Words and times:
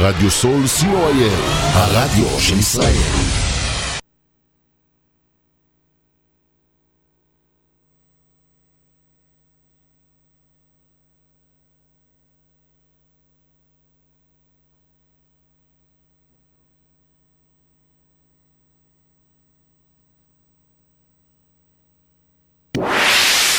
רדיו 0.00 0.30
סול 0.30 0.64
co.il, 0.64 1.32
הרדיו 1.74 2.40
של 2.40 2.58
ישראל. 2.58 2.92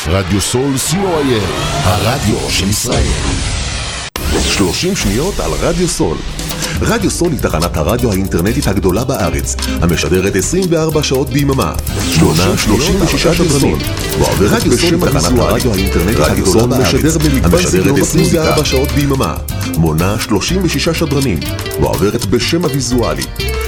רדיו 0.07 0.41
סול 0.41 0.75
co.il, 0.75 1.43
הרדיו 1.83 2.49
של 2.49 2.69
ישראל. 2.69 3.68
30 4.43 4.95
שניות 4.95 5.39
על 5.39 5.51
רדיו 5.61 5.87
סול. 5.87 6.17
רדיו 6.81 7.11
סול 7.11 7.31
היא 7.31 7.39
תחנת 7.39 7.77
הרדיו 7.77 8.11
האינטרנטית 8.11 8.67
הגדולה 8.67 9.03
בארץ, 9.03 9.55
המשדרת 9.81 10.35
24 10.35 11.03
שעות 11.03 11.29
ביממה. 11.29 11.73
שמונה 12.15 12.57
36 12.57 13.27
שדרנים. 13.27 13.77
רדיו 14.39 14.77
סול 14.77 14.93
היא 14.93 15.19
תחנת 15.19 15.39
הרדיו 15.39 15.73
האינטרנטית 15.73 16.19
הגדולה 16.19 16.65
בארץ, 16.67 17.15
המשדרת 17.43 17.97
24 17.97 18.65
שעות 18.65 18.91
ביממה. 18.91 19.35
מונה 19.77 20.15
36 20.19 20.89
שדרנים, 20.89 21.39
ועוברת 21.81 22.25
בשם 22.25 22.63
הוויזואלי. 22.65 23.23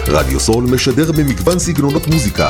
רדיו 0.08 0.40
סול 0.40 0.64
משדר 0.64 1.12
במגוון 1.12 1.60
סגנונות 1.60 2.08
מוזיקה. 2.08 2.50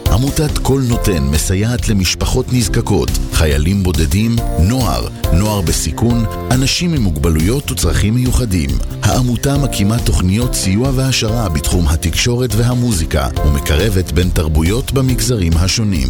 עמותת 0.11 0.57
כל 0.57 0.81
נותן 0.87 1.23
מסייעת 1.23 1.89
למשפחות 1.89 2.53
נזקקות, 2.53 3.09
חיילים 3.33 3.83
בודדים, 3.83 4.35
נוער, 4.59 5.07
נוער 5.33 5.61
בסיכון, 5.61 6.25
אנשים 6.51 6.93
עם 6.93 7.01
מוגבלויות 7.01 7.71
וצרכים 7.71 8.15
מיוחדים. 8.15 8.69
העמותה 9.03 9.57
מקימה 9.57 9.99
תוכניות 9.99 10.53
סיוע 10.53 10.91
והעשרה 10.95 11.49
בתחום 11.49 11.87
התקשורת 11.87 12.49
והמוזיקה 12.55 13.27
ומקרבת 13.45 14.11
בין 14.11 14.29
תרבויות 14.29 14.91
במגזרים 14.91 15.53
השונים. 15.55 16.09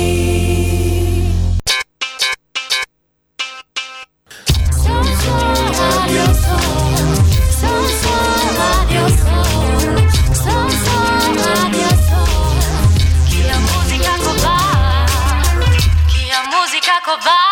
Marco 17.11 17.50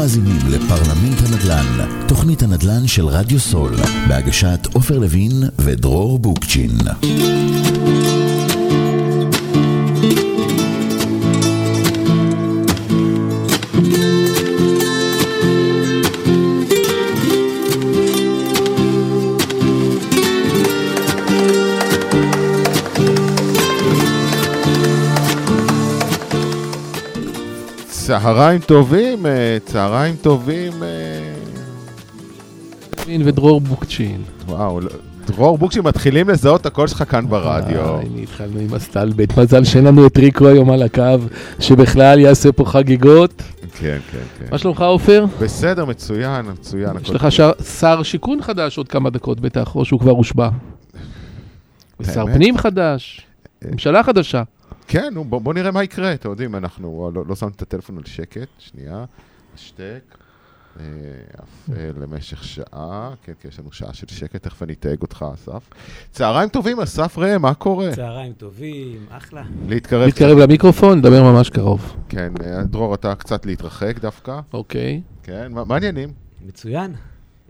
מאזינים 0.00 0.38
לפרלמנט 0.50 1.18
הנדל"ן, 1.26 1.88
תוכנית 2.08 2.42
הנדל"ן 2.42 2.86
של 2.86 3.06
רדיו 3.06 3.40
סול, 3.40 3.76
בהגשת 4.08 4.66
עופר 4.72 4.98
לוין 4.98 5.32
ודרור 5.58 6.18
בוקצ'ין. 6.18 6.78
צהריים 28.10 28.60
טובים, 28.60 29.26
אה, 29.26 29.58
צהריים 29.64 30.16
טובים, 30.16 30.72
אה, 30.82 30.88
לוין 33.06 33.22
ודרור 33.28 33.60
בוקצ'ין. 33.60 34.22
וואו, 34.48 34.80
לא- 34.80 34.88
דרור 35.26 35.58
בוקשי 35.58 35.80
מתחילים 35.80 36.28
לזהות 36.28 36.60
את 36.60 36.66
הקול 36.66 36.86
שלך 36.86 37.04
כאן 37.10 37.26
ברדיו. 37.28 37.80
אה, 37.80 38.00
הנה 38.00 38.20
התחלנו 38.22 38.60
עם 38.60 38.74
הסטלבט. 38.74 39.38
מזל 39.38 39.64
שאין 39.64 39.84
לנו 39.84 40.06
את 40.06 40.16
ריקו 40.18 40.48
היום 40.48 40.70
על 40.70 40.82
הקו, 40.82 41.02
שבכלל 41.60 42.18
יעשה 42.18 42.52
פה 42.52 42.64
חגיגות. 42.64 43.42
כן, 43.78 43.98
כן, 44.12 44.18
כן. 44.38 44.46
מה 44.52 44.58
שלומך 44.58 44.80
עופר? 44.80 45.24
בסדר, 45.40 45.84
מצוין, 45.84 46.46
מצוין. 46.52 46.90
יש 47.02 47.10
לך. 47.10 47.26
שר- 47.80 48.02
שיכון 48.02 48.42
חדש 48.42 48.78
עוד 48.78 48.88
כמה 48.88 49.10
דקות 49.10 49.40
בטח, 49.40 49.76
או 49.76 49.84
שהוא 49.84 50.00
כבר 50.00 50.10
הושבע. 50.10 50.48
ושר? 52.00 52.24
פנים 52.34 52.58
חדש, 52.58 53.20
אה. 53.64 53.68
ממשלה 53.72 54.02
חדשה. 54.02 54.42
כן, 54.92 55.14
נו, 55.14 55.24
בוא 55.24 55.40
בוא 55.40 55.54
נראה 55.54 55.70
מה 55.70 55.84
יקרה, 55.84 56.14
אתם 56.14 56.30
יודעים, 56.30 56.54
אנחנו, 56.54 57.10
לא- 57.14 57.24
לא 57.26 57.36
שמתי 57.36 57.56
את 57.56 57.62
הטלפון 57.62 57.98
על 57.98 58.04
שקט, 58.04 58.48
שנייה, 58.58 59.04
השתק, 59.54 60.18
אה, 60.80 60.84
אף 61.42 61.70
אה, 61.76 61.90
למשך 62.00 62.44
שעה, 62.44 63.10
כן, 63.22 63.32
כן, 63.40 63.48
יש 63.48 63.58
לנו 63.60 63.72
שעה 63.72 63.94
של 63.94 64.06
שקט, 64.06 64.42
תכף 64.42 64.62
אני 64.62 64.72
אתייג 64.72 65.02
אותך, 65.02 65.24
אסף. 65.34 65.70
צהריים 66.10 66.48
טובים, 66.48 66.80
אסף 66.80 67.18
ראם, 67.18 67.42
מה 67.42 67.54
קורה? 67.54 67.90
צהריים 67.94 68.32
טובים, 68.32 69.06
אחלה. 69.10 69.42
להתקרב. 69.68 70.02
להתקרב 70.06 70.38
למיקרופון, 70.38 71.02
דבר 71.02 71.22
ממש 71.22 71.50
קרוב. 71.50 71.96
כן, 72.08 72.32
אה, 72.44 72.62
דרור, 72.64 72.94
אתה 72.94 73.14
קצת 73.14 73.46
להתרחק 73.46 73.98
דווקא, 73.98 74.40
אוקיי. 74.52 75.02
כן, 75.22 75.52
מה 75.52 75.64
מה 75.64 75.74
העניינים? 75.74 76.12
מצוין, 76.46 76.92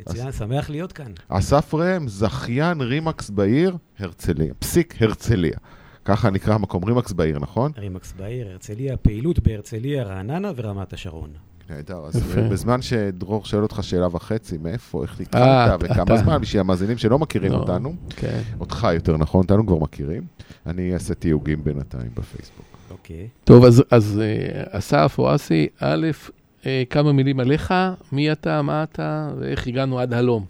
מצוין, 0.00 0.32
שמח 0.32 0.70
להיות 0.70 0.92
כאן. 0.92 1.12
אסף 1.28 1.74
ראם, 1.74 2.08
זכיין 2.08 2.80
רימקס 2.80 3.30
בעיר, 3.30 3.76
הרצליה. 3.98 4.54
פסיק 4.58 5.02
הרצליה. 5.02 5.56
ככה 6.04 6.30
נקרא 6.30 6.54
המקום, 6.54 6.84
רימקס 6.84 7.12
בעיר, 7.12 7.38
נכון? 7.38 7.72
רימקס 7.78 8.12
בעיר, 8.18 8.48
הרצליה, 8.48 8.96
פעילות 8.96 9.38
בהרצליה, 9.38 10.02
רעננה 10.04 10.52
ורמת 10.56 10.92
השרון. 10.92 11.30
נהדר, 11.70 11.98
אז. 12.06 12.22
בזמן 12.52 12.82
שדרור 12.82 13.44
שואל 13.44 13.62
אותך 13.62 13.78
שאלה 13.82 14.06
וחצי, 14.16 14.58
מאיפה, 14.58 15.02
איך 15.02 15.20
אה, 15.20 15.24
התחלת 15.66 15.84
אתה- 15.90 16.02
וכמה 16.02 16.16
זמן, 16.16 16.38
בשביל 16.40 16.60
המאזינים 16.60 16.98
שלא 16.98 17.18
מכירים 17.18 17.52
לא, 17.52 17.56
אותנו, 17.56 17.94
כן. 18.08 18.40
אותך 18.60 18.88
יותר 18.94 19.16
נכון, 19.16 19.42
אותנו 19.42 19.66
כבר 19.66 19.78
מכירים, 19.78 20.22
אני 20.66 20.94
אעשה 20.94 21.14
תיוגים 21.14 21.64
בינתיים 21.64 22.10
בפייסבוק. 22.14 22.66
אוקיי. 22.90 23.28
טוב, 23.44 23.64
אז- 23.64 23.82
אז 23.90 24.20
אה, 24.22 24.78
אסף 24.78 25.14
או 25.18 25.34
אסי, 25.34 25.66
א', 25.80 26.06
אה, 26.66 26.82
כמה 26.90 27.12
מילים 27.12 27.40
עליך, 27.40 27.74
מי 28.12 28.32
אתה, 28.32 28.62
מה 28.62 28.82
אתה, 28.82 29.30
ואיך 29.38 29.66
הגענו 29.66 29.98
עד 30.00 30.14
הלום. 30.14 30.44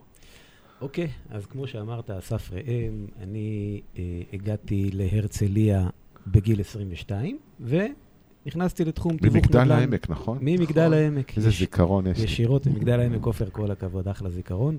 אוקיי, 0.80 1.08
אז 1.30 1.46
כמו 1.46 1.66
שאמרת, 1.66 2.10
אסף 2.10 2.50
ראם, 2.52 3.06
אני 3.22 3.80
אה, 3.98 4.02
הגעתי 4.32 4.90
להרצליה 4.92 5.88
בגיל 6.26 6.60
22, 6.60 7.38
ונכנסתי 7.60 8.84
לתחום 8.84 9.16
תיווך 9.16 9.36
נדל"ן. 9.36 9.58
ממגדל 9.58 9.72
העמק, 9.72 10.10
נכון? 10.10 10.38
ממגדל 10.40 10.82
נכון. 10.86 10.92
העמק. 10.92 11.36
איזה 11.36 11.48
יש- 11.48 11.58
זיכרון 11.58 12.06
יש 12.06 12.18
לי. 12.18 12.24
ישירות 12.24 12.66
ממגדל 12.66 13.00
העמק 13.00 13.24
עופר, 13.26 13.50
כל 13.50 13.70
הכבוד, 13.70 14.08
אחלה 14.08 14.30
זיכרון. 14.30 14.78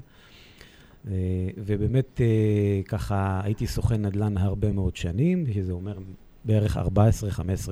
אה, 1.08 1.14
ובאמת, 1.58 2.22
אה, 2.22 2.26
ככה, 2.88 3.42
הייתי 3.44 3.68
סוכן 3.68 4.06
נדל"ן 4.06 4.38
הרבה 4.38 4.72
מאוד 4.72 4.96
שנים, 4.96 5.46
שזה 5.54 5.72
אומר 5.72 5.98
בערך 6.46 6.78
14-15 6.78 6.82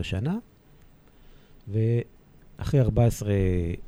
שנה. 0.04 0.38
ואחרי 1.68 2.80
14 2.82 3.30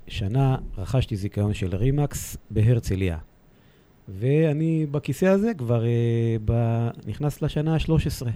שנה 0.07 0.57
רכשתי 0.77 1.15
זיכיון 1.15 1.53
של 1.53 1.75
רימקס 1.75 2.37
בהרצליה. 2.51 3.17
ואני 4.19 4.85
בכיסא 4.91 5.25
הזה 5.25 5.51
כבר 5.57 5.85
אה, 5.85 5.89
ב... 6.45 6.53
נכנס 7.07 7.41
לשנה 7.41 7.73
ה-13. 7.73 8.27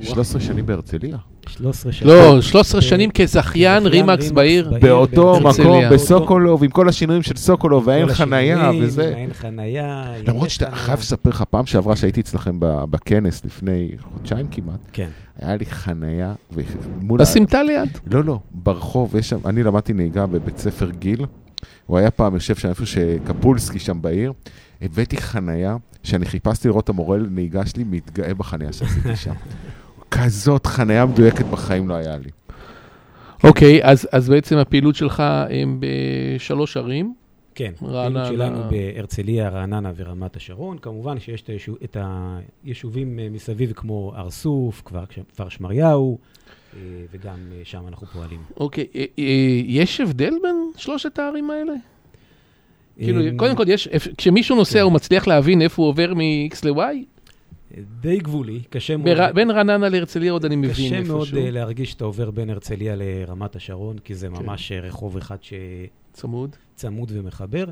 13 0.00 0.40
שנים 0.40 0.66
בהרצליה. 0.66 1.16
13 1.48 1.92
שנים. 1.92 2.12
לא, 2.12 2.42
13 2.42 2.80
שנים 2.80 3.10
כזכיין 3.10 3.86
רימקס 3.86 4.30
בעיר. 4.30 4.72
באותו. 4.80 5.40
מקום, 5.40 5.82
בסוקולוב, 5.90 6.64
עם 6.64 6.70
כל 6.70 6.88
השינויים 6.88 7.22
של 7.22 7.36
סוקולוב, 7.36 7.86
והאין 7.86 8.08
חנייה 8.08 8.70
וזה. 8.80 9.14
אין 9.16 9.32
חנייה. 9.32 10.12
למרות 10.26 10.50
שאתה. 10.50 10.70
חייב 10.70 10.98
לספר 10.98 11.30
לך, 11.30 11.44
פעם 11.50 11.66
שעברה 11.66 11.96
שהייתי 11.96 12.20
אצלכם 12.20 12.56
בכנס, 12.60 13.44
לפני 13.44 13.90
חודשיים 14.00 14.46
כמעט, 14.50 14.80
כן. 14.92 15.08
היה 15.38 15.56
לי 15.56 15.66
חנייה. 15.66 16.34
בסמטה 17.06 17.62
ליד. 17.62 17.98
לא, 18.06 18.24
לא, 18.24 18.38
ברחוב, 18.50 19.16
יש 19.16 19.28
שם, 19.28 19.38
אני 19.44 19.62
למדתי 19.62 19.92
נהיגה 19.92 20.26
בבית 20.26 20.58
ספר 20.58 20.90
גיל, 20.90 21.26
הוא 21.86 21.98
היה 21.98 22.10
פעם 22.10 22.34
יושב 22.34 22.56
שם 22.56 22.68
איפה 22.68 22.86
שקפולסקי 22.86 23.78
שם 23.78 24.02
בעיר, 24.02 24.32
הבאתי 24.82 25.16
חנייה, 25.16 25.76
שאני 26.02 26.26
חיפשתי 26.26 26.68
לראות 26.68 26.84
את 26.84 26.88
המורה 26.88 27.18
לנהיגה 27.18 27.66
שלי, 27.66 27.84
מתגאה 27.84 28.34
בחנייה 28.34 28.72
שעשיתי 28.72 29.16
שם. 29.16 29.34
כזאת 30.10 30.66
חנייה 30.66 31.06
מדויקת 31.06 31.44
בחיים 31.44 31.88
לא 31.88 31.94
היה 31.94 32.16
לי. 32.16 32.30
אוקיי, 33.44 33.84
אז 33.84 34.08
אז 34.12 34.28
בעצם 34.28 34.56
הפעילות 34.56 34.94
שלך 34.94 35.22
הם 35.50 35.80
בשלוש 35.80 36.76
ערים. 36.76 37.14
כן, 37.54 37.72
רעננה. 37.82 38.22
הפעילות 38.22 38.48
שלנו 38.48 38.70
בהרצליה, 38.70 39.48
רעננה 39.48 39.92
ורמת 39.96 40.36
השרון. 40.36 40.78
כמובן 40.78 41.20
שיש 41.20 41.42
את, 41.42 41.48
הישוב, 41.48 41.76
את 41.84 41.96
היישובים 42.64 43.18
מסביב 43.30 43.72
כמו 43.72 44.12
הר 44.16 44.30
סוף, 44.30 44.82
כפר, 44.84 45.48
שמריהו, 45.48 46.18
וגם 47.10 47.38
אה, 47.52 47.60
שם 47.64 47.82
אנחנו 47.88 48.06
פועלים. 48.06 48.40
אוקיי, 48.56 48.86
אה, 48.96 49.04
אה, 49.18 49.24
יש 49.66 50.00
הבדל 50.00 50.34
בין 50.42 50.56
שלושת 50.76 51.18
הערים 51.18 51.50
האלה? 51.50 51.72
כאילו, 52.98 53.20
אה, 53.20 53.30
קודם 53.36 53.56
כל, 53.56 53.64
יש, 53.68 53.88
כשמישהו 54.18 54.56
נוסע, 54.56 54.78
כן. 54.78 54.84
הוא 54.84 54.92
מצליח 54.92 55.26
להבין 55.26 55.62
איפה 55.62 55.82
הוא 55.82 55.88
עובר 55.88 56.14
מ-X 56.14 56.56
ל-Y? 56.64 56.80
די 58.00 58.18
גבולי, 58.18 58.60
קשה 58.70 58.96
מאוד. 58.96 59.08
בר- 59.16 59.32
בין 59.32 59.50
רעננה 59.50 59.88
להרצליה 59.88 60.32
עוד 60.32 60.44
אני 60.44 60.56
מבין 60.56 60.70
קשה 60.70 61.02
מאוד 61.02 61.20
איפשהו. 61.20 61.44
אה, 61.44 61.50
להרגיש 61.50 61.90
שאתה 61.90 62.04
עובר 62.04 62.30
בין 62.30 62.50
הרצליה 62.50 62.94
לרמת 62.96 63.56
השרון, 63.56 63.98
כי 63.98 64.14
זה 64.14 64.28
ממש 64.28 64.72
אה, 64.72 64.80
רחוב 64.80 65.16
אחד 65.16 65.36
צמוד. 66.12 66.56
שצמוד 66.76 67.12
ומחבר. 67.14 67.64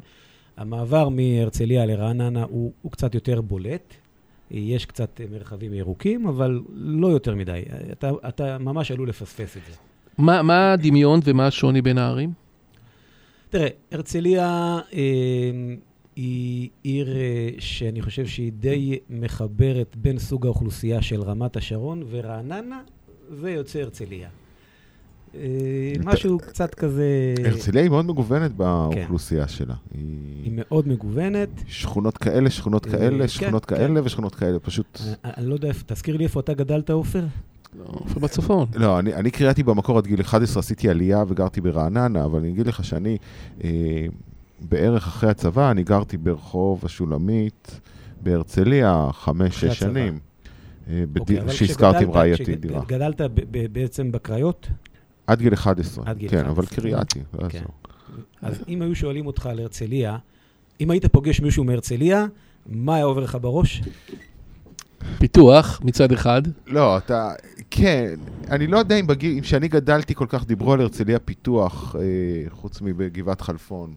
המעבר 0.57 1.09
מהרצליה 1.09 1.87
לרעננה 1.87 2.43
הוא, 2.43 2.73
הוא 2.83 2.93
קצת 2.93 3.15
יותר 3.15 3.41
בולט. 3.41 3.95
יש 4.59 4.87
קצת 4.87 5.21
אה, 5.21 5.27
מרחבים 5.31 5.75
ירוקים, 5.75 6.27
אבל 6.27 6.61
לא 6.75 7.07
יותר 7.07 7.35
מדי. 7.35 7.63
אתה, 7.93 8.11
אתה 8.29 8.59
ממש 8.59 8.91
עלול 8.91 9.09
לפספס 9.09 9.57
את 9.57 9.63
זה. 9.71 9.77
מה 10.19 10.43
מה 10.43 10.73
הדמיון 10.73 11.21
ומה 11.25 11.47
השוני 11.47 11.83
בין 11.83 11.99
הערים? 11.99 12.33
תראה, 13.51 13.69
הרצליה 13.93 14.79
אה, 14.93 15.01
היא 16.17 16.69
עיר 16.83 17.17
אה, 17.17 17.49
שאני 17.59 18.03
חושב 18.03 18.27
שהיא 18.27 18.53
די 18.53 18.99
מחברת 19.11 19.97
בין 19.97 20.19
סוג 20.19 20.47
האוכלוסייה 20.47 21.03
של 21.03 21.23
רמת 21.23 21.57
השרון 21.57 22.03
ורעננה, 22.11 22.81
ויוצא 23.31 23.79
הרצליה. 23.79 24.29
אה, 25.37 25.49
משהו 26.05 26.39
קצת 26.39 26.75
כזה... 26.75 27.35
הרצליה 27.45 27.83
היא 27.83 27.91
מאוד 27.91 28.07
מגוונת 28.07 28.53
באוכלוסייה 28.53 29.49
שלה. 29.49 29.75
היא 30.45 30.53
מאוד 30.55 30.89
מגוונת. 30.89 31.49
שכונות 31.67 32.19
כאלה, 32.19 32.51
שכונות 32.51 32.87
אה, 32.87 32.91
כאלה, 32.93 33.19
כן, 33.19 33.29
שכונות 33.29 33.65
כן. 33.65 33.77
כאלה 33.77 34.01
ושכונות 34.05 34.35
כאלה, 34.35 34.59
פשוט... 34.59 35.01
אני- 35.25 35.33
אני 35.37 35.47
לא 35.47 35.55
יודע, 35.55 35.71
תזכיר 35.87 36.17
לי 36.17 36.25
איפה 36.25 36.41
אתה 36.41 36.55
גדלת, 36.55 36.91
עופר? 36.91 37.25
לא, 37.79 37.85
איפה 38.09 38.21
בצפון. 38.21 38.67
לא, 38.75 38.99
אני, 38.99 39.15
אני 39.15 39.31
קריאתי 39.31 39.63
במקור 39.63 39.99
עד 39.99 40.07
גיל 40.07 40.21
11, 40.21 40.61
עשיתי 40.61 40.89
עלייה 40.91 41.25
וגרתי 41.29 41.61
ברעננה, 41.61 42.25
אבל 42.25 42.39
אני 42.39 42.49
אגיד 42.51 42.67
לך 42.67 42.85
שאני, 42.85 43.17
אה, 43.65 43.71
בערך 44.61 45.07
אחרי 45.07 45.31
הצבא, 45.31 45.71
אני 45.71 45.83
גרתי 45.85 46.17
ברחוב 46.17 46.81
השולמית 46.85 47.81
בהרצליה 48.23 49.09
חמש, 49.13 49.61
שש. 49.65 49.79
שנים. 49.79 50.19
אה, 50.91 51.05
בד... 51.13 51.21
אוקיי, 51.21 51.41
אבל 51.41 51.51
שהזכרתי 51.53 52.05
עם 52.05 52.11
רעייתי 52.11 52.57
דירה. 52.57 52.83
גדלת 52.87 53.21
בעצם 53.73 54.13
בקריות? 54.13 54.69
עד 55.27 55.39
גיל 55.39 55.55
11. 55.55 56.05
עד 56.07 56.19
גיל 56.19 56.29
כן, 56.31 56.37
11. 56.37 56.53
אבל 56.55 56.67
קריאתי, 56.67 57.21
לא 57.43 57.49
כן. 57.49 57.63
אז 58.43 58.63
אם 58.69 58.83
היו 58.83 58.95
שואלים 58.95 59.27
אותך 59.27 59.47
על 59.47 59.59
הרצליה, 59.61 60.17
אם 60.81 60.91
היית 60.91 61.07
פוגש 61.07 61.41
מישהו 61.41 61.65
מהרצליה, 61.65 62.27
מה 62.67 62.95
היה 62.95 63.05
עובר 63.05 63.21
לך 63.21 63.39
בראש? 63.41 63.83
פיתוח 65.19 65.81
מצד 65.85 66.13
אחד, 66.13 66.43
לא, 66.67 66.97
אתה, 66.99 67.33
כן, 67.71 68.15
אני 68.51 68.67
לא 68.67 68.79
יודע 68.79 68.97
אם 68.97 69.07
בגיל, 69.07 69.33
אם 69.35 69.41
כשאני 69.41 69.69
גדלתי 69.69 70.15
כל 70.15 70.27
כך 70.29 70.47
דיברו 70.47 70.73
על 70.73 70.81
הרצליה 70.81 71.19
פיתוח, 71.19 71.97
אה, 71.99 72.03
חוץ 72.51 72.81
מבגבעת 72.81 73.41
חלפון, 73.41 73.95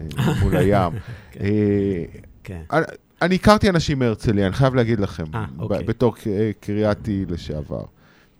אה, 0.00 0.06
מול 0.42 0.56
הים. 0.56 0.92
כן. 1.32 1.40
אה, 1.44 2.04
כן. 2.44 2.62
אני- 2.72 2.84
אני 3.22 3.34
הכרתי 3.34 3.70
אנשים 3.70 3.98
מהרצליה, 3.98 4.46
אני 4.46 4.54
חייב 4.54 4.74
להגיד 4.74 5.00
לכם, 5.00 5.24
אה, 5.34 5.44
ב- 5.56 5.60
אוקיי. 5.60 5.84
בתור 5.84 6.14
אה, 6.26 6.50
קרייתי 6.60 7.24
לשעבר. 7.28 7.84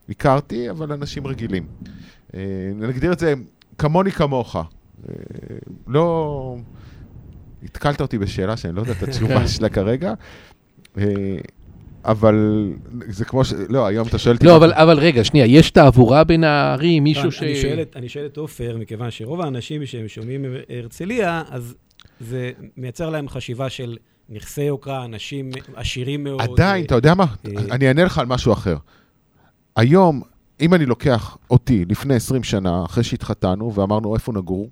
הכרתי, 0.08 0.70
אבל 0.70 0.92
אנשים 0.92 1.26
רגילים. 1.26 1.66
אה, 2.34 2.40
נגדיר 2.76 3.12
את 3.12 3.18
זה 3.18 3.34
כמוני 3.78 4.10
כמוך. 4.10 4.56
אה, 4.56 4.62
לא... 5.86 6.56
התקלת 7.64 8.00
אותי 8.00 8.18
בשאלה 8.18 8.56
שאני 8.56 8.74
לא 8.76 8.80
יודע 8.80 8.92
את 8.92 9.02
התשובה 9.02 9.48
שלה 9.48 9.68
כרגע, 9.68 10.14
אה, 10.98 11.04
אבל 12.04 12.34
זה 13.08 13.24
כמו 13.24 13.44
ש... 13.44 13.52
לא, 13.68 13.86
היום 13.86 14.08
אתה 14.08 14.18
שואל 14.18 14.34
אותי... 14.34 14.46
לא, 14.46 14.56
אבל, 14.56 14.72
אבל 14.72 14.98
רגע, 14.98 15.24
שנייה, 15.24 15.46
יש 15.46 15.70
תעבורה 15.70 16.24
בין 16.24 16.44
הערים, 16.44 17.04
מישהו 17.04 17.32
ש... 17.32 17.42
אני 17.42 17.56
שואל 17.56 17.82
את- 17.82 17.96
אני 17.96 18.08
שואל 18.08 18.26
את 18.26 18.36
עופר, 18.36 18.76
מכיוון 18.78 19.10
שרוב 19.10 19.40
האנשים 19.40 19.86
שהם 19.86 20.08
שומעים 20.08 20.44
הרצליה, 20.68 21.42
אז 21.50 21.74
זה 22.20 22.50
מייצר 22.76 23.10
להם 23.10 23.28
חשיבה 23.28 23.68
של 23.70 23.96
נכסי 24.28 24.62
יוקרה, 24.62 25.04
אנשים 25.04 25.50
עשירים 25.74 26.24
מאוד. 26.24 26.40
עדיין, 26.40 26.80
אה, 26.80 26.86
אתה 26.86 26.94
יודע 26.94 27.14
מה? 27.14 27.26
אני 27.70 27.88
אענה 27.88 28.04
לך 28.04 28.18
על 28.18 28.26
משהו 28.26 28.52
אחר. 28.52 28.76
היום, 29.76 30.22
אם 30.60 30.74
אני 30.74 30.86
לוקח 30.86 31.36
אותי 31.50 31.84
לפני 31.84 32.14
20 32.14 32.42
שנה, 32.42 32.84
אחרי 32.84 33.04
שהתחתנו 33.04 33.74
ואמרנו 33.74 34.14
איפה 34.14 34.32
נגור, 34.32 34.68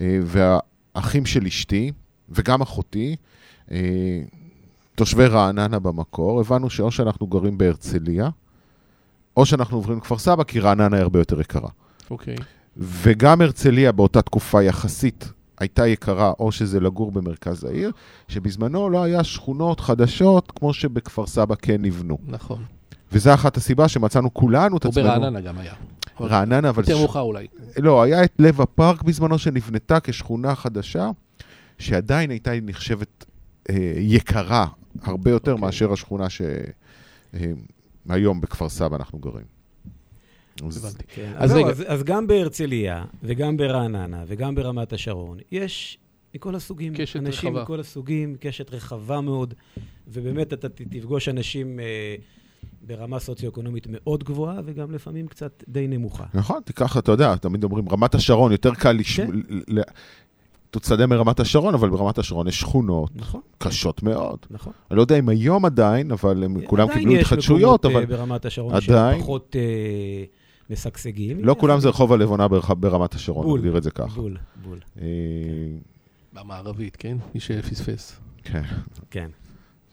אה, 0.00 0.20
והאחים 0.24 1.26
של 1.26 1.46
אשתי, 1.46 1.92
וגם 2.28 2.60
אחותי, 2.62 3.16
אה, 3.70 4.20
תושבי 4.94 5.26
רעננה 5.26 5.78
במקור, 5.78 6.40
הבנו 6.40 6.70
שאו 6.70 6.90
שאנחנו 6.90 7.26
גרים 7.26 7.58
בהרצליה, 7.58 8.28
או 9.36 9.46
שאנחנו 9.46 9.76
עוברים 9.76 9.98
לכפר 9.98 10.18
סבא, 10.18 10.44
כי 10.44 10.60
רעננה 10.60 10.96
היא 10.96 11.02
הרבה 11.02 11.18
יותר 11.18 11.40
יקרה. 11.40 11.68
אוקיי. 12.10 12.36
וגם 12.76 13.40
הרצליה 13.40 13.92
באותה 13.92 14.22
תקופה 14.22 14.62
יחסית 14.62 15.32
הייתה 15.58 15.86
יקרה, 15.86 16.32
או 16.38 16.52
שזה 16.52 16.80
לגור 16.80 17.12
במרכז 17.12 17.64
העיר, 17.64 17.92
שבזמנו 18.28 18.90
לא 18.90 19.02
היה 19.02 19.24
שכונות 19.24 19.80
חדשות 19.80 20.52
כמו 20.56 20.72
שבכפר 20.72 21.26
סבא 21.26 21.54
כן 21.54 21.82
נבנו. 21.82 22.18
נכון. 22.26 22.64
וזו 23.12 23.34
אחת 23.34 23.56
הסיבה 23.56 23.88
שמצאנו 23.88 24.34
כולנו 24.34 24.76
את 24.76 24.84
עצמנו. 24.84 25.06
ברעננה 25.06 25.40
גם 25.40 25.58
היה. 25.58 25.74
רעננה, 26.20 26.68
אבל... 26.68 26.82
יותר 26.82 26.98
מאוחר 26.98 27.20
אולי. 27.20 27.46
לא, 27.76 28.02
היה 28.02 28.24
את 28.24 28.32
לב 28.38 28.60
הפארק 28.60 29.02
בזמנו 29.02 29.38
שנבנתה 29.38 30.00
כשכונה 30.00 30.54
חדשה, 30.54 31.10
שעדיין 31.78 32.30
הייתה 32.30 32.50
נחשבת 32.62 33.24
אה, 33.70 33.92
יקרה 33.96 34.66
הרבה 35.02 35.30
יותר 35.30 35.52
אוקיי. 35.52 35.66
מאשר 35.66 35.92
השכונה 35.92 36.26
שהיום 38.06 38.40
בכפר 38.40 38.68
סבא 38.68 38.96
אנחנו 38.96 39.18
גרים. 39.18 39.44
אז-. 40.66 40.96
כן, 41.08 41.32
אז 41.36 41.50
אז, 41.50 41.56
רגע. 41.56 41.68
אז, 41.68 41.84
אז 41.86 42.02
גם 42.02 42.26
בהרצליה, 42.26 43.04
וגם 43.22 43.56
ברעננה, 43.56 44.24
וגם 44.26 44.54
ברמת 44.54 44.92
השרון, 44.92 45.38
יש 45.52 45.98
מכל 46.34 46.54
הסוגים. 46.54 46.94
קשת 46.96 47.16
אנשים 47.16 47.50
רחבה. 47.50 47.62
מכל 47.62 47.80
הסוגים, 47.80 48.36
קשת 48.40 48.74
רחבה 48.74 49.20
מאוד, 49.20 49.54
ובאמת 50.08 50.52
אתה 50.52 50.68
תפגוש 50.68 51.28
אנשים 51.28 51.80
אה, 51.80 52.14
ברמה 52.86 53.18
סוציו-אקונומית 53.18 53.86
מאוד 53.90 54.24
גבוהה, 54.24 54.60
וגם 54.64 54.90
לפעמים 54.90 55.28
קצת 55.28 55.64
די 55.68 55.86
נמוכה. 55.88 56.24
נכון, 56.34 56.60
תיקח, 56.64 56.96
אתה 56.98 57.12
יודע, 57.12 57.36
תמיד 57.36 57.64
אומרים, 57.64 57.88
רמת 57.88 58.14
השרון, 58.14 58.52
יותר 58.52 58.74
קל 58.74 58.92
לשמוע... 58.92 59.26
כן. 59.66 59.82
תוצדה 60.70 61.06
מרמת 61.06 61.40
השרון, 61.40 61.74
אבל 61.74 61.90
ברמת 61.90 62.18
השרון 62.18 62.48
יש 62.48 62.60
שכונות 62.60 63.10
נכון, 63.16 63.40
קשות 63.58 64.02
מאוד. 64.02 64.38
נכון. 64.50 64.72
אני 64.90 64.96
לא 64.96 65.02
יודע 65.02 65.18
אם 65.18 65.28
היום 65.28 65.64
עדיין, 65.64 66.10
אבל 66.12 66.44
הם 66.44 66.66
כולם 66.66 66.84
עדיין 66.88 66.98
קיבלו 66.98 67.14
יש 67.14 67.20
התחדשויות, 67.20 67.84
מקומות, 67.84 68.04
אבל 68.06 68.12
אה, 68.12 68.18
ברמת 68.18 68.44
השרון 68.44 68.74
עדיין- 68.74 68.88
שהם 69.14 69.20
פחות 69.20 69.56
אה, 69.58 70.24
משגשגים. 70.70 71.44
לא 71.44 71.56
כולם 71.58 71.80
זה 71.80 71.88
רחוב 71.88 72.12
הלבונה 72.12 72.46
ברמת 72.78 73.14
השרון, 73.14 73.46
בול. 73.46 73.58
נגדיר 73.58 73.76
את 73.78 73.82
זה 73.82 73.90
ככה. 73.90 74.06
בול, 74.20 74.36
בול, 74.64 74.78
אה, 75.00 75.06
במערבית, 76.32 76.96
כן? 76.96 77.16
מי 77.34 77.40
שפספס. 77.40 78.16
כן, 78.44 78.62
כן. 79.10 79.30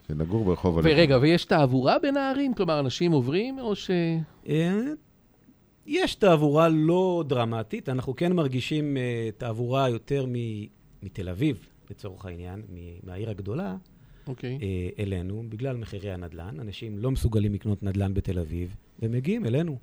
שנגור 0.07 0.45
ברחוב 0.45 0.77
הלבונה. 0.77 0.95
ורגע, 0.95 1.17
ויש 1.21 1.45
תעבורה 1.45 1.99
בין 1.99 2.17
הערים? 2.17 2.53
כלומר, 2.53 2.79
אנשים 2.79 3.11
עוברים, 3.11 3.59
או 3.59 3.75
ש... 3.75 3.91
אה, 4.49 4.79
יש 5.85 6.15
תעבורה 6.15 6.69
לא 6.69 7.23
דרמטית, 7.27 7.89
אנחנו 7.89 8.15
כן 8.15 8.33
מרגישים 8.33 8.97
אה, 8.97 9.29
תעבורה 9.37 9.89
יותר 9.89 10.25
מ- 10.27 10.65
מתל 11.03 11.29
אביב, 11.29 11.69
לצורך 11.89 12.25
העניין, 12.25 12.59
מ- 12.73 13.07
מהעיר 13.07 13.29
הגדולה, 13.29 13.75
אוקיי. 14.27 14.57
אה, 14.61 14.89
אלינו, 15.03 15.43
בגלל 15.49 15.77
מחירי 15.77 16.11
הנדל"ן. 16.11 16.59
אנשים 16.59 16.97
לא 16.97 17.11
מסוגלים 17.11 17.53
לקנות 17.53 17.83
נדל"ן 17.83 18.13
בתל 18.13 18.39
אביב, 18.39 18.75
ומגיעים 18.99 19.45
אלינו. 19.45 19.77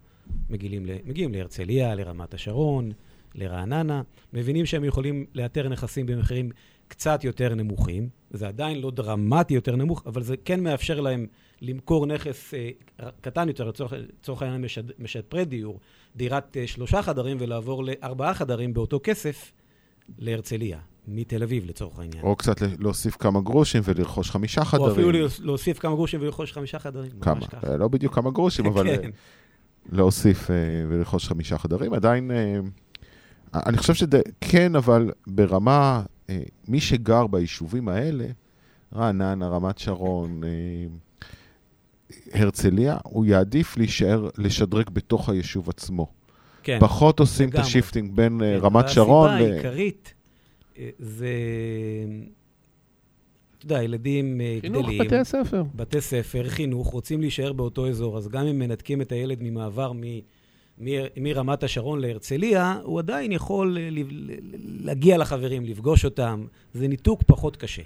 מגיעים, 0.51 0.87
ל- 0.87 0.99
מגיעים 1.05 1.35
להרצליה, 1.35 1.95
לרמת 1.95 2.35
השרון, 2.35 2.93
לרעננה, 3.35 4.03
מבינים 4.33 4.67
שהם 4.67 4.85
יכולים 4.85 5.27
לאתר 5.35 5.69
נכסים 5.69 6.07
במחירים 6.07 6.51
קצת 6.89 7.25
יותר 7.25 7.55
נמוכים, 7.55 8.09
זה 8.35 8.49
עדיין 8.49 8.81
לא 8.81 8.91
דרמטי 8.91 9.55
יותר 9.55 9.77
נמוך, 9.77 10.03
אבל 10.07 10.23
זה 10.23 10.35
כן 10.45 10.63
מאפשר 10.63 11.01
להם 11.01 11.27
למכור 11.63 12.07
נכס 12.07 12.55
אה, 12.55 12.71
קטן 13.21 13.49
יותר, 13.49 13.71
לצורך, 14.21 14.43
העניין 14.43 14.61
משד, 14.63 14.83
משפרי 14.99 15.45
דיור, 15.45 15.81
דירת 16.17 16.57
אה, 16.57 16.67
שלושה 16.67 17.03
חדרים 17.03 17.37
ולעבור 17.41 17.85
לארבעה 17.85 18.35
חדרים 18.35 18.75
באותו 18.75 19.01
כסף 19.03 19.53
להרצליה, 20.19 20.79
מתל 21.09 21.43
אביב 21.43 21.65
לצורך 21.67 21.99
העניין. 21.99 22.25
או 22.25 22.37
קצת 22.37 22.57
להוסיף 22.79 23.17
כמה 23.17 23.41
גרושים 23.41 23.83
ולרכוש 23.85 24.31
חמישה 24.31 24.61
או 24.61 24.67
חדרים. 24.67 24.91
אפילו 24.91 25.11
להוס- 25.13 25.41
להוסיף 25.41 25.79
כמה 25.79 25.95
גרושים 25.95 26.21
ולרכוש 26.21 26.53
חמישה 26.53 26.79
חדרים. 26.79 27.11
כמה? 27.21 27.47
ככה. 27.47 27.67
אה, 27.73 27.77
לא 27.77 27.89
בדיוק 27.89 28.15
כמה 28.15 28.31
גרושים, 28.31 28.67
אבל 28.67 28.89
אה, 28.89 28.99
כן. 28.99 29.11
להוסיף 29.93 30.51
אה, 30.51 30.57
ולרכוש 30.89 31.29
חמישה 31.29 31.59
חדרים. 31.59 31.95
עדיין, 31.95 32.31
אה, 32.31 32.59
אני 33.67 33.77
חושב 33.79 33.95
שזה 33.95 34.21
כן, 34.41 34.77
אבל 34.77 35.11
ברמה, 35.27 36.03
אה, 36.03 36.14
מי 36.69 36.81
שגר 36.81 37.27
ביישובים 37.27 37.89
האלה, 37.89 38.27
רעננה, 38.95 39.49
רמת 39.49 39.79
שרון, 39.79 40.45
אה, 40.45 40.49
הרצליה, 42.33 42.97
הוא 43.05 43.27
יעדיף 43.27 43.77
להישאר, 43.77 44.29
לשדרג 44.39 44.91
בתוך 44.91 45.29
היישוב 45.29 45.69
עצמו. 45.69 46.07
כן. 46.63 46.79
פחות 46.81 47.21
עושים 47.21 47.49
את. 47.49 47.55
ה 47.55 47.61
shifting 47.61 48.13
בין 48.15 48.43
אה, 48.43 48.57
כן, 48.59 48.65
רמת 48.65 48.89
שרון 48.89 49.31
והסיבה 49.31 49.49
ל... 49.49 49.53
העיקרית 49.53 50.15
אה, 50.79 50.89
זה, 50.99 51.29
אתה 53.59 53.67
יודע, 53.67 53.83
ילדים 53.83 54.41
אה, 54.41 54.59
חינוך 54.61 54.87
גדלים, 54.87 55.01
בתי 55.05 55.17
הספר. 55.17 55.63
בתי 55.75 56.01
ספר, 56.01 56.49
חינוך, 56.49 56.89
רוצים 56.89 57.21
להישאר 57.21 57.53
באותו 57.53 57.89
אזור, 57.89 58.19
אז 58.19 58.29
גם 58.29 58.47
אם 58.47 58.59
מנתקים 58.59 59.01
את 59.01 59.13
הילד 59.13 59.39
ממעבר. 59.41 59.93
מ- 59.93 60.21
מרמת 61.17 61.63
השרון 61.63 62.01
להרצליה, 62.01 62.79
הוא 62.83 62.99
עדיין 62.99 63.33
יכול 63.33 63.79
אה, 63.81 63.89
להגיע 64.81 65.19
לחברים, 65.19 65.65
לפגוש 65.65 66.05
אותם. 66.05 66.47
זה 66.75 66.89
ניתוק 66.89 67.23
פחות 67.27 67.57
קשה. 67.57 67.83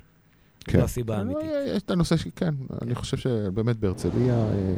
כן. 0.64 0.78
זו 0.78 0.84
הסיבה 0.84 1.18
האמיתית. 1.18 1.42
אה, 1.44 1.72
יש 1.76 1.82
את 1.82 1.90
הנושא 1.90 2.16
שכן, 2.16 2.54
אני 2.82 2.94
חושב 2.94 3.16
שבאמת 3.16 3.76
בהרצליה 3.76 4.34
אה, 4.34 4.74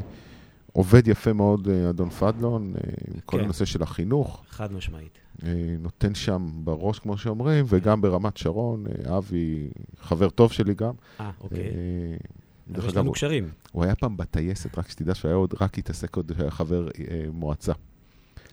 עובד 0.72 1.08
יפה 1.08 1.32
מאוד 1.32 1.68
אה, 1.68 1.90
אדון 1.90 2.10
פדלון, 2.10 2.72
אה, 2.76 2.80
עם 3.14 3.20
כל 3.24 3.36
כן. 3.38 3.44
הנושא 3.44 3.64
של 3.64 3.82
החינוך, 3.82 4.42
חד 4.50 4.72
משמעית. 4.72 5.18
אה, 5.44 5.52
נותן 5.78 6.14
שם 6.14 6.50
בראש, 6.64 6.98
כמו 6.98 7.18
שאומרים, 7.18 7.64
וגם 7.68 8.00
ברמת 8.00 8.36
שרון, 8.36 8.84
אה, 8.86 9.18
אבי, 9.18 9.68
חבר 10.00 10.30
טוב 10.30 10.52
שלי 10.52 10.74
גם. 10.74 10.92
אה, 11.20 11.30
אוקיי. 11.40 11.58
אה, 11.58 12.86
יש 12.88 12.96
לנו 12.96 13.06
הוא- 13.06 13.14
קשרים. 13.14 13.48
הוא 13.72 13.84
היה 13.84 13.94
פעם 13.94 14.16
בטייסת, 14.16 14.78
רק 14.78 14.90
שתדע 14.90 15.14
שהוא 15.14 15.28
היה 15.28 15.36
עוד, 15.36 15.54
רק 15.60 15.78
התעסק 15.78 16.16
עוד, 16.16 16.32
היה 16.38 16.50
חבר 16.50 16.88
אה, 16.88 17.24
מועצה. 17.32 17.72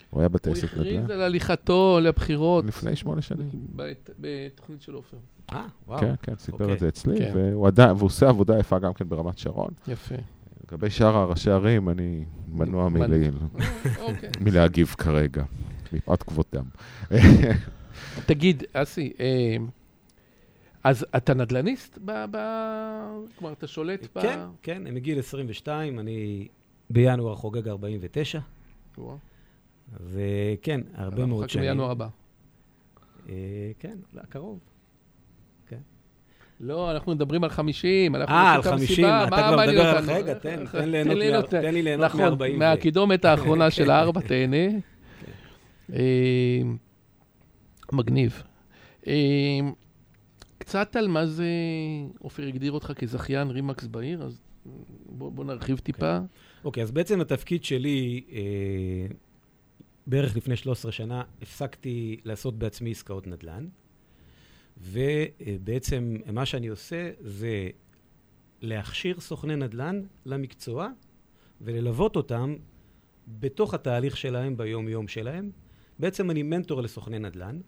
הוא 0.10 0.20
היה 0.22 0.28
הוא 0.28 0.34
בטייסת 0.34 0.64
הכריז 0.64 0.88
נדל"ן 0.98 1.12
על 1.12 1.22
הליכתו 1.22 2.00
לבחירות 2.02 2.66
לפני 2.66 2.96
שמונה 2.96 3.22
שנים. 3.22 3.50
בת- 3.76 4.10
בתוכנית 4.20 4.82
של 4.82 4.94
עופר. 4.94 5.18
אה, 5.54 5.66
וואו. 5.88 6.00
כן, 6.00 6.14
כן, 6.22 6.34
סיפר 6.38 6.58
אוקיי. 6.64 6.74
את 6.74 6.80
זה 6.80 6.88
אצלי, 6.88 7.18
כן. 7.18 7.32
והוא 7.36 7.68
עושה 8.06 8.30
עבודה 8.30 8.60
יפה 8.60 8.80
גם 8.80 8.94
כן 8.94 9.10
ברמת 9.10 9.38
שרון. 9.38 9.70
יפה. 9.88 10.16
לגבי 10.68 10.90
שאר 10.90 11.16
הראשי 11.18 11.52
ערים, 11.52 11.90
אני 11.90 12.26
מנוע 12.52 12.90
מנ- 12.90 13.00
מלי- 13.00 13.30
אוקיי. 14.02 14.30
מלהגיב 14.46 14.88
כרגע, 14.98 15.44
מפאת 15.94 16.24
כבודם. 16.24 16.64
תגיד, 18.26 18.64
אסי, 18.74 19.14
אה, 19.20 19.58
אז 20.84 21.06
אתה 21.18 21.34
נדל"ניסט? 21.34 21.98
ב- 22.06 22.26
ב- 22.32 23.18
כלומר, 23.40 23.54
אתה 23.54 23.68
שולט 23.68 24.08
ב... 24.16 24.20
כן, 24.22 24.40
כן, 24.62 24.84
מגיל 24.94 25.20
22, 25.20 26.00
אני 26.00 26.48
בינואר 26.90 27.36
חוגג 27.36 27.68
49, 27.68 28.40
וואו. 28.98 29.18
וכן, 29.94 30.82
הרבה 30.94 31.16
אנחנו 31.16 31.28
מאוד 31.28 31.50
שנים. 31.50 31.66
לינואר 31.66 31.92
הבא. 31.92 32.08
אה, 33.30 33.72
כן, 33.80 33.98
לא, 34.14 34.22
קרוב. 34.30 34.60
לא, 36.60 36.92
אנחנו 36.92 37.12
מדברים 37.12 37.44
על 37.44 37.50
50, 37.50 38.16
אנחנו 38.16 38.36
אה, 38.36 38.54
על 38.54 38.60
את 38.60 38.66
50, 38.66 39.06
המסיבה, 39.06 39.28
אתה 39.28 39.36
מה 39.36 39.38
כבר 39.38 39.68
מדבר 39.68 39.88
על... 39.88 40.12
רגע, 40.12 40.34
תן, 40.34 40.66
תן 40.66 40.90
לי 40.90 41.16
ליהנות. 41.16 41.50
תן 41.50 41.74
לי 41.74 41.82
ליהנות 41.82 42.06
נכון, 42.06 42.34
מ-40. 42.34 42.58
מהקידומת 42.58 43.26
האחרונה 43.26 43.72
של 43.78 43.90
הארבע 43.90 44.22
תהנה. 44.22 44.68
אה, 45.94 46.62
מגניב. 47.92 48.44
אה, 49.08 49.60
קצת 50.58 50.96
על 50.96 51.08
מה 51.08 51.26
זה, 51.26 51.50
עופר 52.20 52.44
הגדיר 52.44 52.72
אותך 52.72 52.92
כזכיין 52.96 53.48
רימקס 53.48 53.88
בעיר, 53.88 54.24
אז 54.24 54.42
בוא 55.06 55.32
בוא 55.32 55.46
נרחיב 55.46 55.78
טיפה. 55.78 56.18
אוקיי, 56.66 56.84
אז 56.84 56.92
בעצם 56.92 57.22
התפקיד 57.22 57.64
שלי, 57.64 58.24
אה, 58.32 59.16
בערך 60.08 60.38
לפני 60.38 60.56
13 60.56 60.92
שנה, 60.92 61.24
הפסקתי 61.42 62.18
לעשות 62.24 62.60
בעצמי 62.60 62.92
עסקאות 62.92 63.28
נדל"ן, 63.28 63.68
ובעצם 64.78 66.18
מה 66.32 66.46
שאני 66.46 66.68
עושה 66.68 67.12
זה 67.20 67.70
להכשיר 68.62 69.20
סוכני 69.20 69.56
נדל"ן 69.56 70.02
למקצוע 70.26 70.90
וללוות 71.62 72.16
אותם 72.16 72.56
בתוך 73.28 73.74
התהליך 73.74 74.18
שלהם 74.18 74.58
ביום-יום 74.58 75.08
שלהם. 75.08 75.52
בעצם 76.00 76.32
אני 76.32 76.44
מנטור 76.44 76.82
לסוכני 76.82 77.20
נדל"ן, 77.20 77.60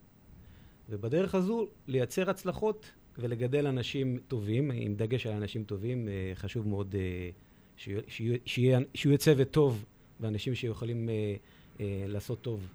ובדרך 0.89 1.36
הזו 1.36 1.67
לייצר 1.88 2.29
הצלחות 2.29 2.91
ולגדל 3.17 3.67
אנשים 3.67 4.19
טובים, 4.27 4.72
עם 4.72 4.96
דגש 4.96 5.27
על 5.27 5.34
אנשים 5.34 5.63
טובים, 5.63 6.08
אה, 6.08 6.31
חשוב 6.36 6.67
מאוד 6.67 6.96
אה, 6.96 7.29
שיהיה, 8.46 8.79
צוות 9.17 9.51
טוב 9.51 9.86
ואנשים 10.19 10.55
שיכולים 10.55 11.10
אה, 11.10 11.36
לעשות 11.79 12.41
טוב. 12.41 12.67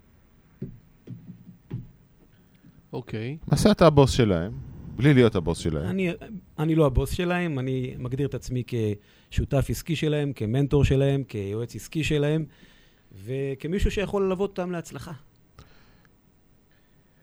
אוקיי. 2.93 3.37
למעשה 3.49 3.71
אתה 3.71 3.87
הבוס 3.87 4.11
שלהם, 4.11 4.53
בלי 4.97 5.15
להיות 5.15 5.35
הבוס 5.35 5.59
שלהם. 5.59 5.87
אני, 5.91 6.11
אני 6.59 6.75
לא 6.75 6.87
הבוס 6.87 7.11
שלהם, 7.11 7.59
אני 7.59 7.95
מגדיר 7.99 8.27
את 8.29 8.35
עצמי 8.35 8.63
כשותף 9.31 9.67
עסקי 9.69 9.97
שלהם, 9.97 10.33
כמנטור 10.33 10.85
שלהם, 10.85 11.25
כיועץ 11.25 11.77
עסקי 11.77 12.05
שלהם, 12.05 12.45
וכמישהו 13.25 13.91
שיכול 13.91 14.23
ללוות 14.23 14.51
אותם 14.51 14.71
להצלחה. 14.71 15.13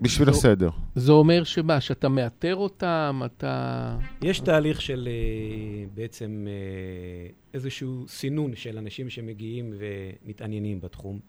בשביל 0.01 0.25
זו- 0.31 0.38
הסדר. 0.38 0.69
זה 0.95 1.11
אומר 1.11 1.43
שמה, 1.43 1.81
שאתה 1.81 2.09
מאתר 2.09 2.55
אותם, 2.55 3.21
אתה... 3.25 3.97
יש 4.23 4.39
תהליך 4.39 4.81
של 4.81 5.07
אה, 5.11 5.85
בעצם 5.93 6.47
אה, 6.47 7.29
איזשהו 7.53 8.05
סינון 8.07 8.55
של 8.55 8.77
אנשים 8.77 9.09
שמגיעים 9.09 9.73
ומתעניינים 9.77 10.81
בתחום. 10.81 11.19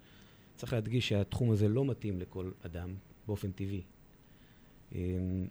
צריך 0.63 0.73
להדגיש 0.73 1.09
שהתחום 1.09 1.51
הזה 1.51 1.69
לא 1.69 1.85
מתאים 1.85 2.21
לכל 2.21 2.51
אדם 2.67 2.89
באופן 3.27 3.51
טבעי. 3.51 3.83
אה, 4.95 5.01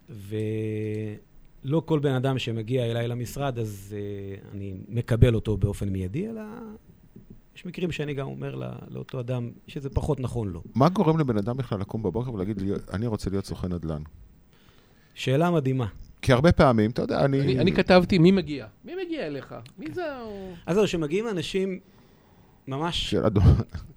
ולא 0.09 1.81
כל 1.85 1.99
בן 1.99 2.13
אדם 2.13 2.39
שמגיע 2.39 2.85
אליי 2.85 3.07
למשרד, 3.07 3.59
אז 3.59 3.95
אה, 3.97 4.49
אני 4.51 4.73
מקבל 4.89 5.35
אותו 5.35 5.57
באופן 5.57 5.89
מיידי, 5.89 6.29
אלא 6.29 6.41
יש 7.55 7.65
מקרים 7.65 7.91
שאני 7.91 8.13
גם 8.13 8.27
אומר 8.27 8.55
לא, 8.55 8.67
לאותו 8.87 9.19
אדם 9.19 9.51
שזה 9.67 9.89
פחות 9.89 10.19
נכון 10.19 10.49
לו. 10.49 10.63
מה 10.75 10.89
גורם 10.89 11.19
לבן 11.19 11.37
אדם 11.37 11.57
בכלל 11.57 11.79
לקום 11.79 12.03
בבוקר 12.03 12.33
ולהגיד, 12.33 12.61
לי, 12.61 12.71
אני 12.93 13.07
רוצה 13.07 13.29
להיות 13.29 13.45
סוכן 13.45 13.73
נדל"ן? 13.73 14.01
שאלה 15.13 15.51
מדהימה. 15.51 15.87
כי 16.21 16.33
הרבה 16.33 16.51
פעמים, 16.51 16.91
אתה 16.91 17.01
יודע, 17.01 17.25
אני... 17.25 17.41
אני, 17.41 17.59
אני 17.59 17.71
כתבתי, 17.71 18.17
מי 18.17 18.31
מגיע? 18.31 18.67
מי 18.85 18.93
מגיע 19.05 19.27
אליך? 19.27 19.55
מי 19.77 19.91
זה. 19.93 20.03
אז 20.65 20.75
זהו, 20.75 20.87
שמגיעים 20.87 21.27
אנשים 21.27 21.79
ממש... 22.71 23.09
של 23.09 23.25
אדום. 23.25 23.43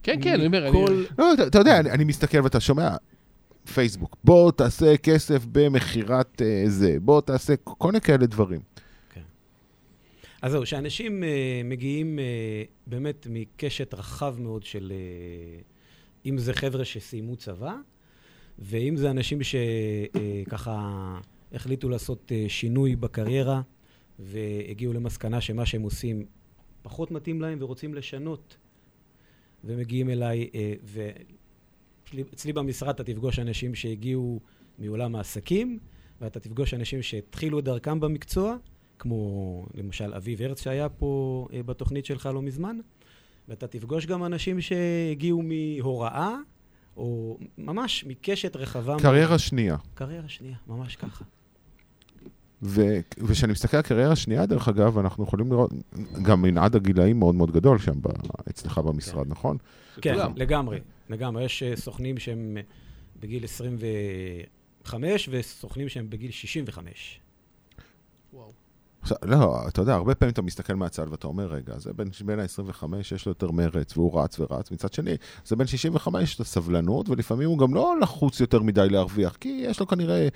כן, 0.02 0.19
כן, 0.23 0.35
אני 0.35 0.47
אומר. 0.47 0.69
אני... 0.69 0.85
לא, 1.19 1.33
אתה, 1.47 1.59
יודע, 1.59 1.81
אני, 1.81 2.04
מסתכל 2.04 2.40
ואתה 2.45 2.61
שומע, 2.61 2.97
פייסבוק, 3.75 4.16
בוא 4.25 4.52
תעשה 4.52 4.97
כסף 4.97 5.45
במכירת 5.52 6.43
אה, 6.43 6.64
זה, 6.66 6.97
בוא 7.00 7.21
תעשה 7.21 7.54
כל 7.57 7.88
מיני 7.88 8.00
כאלה 8.00 8.26
דברים. 8.26 8.61
אז 10.43 10.52
זהו, 10.52 10.66
שאנשים 10.66 11.23
uh, 11.23 11.26
מגיעים 11.64 12.19
uh, 12.19 12.23
באמת 12.87 13.26
מקשת 13.31 13.95
רחב 13.95 14.37
מאוד 14.38 14.62
של... 14.62 14.93
Uh, 14.93 16.28
אם 16.28 16.38
זה 16.38 16.54
חבר'ה 16.54 16.85
שסיימו 16.85 17.37
צבא, 17.37 17.75
ואם 18.59 18.97
זה 18.97 19.11
אנשים 19.11 19.38
שככה 19.43 21.19
החליטו 21.52 21.88
לעשות 21.88 22.33
uh, 22.33 22.49
שינוי 22.49 22.97
בקריירה, 22.97 23.61
והגיעו 24.19 24.93
למסקנה 24.93 25.40
שמה 25.40 25.66
שהם 25.66 25.83
עושים 25.83 26.26
פחות 26.83 27.11
מתאים 27.11 27.40
להם 27.40 27.59
ורוצים 27.61 27.95
לשנות, 27.95 28.57
ומגיעים 29.64 30.11
אליי, 30.11 30.50
uh, 30.52 30.56
ואצלי 32.14 32.52
במשרד 32.52 32.88
אתה 32.88 33.04
תפגוש 33.04 33.38
אנשים 33.38 33.75
שהגיעו 33.75 34.40
מעולם 34.78 35.16
העסקים, 35.16 35.78
ואתה 36.21 36.40
תפגוש 36.40 36.75
אנשים 36.75 37.02
שהתחילו 37.02 37.59
את 37.59 37.64
דרכם 37.64 38.00
במקצוע, 38.00 38.56
כמו 38.99 39.66
למשל 39.75 40.14
אביב 40.14 40.42
הרץ 40.42 40.62
שהיה 40.62 40.88
פה 40.88 41.47
אה, 41.52 41.62
בתוכנית 41.62 42.06
שלך 42.06 42.28
לא 42.35 42.42
מזמן, 42.42 42.78
ואתה 43.49 43.66
תפגוש 43.66 44.06
גם 44.06 44.25
אנשים 44.25 44.61
שהגיעו 44.61 45.42
מהוראה, 45.42 46.37
או 46.97 47.38
ממש 47.59 48.04
מקשת 48.04 48.56
רחבה. 48.56 48.97
קריירה 48.99 49.28
מאוד. 49.28 49.38
שנייה. 49.38 49.76
קריירה 49.94 50.28
שנייה, 50.28 50.56
ממש 50.66 50.97
ככה. 50.97 51.25
ו- 52.62 52.99
וכשאני 53.18 53.52
מסתכל 53.52 53.76
על 53.76 53.82
קריירה 53.82 54.16
שנייה, 54.16 54.46
דרך 54.46 54.68
אגב, 54.68 54.99
אנחנו 54.99 55.25
יכולים 55.25 55.52
לראות 55.52 55.73
גם 56.23 56.42
מנעד 56.42 56.76
הגילאים 56.76 57.18
מאוד 57.18 57.34
מאוד 57.34 57.50
גדול 57.50 57.78
שם 57.78 58.02
ב- 58.02 58.08
אצלך 58.50 58.78
במשרד, 58.78 59.28
נכון? 59.28 59.56
כן, 60.00 60.14
כולם. 60.14 60.32
לגמרי, 60.37 60.80
לגמרי. 61.11 61.44
יש 61.44 61.62
אה, 61.62 61.76
סוכנים 61.76 62.18
שהם 62.18 62.56
בגיל 63.20 63.44
25, 63.44 65.28
וסוכנים 65.32 65.88
שהם 65.88 66.11
בגיל 66.11 66.30
65. 66.30 67.20
וואו. 68.32 68.52
עכשיו, 69.02 69.16
לא, 69.25 69.58
אתה 69.68 69.82
יודע, 69.82 69.94
הרבה 69.94 70.14
פעמים 70.14 70.32
אתה 70.32 70.42
מסתכל 70.42 70.75
מהצד 70.75 71.06
ואתה 71.11 71.26
אומר, 71.26 71.46
רגע, 71.46 71.78
זה 71.78 71.92
בין, 71.92 72.08
בין 72.25 72.40
ה-25, 72.40 72.84
יש 73.14 73.26
לו 73.26 73.30
יותר 73.30 73.50
מרץ, 73.50 73.96
והוא 73.96 74.20
רץ 74.20 74.40
ורץ. 74.40 74.70
מצד 74.70 74.92
שני, 74.92 75.16
זה 75.44 75.56
בין 75.56 75.66
65, 75.66 76.23
יש 76.23 76.38
לו 76.38 76.44
סבלנות, 76.44 77.08
ולפעמים 77.08 77.49
הוא 77.49 77.58
גם 77.58 77.75
לא 77.75 77.94
לחוץ 78.00 78.40
יותר 78.40 78.62
מדי 78.62 78.88
להרוויח, 78.90 79.37
כי 79.37 79.64
יש 79.68 79.80
לו 79.80 79.87
כנראה 79.87 80.28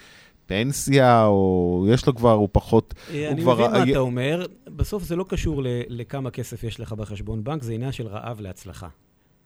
פנסיה, 0.53 1.25
או 1.27 1.87
יש 1.91 2.07
לו 2.07 2.15
כבר, 2.15 2.33
הוא 2.33 2.49
פחות... 2.53 2.95
הוא 3.13 3.17
אני 3.31 3.43
כבר- 3.43 3.55
מבין 3.55 3.71
מה 3.71 3.91
אתה 3.91 3.99
אומר. 3.99 4.47
בסוף 4.65 5.03
זה 5.03 5.17
לא 5.17 5.25
קשור 5.29 5.63
ל- 5.63 5.67
לכמה 5.89 6.31
כסף 6.31 6.65
יש 6.65 6.81
לך 6.81 6.93
בחשבון 6.93 7.45
בנק, 7.45 7.63
זה 7.63 7.73
עניין 7.73 7.93
של 7.93 8.07
רעב 8.07 8.41
להצלחה. 8.41 8.89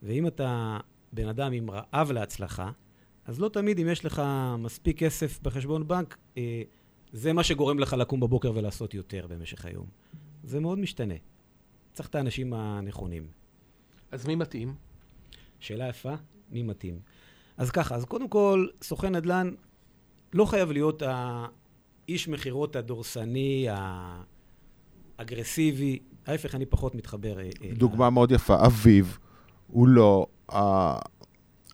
ואם 0.02 0.26
אתה 0.26 0.78
בן 1.12 1.28
אדם 1.28 1.52
עם 1.52 1.71
רעב 1.71 2.12
להצלחה, 2.12 2.71
אז 3.26 3.40
לא 3.40 3.49
תמיד 3.49 3.78
אם 3.78 3.88
יש 3.88 4.04
לך 4.04 4.23
מספיק 4.59 4.99
כסף 4.99 5.40
בחשבון 5.42 5.88
בנק, 5.88 6.16
אה, 6.38 6.62
זה 7.12 7.32
מה 7.32 7.42
שגורם 7.42 7.78
לך 7.78 7.92
לקום 7.92 8.21
בבוקר 8.21 8.52
ולעשות 8.54 8.94
יותר 8.94 9.26
במשך 9.28 9.64
היום. 9.64 9.87
זה 10.44 10.61
מאוד 10.61 10.78
משתנה. 10.78 11.14
צריך 11.92 12.09
את 12.09 12.14
האנשים 12.14 12.52
הנכונים. 12.54 13.26
אז 14.12 14.26
מי 14.26 14.35
מתאים? 14.35 14.75
שאלה 15.61 15.88
יפה, 15.88 16.12
מי 16.50 16.62
מתאים? 16.62 16.99
אז 17.56 17.71
ככה, 17.71 17.94
אז 17.94 18.04
קודם 18.04 18.28
כל, 18.28 18.66
סוכן 18.82 19.16
נדל"ן 19.16 19.50
לא 20.34 20.44
חייב 20.44 20.72
להיות 20.72 21.02
האיש 21.06 22.28
מכירות 22.28 22.76
הדורסני, 22.76 23.66
האגרסיבי. 25.18 25.98
ההפך, 26.26 26.54
אני 26.54 26.66
פחות 26.66 26.94
מתחבר. 26.94 27.38
אה, 27.38 27.44
אה, 27.64 27.70
דוגמה 27.72 28.10
מאוד 28.10 28.32
יפה, 28.32 28.66
אביו, 28.66 29.04
הוא 29.66 29.88
לא 29.88 30.26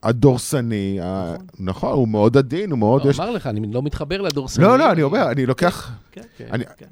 הדורסני, 0.02 0.98
ה- 1.00 1.34
נכון, 1.58 1.92
הוא 1.92 2.08
מאוד 2.08 2.36
עדין, 2.36 2.70
הוא 2.70 2.78
מאוד... 2.78 3.02
יש- 3.06 3.20
אמר 3.20 3.30
לך, 3.30 3.46
אני 3.46 3.72
לא 3.72 3.82
מתחבר 3.82 4.20
לדורסני. 4.20 4.64
לא, 4.64 4.78
לא, 4.78 4.92
אני 4.92 5.02
אומר, 5.02 5.30
אני 5.30 5.46
לוקח... 5.46 5.92
כן, 6.12 6.20
כן. 6.36 6.48
אני- 6.52 6.64
כן. 6.76 6.86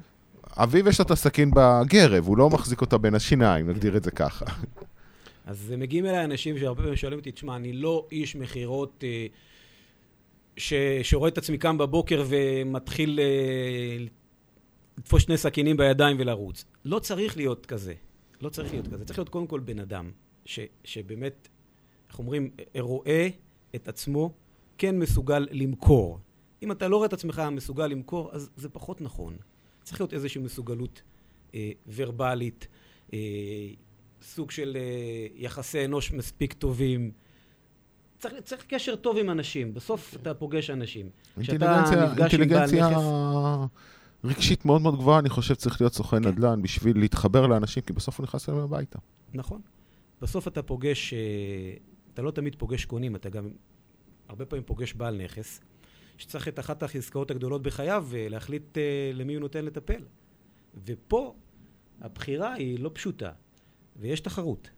אביו 0.57 0.87
יש 0.89 0.99
לו 0.99 1.05
את 1.05 1.11
הסכין 1.11 1.51
בגרב, 1.55 2.27
הוא 2.27 2.37
לא 2.37 2.49
מחזיק 2.49 2.81
אותה 2.81 2.97
בין 2.97 3.15
השיניים, 3.15 3.69
נגדיר 3.69 3.97
את 3.97 4.03
זה 4.03 4.11
ככה. 4.11 4.45
אז 5.45 5.73
מגיעים 5.77 6.05
אליי 6.05 6.23
אנשים 6.25 6.57
שהרבה 6.59 6.81
פעמים 6.81 6.95
שואלים 6.95 7.19
אותי, 7.19 7.31
תשמע, 7.31 7.55
אני 7.55 7.73
לא 7.73 8.07
איש 8.11 8.35
מכירות 8.35 9.03
אה, 9.03 9.25
ש... 10.57 10.73
שרואה 11.03 11.29
את 11.29 11.37
עצמי 11.37 11.57
קם 11.57 11.77
בבוקר 11.77 12.23
ומתחיל 12.27 13.19
אה, 13.19 14.05
לתפוס 14.97 15.23
שני 15.23 15.37
סכינים 15.37 15.77
בידיים 15.77 16.17
ולרוץ. 16.19 16.65
לא 16.85 16.99
צריך 16.99 17.37
להיות 17.37 17.65
כזה. 17.65 17.93
לא 18.41 18.49
צריך 18.49 18.71
להיות 18.71 18.87
כזה. 18.87 19.05
צריך 19.05 19.19
להיות 19.19 19.29
קודם 19.29 19.47
כל 19.47 19.59
בן 19.59 19.79
אדם, 19.79 20.11
ש... 20.45 20.59
שבאמת, 20.83 21.47
איך 22.09 22.19
אומרים, 22.19 22.49
אה, 22.75 22.81
רואה 22.81 23.27
את 23.75 23.87
עצמו 23.87 24.33
כן 24.77 24.99
מסוגל 24.99 25.47
למכור. 25.51 26.19
אם 26.63 26.71
אתה 26.71 26.87
לא 26.87 26.95
רואה 26.95 27.07
את 27.07 27.13
עצמך 27.13 27.41
מסוגל 27.51 27.87
למכור, 27.87 28.29
אז 28.31 28.49
זה 28.55 28.69
פחות 28.69 29.01
נכון. 29.01 29.37
צריך 29.83 30.01
להיות 30.01 30.13
איזושהי 30.13 30.41
מסוגלות 30.41 31.01
אה, 31.55 31.71
ורבלית, 31.95 32.67
אה, 33.13 33.19
סוג 34.21 34.51
של 34.51 34.77
אה, 34.79 35.27
יחסי 35.35 35.85
אנוש 35.85 36.11
מספיק 36.11 36.53
טובים. 36.53 37.11
צריך, 38.19 38.33
צריך 38.43 38.65
קשר 38.67 38.95
טוב 38.95 39.17
עם 39.17 39.29
אנשים, 39.29 39.73
בסוף 39.73 40.15
אתה 40.21 40.33
פוגש 40.33 40.69
אנשים. 40.69 41.09
אינטליגנציה, 41.37 42.13
אינטליגנציה 42.17 42.89
רגשית 44.23 44.65
מאוד 44.65 44.81
מאוד 44.81 44.95
גבוהה, 44.95 45.19
אני 45.19 45.29
חושב 45.29 45.53
צריך 45.53 45.81
להיות 45.81 45.93
סוכן 45.93 46.23
כן. 46.23 46.29
נדל"ן 46.29 46.61
בשביל 46.61 46.99
להתחבר 46.99 47.47
לאנשים, 47.47 47.83
כי 47.83 47.93
בסוף 47.93 48.19
הוא 48.19 48.23
נכנס 48.23 48.49
אליהם 48.49 48.63
הביתה. 48.63 48.99
נכון. 49.33 49.61
בסוף 50.21 50.47
אתה 50.47 50.63
פוגש, 50.63 51.13
אה, 51.13 51.19
אתה 52.13 52.21
לא 52.21 52.31
תמיד 52.31 52.55
פוגש 52.55 52.85
קונים, 52.85 53.15
אתה 53.15 53.29
גם 53.29 53.49
הרבה 54.29 54.45
פעמים 54.45 54.63
פוגש 54.65 54.93
בעל 54.93 55.23
נכס, 55.23 55.61
שצריך 56.17 56.47
את 56.47 56.59
אחת 56.59 56.83
העסקאות 56.83 57.31
הגדולות 57.31 57.61
בחייו 57.63 58.07
אה, 58.13 58.27
להחליט 58.29 58.77
אה, 58.77 59.11
למי 59.13 59.33
הוא 59.33 59.41
נותן 59.41 59.65
לטפל. 59.65 60.01
ופה 60.85 61.35
הבחירה 62.01 62.53
היא 62.53 62.79
לא 62.79 62.91
פשוטה, 62.93 63.31
ויש 63.95 64.19
תחרות. 64.19 64.69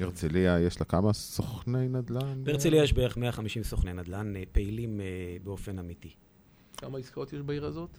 הרצליה, 0.00 0.60
יש 0.60 0.80
לה 0.80 0.86
כמה 0.86 1.12
סוכני 1.12 1.88
נדל"ן? 1.88 2.44
בהרצליה 2.44 2.82
יש 2.82 2.92
בערך 2.92 3.16
150 3.16 3.62
סוכני 3.62 3.92
נדל"ן 3.92 4.36
אה, 4.36 4.42
פעילים 4.52 5.00
אה, 5.00 5.06
באופן 5.44 5.78
אמיתי. 5.78 6.10
כמה 6.76 6.98
עסקאות 6.98 7.32
יש 7.32 7.40
בעיר 7.40 7.64
הזאת? 7.64 7.90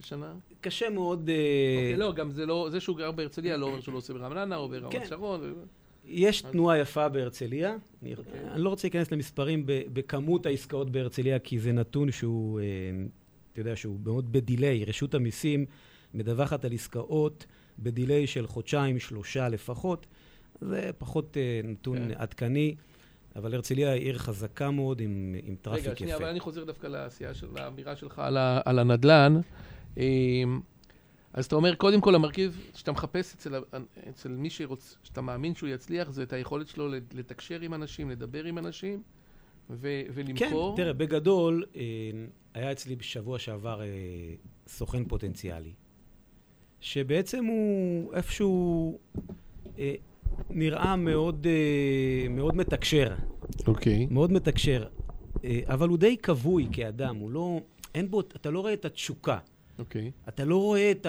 בשנה? 0.00 0.34
קשה 0.60 0.90
מאוד... 0.90 1.28
אה, 1.28 1.34
אוקיי, 1.76 1.96
לא, 1.96 2.12
גם 2.12 2.30
זה 2.30 2.46
לא, 2.46 2.68
זה 2.70 2.80
שהוא 2.80 2.96
גר 2.96 3.10
בהרצליה 3.10 3.56
לא 3.56 3.66
אומר 3.66 3.80
שהוא 3.80 3.92
לא 3.92 3.98
עושה 3.98 4.12
ברעננה 4.12 4.56
או 4.56 4.68
ברמת 4.68 4.92
כן. 4.92 5.06
שרון. 5.08 5.40
ו- 5.40 5.52
יש 6.04 6.42
תנועה 6.42 6.78
יפה 6.78 7.08
בהרצליה. 7.08 7.76
אני, 8.02 8.14
אני 8.52 8.62
לא 8.62 8.68
רוצה 8.68 8.86
להיכנס 8.86 9.12
למספרים 9.12 9.62
בכמות 9.66 10.46
העסקאות 10.46 10.90
בהרצליה, 10.90 11.38
כי 11.38 11.58
זה 11.58 11.72
נתון 11.72 12.10
שהוא, 12.10 12.60
אה, 12.60 12.64
אתה 13.52 13.60
יודע, 13.60 13.76
שהוא 13.76 13.98
מאוד 14.04 14.32
ב 14.32 14.39
delay. 14.39 14.84
רשות 14.84 15.14
המיסים 15.14 15.66
מדווחת 16.14 16.64
על 16.64 16.72
עסקאות 16.72 17.46
ב 17.78 17.86
delay 17.86 18.26
של 18.26 18.46
חודשיים, 18.46 18.98
שלושה 18.98 19.48
לפחות. 19.48 20.06
זה 20.60 20.90
פחות 20.98 21.36
אה, 21.36 21.60
נתון 21.64 21.98
כן. 21.98 22.20
עדכני, 22.20 22.74
אבל 23.36 23.54
הרצליה 23.54 23.92
היא 23.92 24.02
עיר 24.02 24.18
חזקה 24.18 24.70
מאוד 24.70 25.00
עם, 25.00 25.34
עם 25.42 25.56
traffic 25.62 25.86
רגע, 25.86 25.96
שנייה, 25.96 26.14
יפה. 26.14 26.24
אבל 26.24 26.30
אני 26.30 26.40
חוזר 26.40 26.64
דווקא 26.64 26.86
לעשייה 26.86 27.34
של 27.34 27.46
האמירה 27.56 27.96
שלך 27.96 28.18
על, 28.18 28.36
ה, 28.36 28.60
על 28.64 28.78
הנדל"ן. 28.78 29.40
אמ, 29.96 30.60
אז 31.32 31.46
אתה 31.46 31.56
אומר, 31.56 31.74
קודם 31.74 32.00
כל, 32.00 32.14
המרכיב 32.14 32.70
שאתה 32.74 32.92
מחפש 32.92 33.34
אצל, 33.34 33.54
אצל 34.08 34.28
מי 34.28 34.50
שרוצ, 34.50 34.96
שאתה 35.02 35.20
מאמין 35.20 35.54
שהוא 35.54 35.68
יצליח, 35.68 36.10
זה 36.10 36.22
את 36.22 36.32
היכולת 36.32 36.68
שלו 36.68 36.88
לתקשר 37.14 37.60
עם 37.60 37.74
אנשים, 37.74 38.10
לדבר 38.10 38.44
עם 38.44 38.58
אנשים 38.58 39.02
ו, 39.70 40.02
כן, 40.04 40.10
ולמכור. 40.14 40.76
תראה, 40.76 40.92
בגדול, 40.92 41.64
אה, 41.76 41.82
היה 42.54 42.72
אצלי 42.72 42.96
בשבוע 42.96 43.38
שעבר 43.38 43.82
אה, 43.82 43.86
סוכן 44.66 45.04
פוטנציאלי, 45.04 45.72
שבעצם 46.80 47.44
הוא 47.44 48.14
איפשהו 48.14 48.98
נראה 50.50 50.96
מאוד, 50.96 51.46
אה, 51.46 52.28
מאוד 52.28 52.56
מתקשר, 52.56 53.14
אוקיי. 53.66 54.06
מאוד 54.10 54.32
מתקשר, 54.32 54.84
אה, 55.44 55.60
אבל 55.66 55.88
הוא 55.88 55.98
די 55.98 56.16
כבוי 56.16 56.68
כאדם, 56.72 57.16
הוא 57.16 57.30
לא, 57.30 57.60
אין 57.94 58.10
בו, 58.10 58.20
אתה 58.20 58.50
לא 58.50 58.60
רואה 58.60 58.72
את 58.72 58.84
התשוקה, 58.84 59.38
אוקיי. 59.78 60.10
אתה 60.28 60.44
לא 60.44 60.56
רואה 60.56 60.90
את 60.90 61.06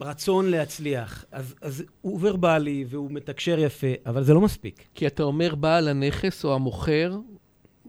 הרצון 0.00 0.46
להצליח, 0.46 1.24
אז, 1.32 1.54
אז 1.60 1.84
הוא 2.00 2.18
ורבלי 2.22 2.84
והוא 2.88 3.10
מתקשר 3.10 3.58
יפה, 3.58 3.92
אבל 4.06 4.22
זה 4.22 4.34
לא 4.34 4.40
מספיק. 4.40 4.88
כי 4.94 5.06
אתה 5.06 5.22
אומר, 5.22 5.54
בעל 5.54 5.88
הנכס 5.88 6.44
או 6.44 6.54
המוכר 6.54 7.16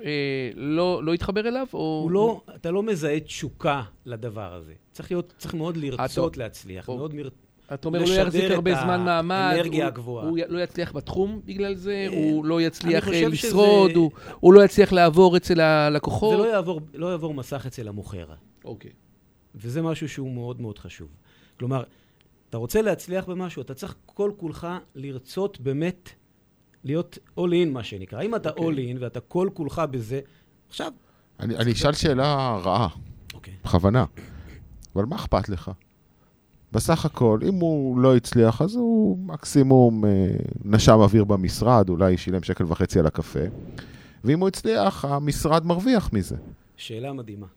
אה, 0.04 0.50
לא, 0.56 1.04
לא 1.04 1.14
התחבר 1.14 1.48
אליו? 1.48 1.68
או... 1.74 2.00
הוא 2.04 2.12
לא, 2.12 2.42
אתה 2.56 2.72
לא 2.72 2.84
מזהה 2.84 3.20
תשוקה 3.20 3.84
לדבר 4.06 4.54
הזה. 4.54 4.74
צריך 4.92 5.12
להיות, 5.12 5.34
צריך 5.38 5.54
מאוד 5.54 5.78
לרצות 5.78 6.38
להצליח, 6.38 6.88
או- 6.88 6.98
מאוד 6.98 7.14
מר... 7.14 7.30
אתה 7.74 7.88
אומר, 7.88 8.00
הוא 8.00 8.10
לא 8.10 8.14
יחזיק 8.14 8.52
הרבה 8.52 8.76
זמן 8.76 9.06
מעמד. 9.06 9.36
האנרגיה 9.54 9.84
הוא- 9.84 9.88
הגבוהה. 9.94 10.28
הוא 10.28 10.38
י- 10.38 10.42
לא 10.48 10.60
יצליח 10.64 10.92
בתחום 10.96 11.42
בגלל 11.46 11.76
זה? 11.76 11.92
אה, 12.12 12.18
הוא 12.18 12.46
לא 12.46 12.62
יצליח 12.62 13.04
אה, 13.04 13.10
חושב 13.10 13.34
שזה- 13.34 13.48
לשרוד? 13.48 13.92
הוא- 13.96 14.12
הוא 14.40 14.54
לא 14.54 14.64
יצליח 14.66 14.92
לעבור 14.94 15.38
אצל 15.38 15.62
הלקוחות? 15.62 16.38
זה 16.38 16.44
לא 16.44 16.54
יעבור, 16.54 16.82
לא 16.94 17.08
יעבור 17.08 17.34
מסך 17.34 17.66
אצל 17.66 17.88
המוכר. 17.88 18.26
אוקיי. 18.66 18.92
וזה 19.56 19.82
משהו 19.82 20.10
שהוא 20.10 20.32
מאוד 20.34 20.62
מאוד 20.62 20.80
חשוב. 20.80 21.08
כלומר, 21.60 21.84
אתה 22.50 22.58
רוצה 22.58 22.82
להצליח 22.82 23.26
במשהו, 23.26 23.62
אתה 23.62 23.74
צריך 23.74 23.96
כל 24.06 24.32
כולך 24.38 24.68
לרצות 24.96 25.60
באמת 25.62 26.10
להיות 26.84 27.18
all 27.40 27.44
in, 27.66 27.70
מה 27.70 27.84
שנקרא. 27.84 28.22
אם 28.22 28.36
אתה 28.36 28.50
אוקיי. 28.50 28.66
all 28.94 28.98
in 28.98 29.04
ואתה 29.04 29.20
כל 29.20 29.50
כולך 29.54 29.82
בזה, 29.92 30.20
עכשיו... 30.70 30.92
אני 31.40 31.56
אני 31.58 31.72
אשאל 31.72 31.94
שאלה 31.94 32.60
רעה, 32.64 32.88
אוקיי. 33.34 33.54
בכוונה, 33.64 34.06
אבל 34.96 35.06
מה 35.06 35.16
אכפת 35.16 35.50
לך? 35.50 35.72
בסך 36.72 37.06
הכל, 37.06 37.40
אם 37.50 37.54
הוא 37.54 38.00
לא 38.00 38.16
הצליח, 38.16 38.62
אז 38.62 38.76
הוא 38.76 39.18
מקסימום 39.18 40.06
אה, 40.06 40.10
נשם 40.66 41.00
אוויר 41.00 41.24
במשרד, 41.24 41.90
אולי 41.90 42.18
שילם 42.18 42.44
שקל 42.44 42.64
וחצי 42.68 43.00
על 43.00 43.06
הקפה, 43.06 43.40
ואם 44.24 44.40
הוא 44.40 44.48
הצליח, 44.48 45.06
המשרד 45.06 45.66
מרוויח 45.66 46.14
מזה. 46.14 46.36
שאלה 46.78 47.14
מדהימה. 47.14 47.48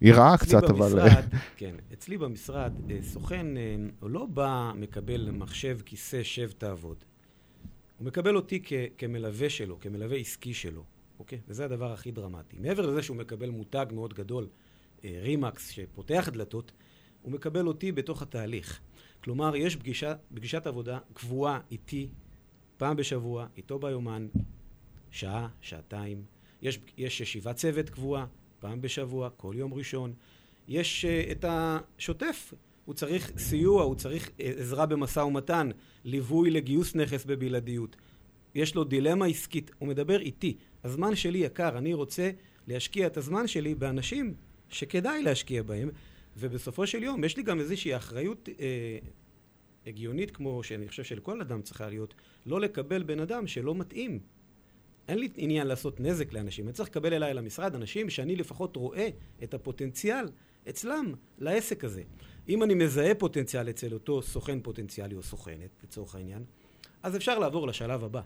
היא 0.00 0.12
רעה 0.14 0.36
קצת, 0.38 0.62
אבל... 0.64 0.98
כן, 1.56 1.74
אצלי 1.92 2.18
במשרד, 2.18 2.72
אה, 2.90 2.98
סוכן, 3.02 3.56
אה, 3.56 3.76
לא 4.02 4.26
בא, 4.26 4.72
מקבל 4.76 5.30
מחשב, 5.30 5.78
כיסא, 5.84 6.22
שב, 6.22 6.50
תעבוד. 6.58 6.96
הוא 7.98 8.06
מקבל 8.06 8.36
אותי 8.36 8.62
כ- 8.64 8.72
כמלווה 8.98 9.50
שלו, 9.50 9.80
כמלווה 9.80 10.16
עסקי 10.16 10.54
שלו, 10.54 10.82
אוקיי? 11.18 11.38
וזה 11.48 11.64
הדבר 11.64 11.92
הכי 11.92 12.10
דרמטי. 12.10 12.56
מעבר 12.60 12.86
לזה 12.86 13.02
שהוא 13.02 13.16
מקבל 13.16 13.50
מותג 13.50 13.86
מאוד 13.92 14.14
גדול, 14.14 14.46
רימקס, 15.04 15.68
שפותח 15.68 16.28
דלתות, 16.32 16.72
הוא 17.22 17.32
מקבל 17.32 17.66
אותי 17.66 17.92
בתוך 17.92 18.22
התהליך. 18.22 18.80
כלומר, 19.24 19.56
יש 19.56 19.76
פגישה, 19.76 20.14
פגישת 20.34 20.66
עבודה 20.66 20.98
קבועה 21.12 21.60
איתי, 21.70 22.08
פעם 22.76 22.96
בשבוע, 22.96 23.46
איתו 23.56 23.78
ביומן, 23.78 24.28
שעה, 25.10 25.48
שעתיים. 25.60 26.24
יש, 26.62 26.78
יש 26.96 27.20
ישיבת 27.20 27.56
צוות 27.56 27.90
קבועה, 27.90 28.26
פעם 28.60 28.80
בשבוע, 28.80 29.30
כל 29.36 29.54
יום 29.56 29.74
ראשון. 29.74 30.12
יש 30.68 31.04
uh, 31.04 31.32
את 31.32 31.44
השוטף, 31.48 32.54
הוא 32.84 32.94
צריך 32.94 33.32
סיוע, 33.38 33.82
הוא 33.82 33.94
צריך 33.94 34.30
עזרה 34.38 34.86
במשא 34.86 35.20
ומתן, 35.20 35.70
ליווי 36.04 36.50
לגיוס 36.50 36.94
נכס 36.94 37.24
בבלעדיות. 37.24 37.96
יש 38.54 38.74
לו 38.74 38.84
דילמה 38.84 39.26
עסקית, 39.26 39.70
הוא 39.78 39.88
מדבר 39.88 40.20
איתי. 40.20 40.56
הזמן 40.84 41.16
שלי 41.16 41.38
יקר, 41.38 41.78
אני 41.78 41.94
רוצה 41.94 42.30
להשקיע 42.66 43.06
את 43.06 43.16
הזמן 43.16 43.46
שלי 43.46 43.74
באנשים 43.74 44.34
שכדאי 44.68 45.22
להשקיע 45.22 45.62
בהם, 45.62 45.90
ובסופו 46.40 46.86
של 46.86 47.02
יום 47.02 47.24
יש 47.24 47.36
לי 47.36 47.42
גם 47.42 47.60
איזושהי 47.60 47.96
אחריות 47.96 48.48
אה, 48.60 48.98
הגיונית, 49.86 50.30
כמו 50.30 50.62
שאני 50.62 50.88
חושב 50.88 51.04
שלכל 51.04 51.40
אדם 51.40 51.62
צריכה 51.62 51.88
להיות, 51.88 52.14
לא 52.46 52.60
לקבל 52.60 53.02
בן 53.02 53.20
אדם 53.20 53.46
שלא 53.46 53.74
מתאים. 53.74 54.20
אין 55.08 55.18
לי 55.18 55.28
עניין 55.36 55.66
לעשות 55.66 56.00
נזק 56.00 56.32
לאנשים, 56.32 56.66
אני 56.66 56.72
צריך 56.72 56.88
לקבל 56.88 57.14
אליי 57.14 57.34
למשרד 57.34 57.74
אנשים 57.74 58.10
שאני 58.10 58.36
לפחות 58.36 58.76
רואה 58.76 59.08
את 59.42 59.54
הפוטנציאל 59.54 60.26
אצלם 60.68 61.14
לעסק 61.38 61.84
הזה. 61.84 62.02
אם 62.48 62.62
אני 62.62 62.74
מזהה 62.74 63.14
פוטנציאל 63.14 63.70
אצל 63.70 63.94
אותו 63.94 64.22
סוכן 64.22 64.60
פוטנציאלי 64.60 65.14
או 65.14 65.22
סוכנת, 65.22 65.70
לצורך 65.84 66.14
העניין, 66.14 66.44
אז 67.02 67.16
אפשר 67.16 67.38
לעבור 67.38 67.66
לשלב 67.66 68.04
הבא. 68.04 68.20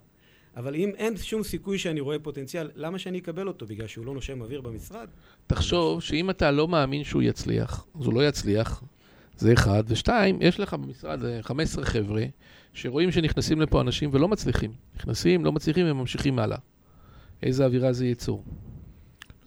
אבל 0.57 0.75
אם 0.75 0.91
אין 0.97 1.17
שום 1.17 1.43
סיכוי 1.43 1.79
שאני 1.79 2.01
רואה 2.01 2.19
פוטנציאל, 2.19 2.71
למה 2.75 2.99
שאני 2.99 3.19
אקבל 3.19 3.49
אותו? 3.49 3.67
בגלל 3.67 3.87
שהוא 3.87 4.07
לא 4.07 4.15
נושם 4.15 4.41
אוויר 4.41 4.61
במשרד? 4.61 5.09
תחשוב 5.47 6.03
שאם 6.03 6.31
אתה 6.31 6.51
לא 6.51 6.69
מאמין 6.69 7.05
שהוא 7.05 7.23
יצליח, 7.23 7.87
אז 8.01 8.07
הוא 8.07 8.15
לא 8.15 8.29
יצליח, 8.29 8.83
זה 9.37 9.53
אחד. 9.53 9.85
ושתיים, 9.87 10.39
יש 10.43 10.61
לך 10.61 10.75
במשרד 10.75 11.25
אה, 11.25 11.43
15 11.43 11.85
חבר'ה 11.85 12.25
שרואים 12.73 13.13
שנכנסים 13.13 13.61
לפה 13.61 13.81
אנשים 13.81 14.11
ולא 14.13 14.29
מצליחים. 14.29 14.73
נכנסים, 14.97 15.45
לא 15.45 15.53
מצליחים, 15.53 15.87
הם 15.87 15.99
ממשיכים 15.99 16.39
הלאה. 16.39 16.59
איזה 17.43 17.65
אווירה 17.65 17.93
זה 17.93 18.07
ייצור. 18.07 18.45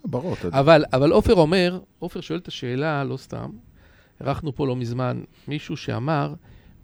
ברור. 0.06 0.36
אבל, 0.52 0.84
אבל 0.94 1.12
עופר 1.12 1.34
אומר, 1.34 1.80
עופר 2.00 2.22
שואל 2.22 2.40
את 2.40 2.48
השאלה, 2.48 3.04
לא 3.04 3.18
סתם, 3.18 3.50
אירחנו 4.22 4.56
פה 4.56 4.68
לא 4.68 4.76
מזמן 4.76 5.22
מישהו 5.48 5.78
שאמר, 5.78 6.34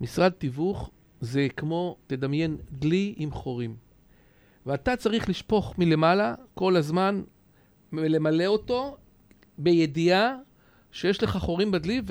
משרד 0.02 0.32
תיווך 0.32 0.90
זה 1.22 1.48
כמו, 1.58 1.98
תדמיין, 2.08 2.58
דלי 2.72 3.14
עם 3.18 3.32
חורים. 3.32 3.76
ואתה 4.66 4.96
צריך 4.96 5.30
לשפוך 5.30 5.78
מלמעלה 5.78 6.36
כל 6.54 6.76
הזמן, 6.76 7.22
למלא 7.94 8.46
אותו 8.46 8.98
בידיעה 9.58 10.36
שיש 10.92 11.24
לך 11.24 11.38
חורים 11.38 11.72
בדלי 11.72 12.02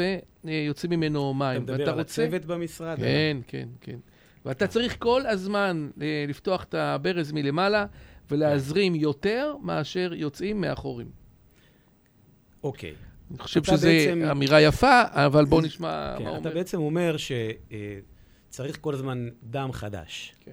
ויוצאים 0.44 0.90
ממנו 0.92 1.30
אתה 1.30 1.38
מים. 1.38 1.62
מדבר 1.62 1.72
ואתה 1.78 1.90
על 1.92 1.98
רוצה... 1.98 2.24
הצוות 2.24 2.44
במשרד? 2.44 2.96
כן, 2.96 3.36
כן, 3.46 3.68
כן. 3.80 3.98
ואתה 4.44 4.66
צריך 4.66 4.96
כל 4.98 5.26
הזמן 5.26 5.90
אה, 6.02 6.24
לפתוח 6.28 6.64
את 6.64 6.74
הברז 6.74 7.32
מלמעלה 7.32 7.86
ולהזרים 8.30 8.94
יותר 8.94 9.56
מאשר 9.62 10.12
יוצאים 10.14 10.60
מהחורים. 10.60 11.10
אוקיי. 12.64 12.94
אני 13.30 13.38
חושב 13.38 13.60
אתה 13.60 13.76
שזו 13.76 13.88
בעצם- 13.88 14.22
אמירה 14.30 14.60
יפה, 14.60 15.02
אבל 15.06 15.44
בוא 15.44 15.62
נשמע 15.62 16.14
כן, 16.18 16.24
מה 16.24 16.30
הוא 16.30 16.38
אתה 16.38 16.48
אומר. 16.48 16.58
בעצם 16.58 16.78
אומר 16.80 17.16
שצריך 18.48 18.78
כל 18.80 18.94
הזמן 18.94 19.28
דם 19.42 19.68
חדש. 19.72 20.34
כן. 20.40 20.50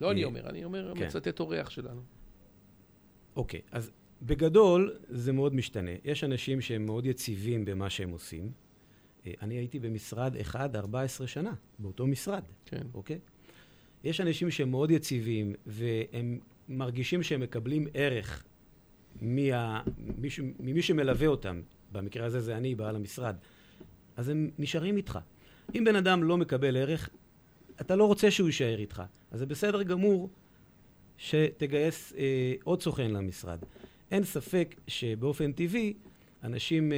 לא 0.00 0.10
אני 0.10 0.22
אה, 0.22 0.26
אומר, 0.26 0.48
אני 0.48 0.64
אומר, 0.64 0.94
כן. 0.94 1.06
מצטט 1.06 1.40
אורח 1.40 1.70
שלנו. 1.70 2.00
אוקיי, 3.36 3.60
אז 3.72 3.90
בגדול 4.22 4.96
זה 5.08 5.32
מאוד 5.32 5.54
משתנה. 5.54 5.90
יש 6.04 6.24
אנשים 6.24 6.60
שהם 6.60 6.86
מאוד 6.86 7.06
יציבים 7.06 7.64
במה 7.64 7.90
שהם 7.90 8.10
עושים. 8.10 8.52
אה, 9.26 9.32
אני 9.42 9.54
הייתי 9.54 9.78
במשרד 9.78 10.36
אחד 10.36 10.76
14 10.76 11.26
שנה, 11.26 11.52
באותו 11.78 12.06
משרד, 12.06 12.42
כן. 12.64 12.86
אוקיי? 12.94 13.18
יש 14.04 14.20
אנשים 14.20 14.50
שהם 14.50 14.70
מאוד 14.70 14.90
יציבים, 14.90 15.54
והם 15.66 16.38
מרגישים 16.68 17.22
שהם 17.22 17.40
מקבלים 17.40 17.86
ערך 17.94 18.44
מה, 19.20 19.82
מישהו, 20.18 20.46
ממי 20.60 20.82
שמלווה 20.82 21.26
אותם. 21.26 21.60
במקרה 21.92 22.26
הזה 22.26 22.40
זה 22.40 22.56
אני, 22.56 22.74
בעל 22.74 22.96
המשרד. 22.96 23.36
אז 24.16 24.28
הם 24.28 24.50
נשארים 24.58 24.96
איתך. 24.96 25.18
אם 25.74 25.84
בן 25.84 25.96
אדם 25.96 26.22
לא 26.22 26.36
מקבל 26.36 26.76
ערך, 26.76 27.10
אתה 27.80 27.96
לא 27.96 28.04
רוצה 28.04 28.30
שהוא 28.30 28.46
יישאר 28.48 28.78
איתך. 28.78 29.02
אז 29.30 29.38
זה 29.38 29.46
בסדר 29.46 29.82
גמור 29.82 30.28
שתגייס 31.16 32.12
אה, 32.18 32.54
עוד 32.64 32.82
סוכן 32.82 33.10
למשרד. 33.10 33.58
אין 34.10 34.24
ספק 34.24 34.74
שבאופן 34.86 35.52
טבעי 35.52 35.94
אנשים 36.44 36.92
אה, 36.92 36.96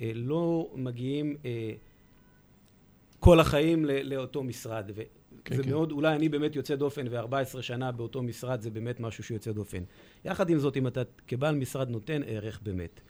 אה, 0.00 0.10
לא 0.14 0.70
מגיעים 0.74 1.36
אה, 1.44 1.72
כל 3.20 3.40
החיים 3.40 3.84
ל- 3.84 4.14
לאותו 4.14 4.42
משרד. 4.42 4.90
ו- 4.94 5.02
כן, 5.44 5.56
זה 5.56 5.62
כן. 5.62 5.70
מאוד, 5.70 5.92
אולי 5.92 6.16
אני 6.16 6.28
באמת 6.28 6.56
יוצא 6.56 6.74
דופן, 6.76 7.06
ו-14 7.10 7.62
שנה 7.62 7.92
באותו 7.92 8.22
משרד 8.22 8.60
זה 8.60 8.70
באמת 8.70 9.00
משהו 9.00 9.24
שיוצא 9.24 9.52
דופן. 9.52 9.82
יחד 10.24 10.50
עם 10.50 10.58
זאת, 10.58 10.76
אם 10.76 10.86
אתה 10.86 11.02
כבעל 11.26 11.54
משרד 11.54 11.88
נותן 11.90 12.22
ערך 12.26 12.60
באמת, 12.62 13.00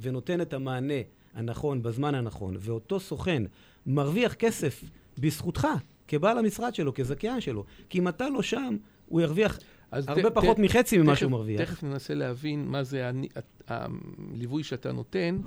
ונותן 0.00 0.40
את 0.40 0.52
המענה 0.52 0.94
הנכון 1.34 1.82
בזמן 1.82 2.14
הנכון, 2.14 2.56
ואותו 2.60 3.00
סוכן 3.00 3.42
מרוויח 3.86 4.34
כסף 4.34 4.84
בזכותך, 5.18 5.68
כבעל 6.08 6.38
המשרד 6.38 6.74
שלו, 6.74 6.94
כזכיין 6.94 7.40
שלו, 7.40 7.64
כי 7.88 7.98
אם 7.98 8.08
אתה 8.08 8.28
לא 8.28 8.42
שם, 8.42 8.76
הוא 9.06 9.20
ירוויח 9.20 9.58
הרבה 9.92 10.30
ת- 10.30 10.34
פחות 10.34 10.56
ת- 10.56 10.60
מחצי 10.60 10.98
ממה 10.98 11.16
שהוא 11.16 11.30
מרוויח. 11.30 11.60
תכף 11.60 11.82
ננסה 11.82 12.14
להבין 12.14 12.64
מה 12.68 12.82
זה 12.84 13.08
אני- 13.08 13.28
הליווי 13.68 14.62
שאתה 14.62 14.92
נותן. 14.92 15.38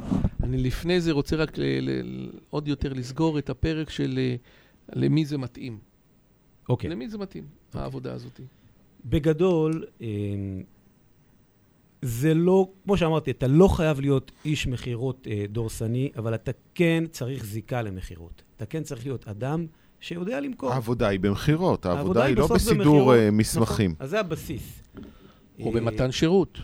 אני 0.43 0.57
לפני 0.57 1.01
זה 1.01 1.11
רוצה 1.11 1.35
רק 1.35 1.57
ל- 1.57 1.61
ל- 1.89 2.29
עוד 2.49 2.67
יותר 2.67 2.93
לסגור 2.93 3.39
את 3.39 3.49
הפרק 3.49 3.89
של 3.89 4.19
אה, 4.21 4.35
למי 4.93 5.25
זה 5.25 5.37
מתאים. 5.37 5.79
אוקיי. 6.69 6.89
למי 6.89 7.09
זה 7.09 7.17
מתאים, 7.17 7.43
העבודה 7.73 8.13
הזאת. 8.13 8.39
בגדול, 9.05 9.85
אמ, 10.01 10.07
זה 12.01 12.33
לא, 12.33 12.69
כמו 12.83 12.97
שאמרתי, 12.97 13.31
אתה 13.31 13.47
לא 13.47 13.67
חייב 13.67 13.99
להיות 13.99 14.31
איש 14.45 14.67
מכירות 14.67 15.27
אה, 15.29 15.45
דורסני, 15.49 16.11
אבל 16.17 16.35
אתה 16.35 16.51
כן 16.75 17.03
צריך 17.11 17.45
זיקה 17.45 17.81
למכירות. 17.81 18.43
אתה 18.57 18.65
כן 18.65 18.83
צריך 18.83 19.05
להיות 19.05 19.27
אדם 19.27 19.65
שיודע 19.99 20.39
למכור. 20.39 20.73
העבודה 20.73 21.07
היא 21.07 21.19
במכירות, 21.19 21.85
העבודה 21.85 22.23
היא 22.25 22.37
לא 22.37 22.43
בסוף 22.45 22.57
בסידור 22.57 22.75
במכירות, 22.83 23.15
אה, 23.15 23.25
נכון. 23.27 23.37
מסמכים. 23.37 23.95
אז 23.99 24.09
זה 24.09 24.19
הבסיס. 24.19 24.81
או 25.59 25.67
אה, 25.67 25.71
במתן 25.71 26.11
שירות. 26.11 26.57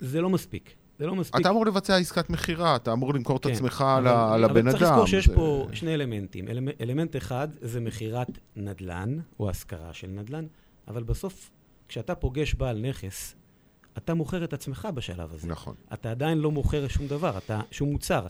זה 0.00 0.20
לא 0.20 0.30
מספיק. 0.30 0.74
זה 0.98 1.06
לא 1.06 1.14
מספיק. 1.16 1.40
אתה 1.40 1.50
אמור 1.50 1.66
לבצע 1.66 1.96
עסקת 1.96 2.30
מכירה, 2.30 2.76
אתה 2.76 2.92
אמור 2.92 3.14
למכור 3.14 3.36
את 3.36 3.46
כן, 3.46 3.52
עצמך 3.52 3.84
אבל- 3.98 4.36
ל- 4.36 4.44
לבן 4.44 4.56
אדם. 4.56 4.68
אבל 4.68 4.78
צריך 4.78 4.82
לזכור 4.82 5.06
שיש 5.06 5.26
זה- 5.28 5.34
פה 5.34 5.66
שני 5.72 5.94
אלמנטים. 5.94 6.48
אלמנט, 6.48 6.74
אלמנט 6.80 7.16
אחד 7.16 7.48
זה 7.60 7.80
מכירת 7.80 8.28
נדל"ן, 8.56 9.18
או 9.40 9.50
השכרה 9.50 9.92
של 9.92 10.06
נדל"ן, 10.08 10.46
אבל 10.88 11.02
בסוף, 11.02 11.50
כשאתה 11.88 12.14
פוגש 12.14 12.54
בעל 12.54 12.78
נכס, 12.88 13.34
אתה 13.98 14.14
מוכר 14.14 14.44
את 14.44 14.52
עצמך 14.52 14.88
בשלב 14.94 15.32
הזה. 15.34 15.48
נכון. 15.48 15.74
אתה 15.92 16.10
עדיין 16.10 16.38
לא 16.38 16.50
מוכר 16.50 16.88
שום 16.88 17.06
דבר, 17.06 17.38
אתה, 17.38 17.60
שום 17.70 17.88
מוצר. 17.92 18.26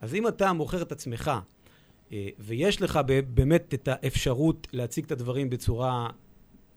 אז 0.00 0.14
אם 0.14 0.28
אתה 0.28 0.52
מוכר 0.52 0.82
את 0.82 0.92
עצמך, 0.92 1.30
ויש 2.38 2.82
לך 2.82 3.00
באמת 3.34 3.74
את 3.74 3.88
האפשרות 3.88 4.66
להציג 4.72 5.04
את 5.04 5.12
הדברים 5.12 5.50
בצורה 5.50 6.10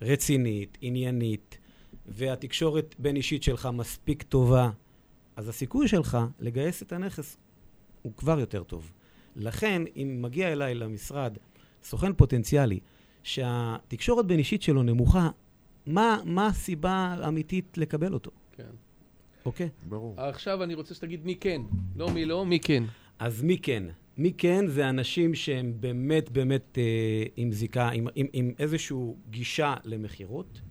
רצינית, 0.02 0.78
עניינית, 0.82 1.58
והתקשורת 2.06 2.96
בין 3.00 3.16
אישית 3.16 3.44
שלך 3.44 3.70
מספיק 3.74 4.24
טובה, 4.24 4.70
אז 5.36 5.50
הסיכוי 5.50 5.88
שלך 5.88 6.18
לגייס 6.40 6.82
את 6.82 6.92
הנכס 6.92 7.38
הוא 8.02 8.14
כבר 8.18 8.40
יותר 8.40 8.64
טוב. 8.64 8.92
לכן, 9.36 9.82
אם 9.96 10.18
מגיע 10.22 10.52
אליי 10.52 10.76
למשרד 10.76 11.38
סוכן 11.84 12.14
פוטנציאלי 12.14 12.80
שהתקשורת 13.24 14.26
בין 14.26 14.40
אישית 14.40 14.62
שלו 14.62 14.84
נמוכה, 14.84 15.30
מה, 15.86 16.22
מה 16.26 16.48
הסיבה 16.48 17.16
האמיתית 17.22 17.78
לקבל 17.78 18.14
אותו, 18.14 18.32
כן. 18.56 18.64
אוקיי? 19.46 19.70
ברור. 19.90 20.14
עכשיו 20.18 20.64
אני 20.64 20.74
רוצה 20.74 20.94
שתגיד 20.94 21.26
מי 21.26 21.36
כן. 21.36 21.62
לא 21.96 22.10
מי 22.10 22.26
לא, 22.26 22.46
מי 22.46 22.60
כן. 22.60 22.84
אז 23.20 23.44
מי 23.44 23.58
כן? 23.58 23.84
מי 24.18 24.34
כן 24.38 24.68
זה 24.68 24.90
אנשים 24.90 25.36
שהם 25.36 25.74
באמת 25.80 26.30
באמת 26.30 26.78
אה, 26.78 27.24
עם 27.36 27.52
זיקה, 27.52 27.90
עם, 27.90 28.08
עם, 28.16 28.28
עם 28.34 28.52
איזושהי 28.60 28.98
גישה 29.30 29.74
למכירות, 29.84 30.62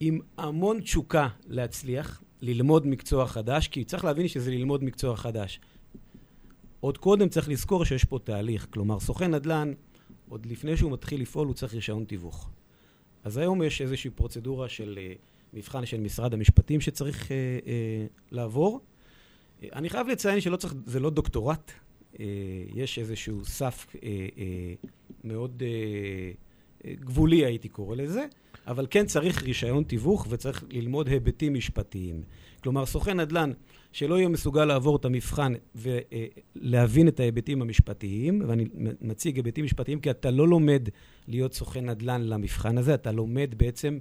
עם 0.00 0.20
המון 0.38 0.80
תשוקה 0.80 1.28
להצליח, 1.46 2.22
ללמוד 2.42 2.86
מקצוע 2.86 3.26
חדש, 3.26 3.68
כי 3.68 3.84
צריך 3.84 4.04
להבין 4.04 4.28
שזה 4.28 4.50
ללמוד 4.50 4.84
מקצוע 4.84 5.16
חדש. 5.16 5.60
עוד 6.80 6.98
קודם 6.98 7.28
צריך 7.28 7.48
לזכור 7.48 7.84
שיש 7.84 8.04
פה 8.04 8.18
תהליך, 8.24 8.66
כלומר 8.70 9.00
סוכן 9.00 9.34
נדל"ן, 9.34 9.72
עוד 10.28 10.46
לפני 10.46 10.76
שהוא 10.76 10.92
מתחיל 10.92 11.20
לפעול 11.22 11.46
הוא 11.46 11.54
צריך 11.54 11.74
רישיון 11.74 12.04
תיווך. 12.04 12.50
אז 13.24 13.36
היום 13.36 13.62
יש 13.62 13.80
איזושהי 13.80 14.10
פרוצדורה 14.10 14.68
של 14.68 14.98
אה, 15.02 15.12
מבחן 15.52 15.86
של 15.86 16.00
משרד 16.00 16.34
המשפטים 16.34 16.80
שצריך 16.80 17.32
אה, 17.32 17.36
אה, 17.66 18.06
לעבור. 18.30 18.80
אני 19.62 19.90
חייב 19.90 20.08
לציין 20.08 20.40
שלא 20.40 20.56
צריך, 20.56 20.74
זה 20.86 21.00
לא 21.00 21.10
דוקטורט, 21.10 21.72
יש 22.74 22.98
איזשהו 22.98 23.44
סף 23.44 23.86
אה, 24.02 24.08
אה, 24.38 24.74
מאוד 25.24 25.62
אה, 25.66 26.30
אה, 26.84 26.94
גבולי, 27.00 27.44
הייתי 27.44 27.68
קורא 27.68 27.96
לזה, 27.96 28.26
אבל 28.66 28.86
כן 28.90 29.06
צריך 29.06 29.42
רישיון 29.42 29.84
תיווך 29.84 30.26
וצריך 30.30 30.64
ללמוד 30.70 31.08
היבטים 31.08 31.54
משפטיים. 31.54 32.22
כלומר, 32.62 32.86
סוכן 32.86 33.20
נדל"ן 33.20 33.52
שלא 33.92 34.18
יהיה 34.18 34.28
מסוגל 34.28 34.64
לעבור 34.64 34.96
את 34.96 35.04
המבחן 35.04 35.52
ולהבין 35.74 37.08
את 37.08 37.20
ההיבטים 37.20 37.62
המשפטיים, 37.62 38.42
ואני 38.46 38.64
מציג 39.00 39.36
היבטים 39.36 39.64
משפטיים 39.64 40.00
כי 40.00 40.10
אתה 40.10 40.30
לא 40.30 40.48
לומד 40.48 40.88
להיות 41.28 41.54
סוכן 41.54 41.90
נדל"ן 41.90 42.22
למבחן 42.22 42.78
הזה, 42.78 42.94
אתה 42.94 43.12
לומד 43.12 43.54
בעצם 43.56 43.98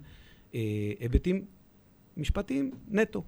אה, 0.56 0.92
היבטים 1.00 1.46
משפטיים 2.18 2.72
נטו. 2.88 3.24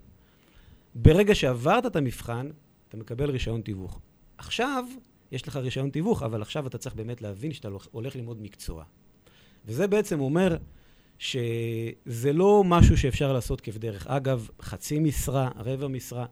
ברגע 0.95 1.35
שעברת 1.35 1.85
את 1.85 1.95
המבחן, 1.95 2.49
אתה 2.89 2.97
מקבל 2.97 3.29
רישיון 3.29 3.61
תיווך. 3.61 3.99
עכשיו, 4.41 4.85
יש 5.31 5.47
לך 5.47 5.55
רישיון 5.55 5.89
תיווך, 5.89 6.23
אבל 6.23 6.41
עכשיו 6.41 6.67
אתה 6.67 6.77
צריך 6.77 6.95
באמת 6.95 7.21
להבין 7.21 7.53
שאתה 7.53 7.69
הולך 7.91 8.15
ללמוד 8.15 8.41
מקצוע. 8.41 8.83
וזה 9.65 9.87
בעצם 9.87 10.19
אומר 10.19 10.57
שזה 11.19 12.33
לא 12.33 12.63
משהו 12.65 12.97
שאפשר 12.97 13.33
לעשות 13.33 13.61
כבדרך 13.61 14.07
אגב, 14.07 14.49
חצי 14.61 14.99
משרה, 14.99 15.49
רבע 15.55 15.87
משרה. 15.87 16.25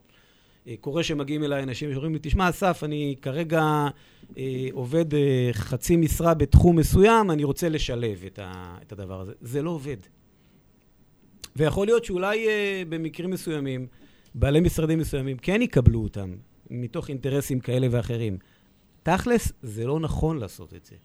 אה, 0.67 0.75
קורה 0.81 1.03
שמגיעים 1.03 1.43
אליי 1.43 1.63
אנשים 1.63 1.91
שאומרים 1.91 2.13
לי, 2.13 2.19
תשמע, 2.21 2.49
אסף, 2.49 2.83
אני 2.83 3.15
כרגע 3.21 3.87
אה, 4.37 4.67
עובד 4.71 5.13
אה, 5.13 5.49
חצי 5.53 5.95
משרה 5.95 6.33
בתחום 6.33 6.75
מסוים, 6.75 7.31
אני 7.31 7.43
רוצה 7.43 7.69
לשלב 7.69 8.23
את, 8.27 8.39
ה, 8.39 8.77
את 8.81 8.91
הדבר 8.91 9.21
הזה. 9.21 9.33
זה 9.41 9.61
לא 9.61 9.69
עובד. 9.69 9.97
ויכול 11.55 11.87
להיות 11.87 12.05
שאולי 12.05 12.47
אה, 12.47 12.83
במקרים 12.89 13.29
מסוימים, 13.29 13.87
בעלי 14.35 14.59
משרדים 14.59 14.99
מסוימים 14.99 15.37
כן 15.37 15.61
יקבלו 15.61 16.03
אותם, 16.03 16.35
מתוך 16.69 17.09
אינטרסים 17.09 17.59
כאלה 17.59 17.87
ואחרים. 17.91 18.37
תכלס, 19.03 19.51
זה 19.63 19.85
לא 19.85 19.99
נכון 19.99 20.37
לעשות 20.37 20.73
את 20.73 20.85
זה. 20.85 20.95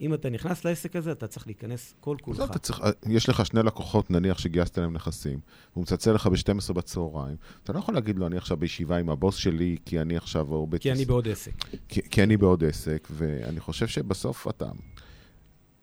אם 0.00 0.14
אתה 0.14 0.30
נכנס 0.30 0.64
לעסק 0.64 0.96
הזה, 0.96 1.12
אתה 1.12 1.26
צריך 1.26 1.46
להיכנס 1.46 1.94
כל 2.00 2.16
כולך. 2.22 2.40
אתה 2.50 2.58
צריך, 2.58 2.80
יש 3.06 3.28
לך 3.28 3.46
שני 3.46 3.62
לקוחות, 3.62 4.10
נניח 4.10 4.38
שגייסת 4.38 4.78
להם 4.78 4.92
נכסים, 4.92 5.40
הוא 5.74 5.82
מצלצל 5.82 6.12
לך 6.12 6.26
ב-12 6.26 6.72
בצהריים, 6.72 7.36
אתה 7.64 7.72
לא 7.72 7.78
יכול 7.78 7.94
להגיד 7.94 8.18
לו, 8.18 8.26
אני 8.26 8.36
עכשיו 8.36 8.56
בישיבה 8.56 8.96
עם 8.96 9.10
הבוס 9.10 9.36
שלי, 9.36 9.76
כי 9.84 10.00
אני 10.00 10.16
עכשיו... 10.16 10.52
או 10.52 10.66
בטיס- 10.66 10.82
כי 10.82 10.92
אני 10.92 11.04
בעוד 11.04 11.28
עסק. 11.28 11.52
כי, 11.88 12.00
כי 12.10 12.22
אני 12.22 12.36
בעוד 12.36 12.64
עסק, 12.64 13.08
ואני 13.10 13.60
חושב 13.60 13.86
שבסוף 13.86 14.48
אתה... 14.48 14.66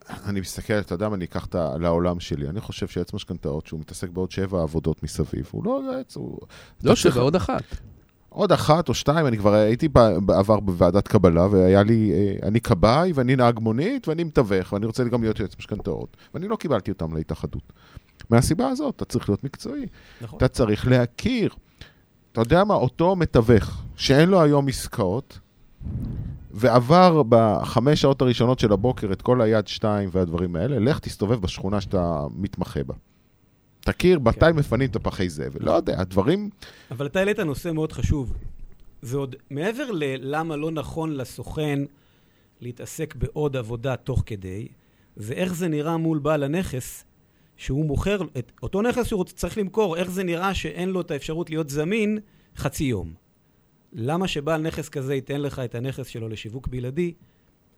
אני 0.10 0.40
מסתכל, 0.40 0.74
אתה 0.74 0.94
יודע 0.94 1.10
מה, 1.10 1.16
אני 1.16 1.26
אקח 1.26 1.46
את 1.46 1.56
ה- 1.56 1.78
לעולם 1.78 2.20
שלי. 2.20 2.50
אני 2.50 2.62
חושב 2.62 2.88
שיועץ 2.88 3.14
משכנתאות, 3.14 3.68
שהוא 3.68 3.80
מתעסק 3.80 4.10
בעוד 4.10 4.32
שבע 4.32 4.62
עבודות 4.62 5.04
מסביב, 5.04 5.50
הוא 5.52 5.66
לא 5.66 5.82
יועץ, 5.86 6.16
הוא... 6.16 6.40
לא 6.84 6.96
שבע, 6.96 7.22
עוד 7.22 7.36
אחת. 7.36 7.64
עוד 8.30 8.52
אחת 8.52 8.90
או 8.90 8.94
שתיים, 8.94 9.28
אני 9.28 9.38
כבר 9.38 9.54
הייתי 9.54 9.88
בעבר 10.26 10.60
בוועדת 10.60 11.08
קבלה, 11.08 11.48
והיה 11.52 11.84
לי, 11.84 12.12
אה, 12.14 12.48
אני 12.48 12.62
כבאי, 12.62 13.12
ואני 13.12 13.36
נהג 13.36 13.60
מונית, 13.60 14.08
ואני 14.08 14.24
מתווך, 14.24 14.74
ואני 14.74 14.86
רוצה 14.86 15.04
גם 15.04 15.22
להיות 15.22 15.40
יועץ 15.40 15.56
משכנתאות. 15.60 16.18
ואני 16.34 16.48
לא 16.48 16.56
קיבלתי 16.56 16.92
אותם 16.92 17.16
להתאחדות. 17.16 17.74
מהסיבה 18.30 18.68
הזאת, 18.68 18.96
אתה 18.96 19.06
צריך 19.06 19.30
להיות 19.30 19.44
מקצועי. 19.44 19.86
נכון. 20.22 20.38
אתה 20.38 20.48
צריך 20.48 20.88
להכיר. 20.88 21.54
אתה 22.32 22.42
יודע 22.42 22.64
מה, 22.64 22.74
אותו 22.74 23.16
מתווך, 23.16 23.82
שאין 23.96 24.30
לו 24.30 24.42
היום 24.42 24.68
עסקאות, 24.68 25.40
ועבר 26.52 27.24
בחמש 27.30 28.02
שעות 28.02 28.22
הראשונות 28.22 28.60
של 28.60 28.74
הבוקר 28.74 29.12
את 29.12 29.22
כל 29.22 29.42
היד 29.42 29.68
שתיים 29.68 30.10
והדברים 30.12 30.56
האלה, 30.56 30.80
לך 30.80 31.00
תסתובב 31.00 31.42
בשכונה 31.42 31.82
שאתה 31.82 32.26
מתמחה 32.36 32.84
בה. 32.84 32.94
תכיר 33.82 34.20
מתי 34.20 34.40
כן. 34.40 34.56
מפנים 34.56 34.90
את 34.90 34.96
הפחי 34.96 35.30
זבל. 35.30 35.66
לא 35.66 35.72
יודע, 35.72 36.00
הדברים... 36.00 36.50
אבל 36.92 37.06
אתה 37.06 37.20
העלית 37.20 37.40
נושא 37.40 37.72
מאוד 37.72 37.92
חשוב. 37.92 38.34
זה 39.02 39.18
עוד 39.18 39.36
מעבר 39.50 39.92
ללמה 39.92 40.56
לא 40.56 40.72
נכון 40.72 41.16
לסוכן 41.16 41.80
להתעסק 42.62 43.16
בעוד 43.16 43.58
עבודה 43.58 43.96
תוך 43.96 44.24
כדי, 44.26 44.68
זה 45.16 45.34
איך 45.34 45.54
זה 45.54 45.68
נראה 45.68 45.98
מול 45.98 46.20
בעל 46.20 46.44
הנכס 46.44 47.06
שהוא 47.58 47.86
מוכר 47.86 48.22
את 48.38 48.52
אותו 48.64 48.82
נכס 48.82 49.08
שהוא 49.08 49.24
צריך 49.24 49.58
למכור, 49.58 49.98
איך 49.98 50.12
זה 50.12 50.24
נראה 50.24 50.54
שאין 50.54 50.90
לו 50.90 51.02
את 51.02 51.12
האפשרות 51.12 51.50
להיות 51.50 51.70
זמין 51.70 52.20
חצי 52.58 52.84
יום. 52.84 53.14
למה 53.94 54.28
שבעל 54.28 54.62
נכס 54.62 54.90
כזה 54.90 55.16
ייתן 55.16 55.42
לך 55.42 55.60
את 55.60 55.76
הנכס 55.76 56.08
שלו 56.08 56.30
לשיווק 56.30 56.68
בלעדי, 56.68 57.14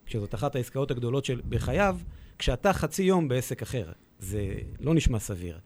כשזאת 0.06 0.36
אחת 0.36 0.56
העסקאות 0.56 0.92
הגדולות 0.92 1.26
של 1.26 1.42
בחייו, 1.50 1.98
כשאתה 2.40 2.74
חצי 2.74 3.04
יום 3.04 3.28
בעסק 3.28 3.62
אחר? 3.62 3.92
זה 4.20 4.54
לא 4.80 4.94
נשמע 4.94 5.20
סביר. 5.20 5.60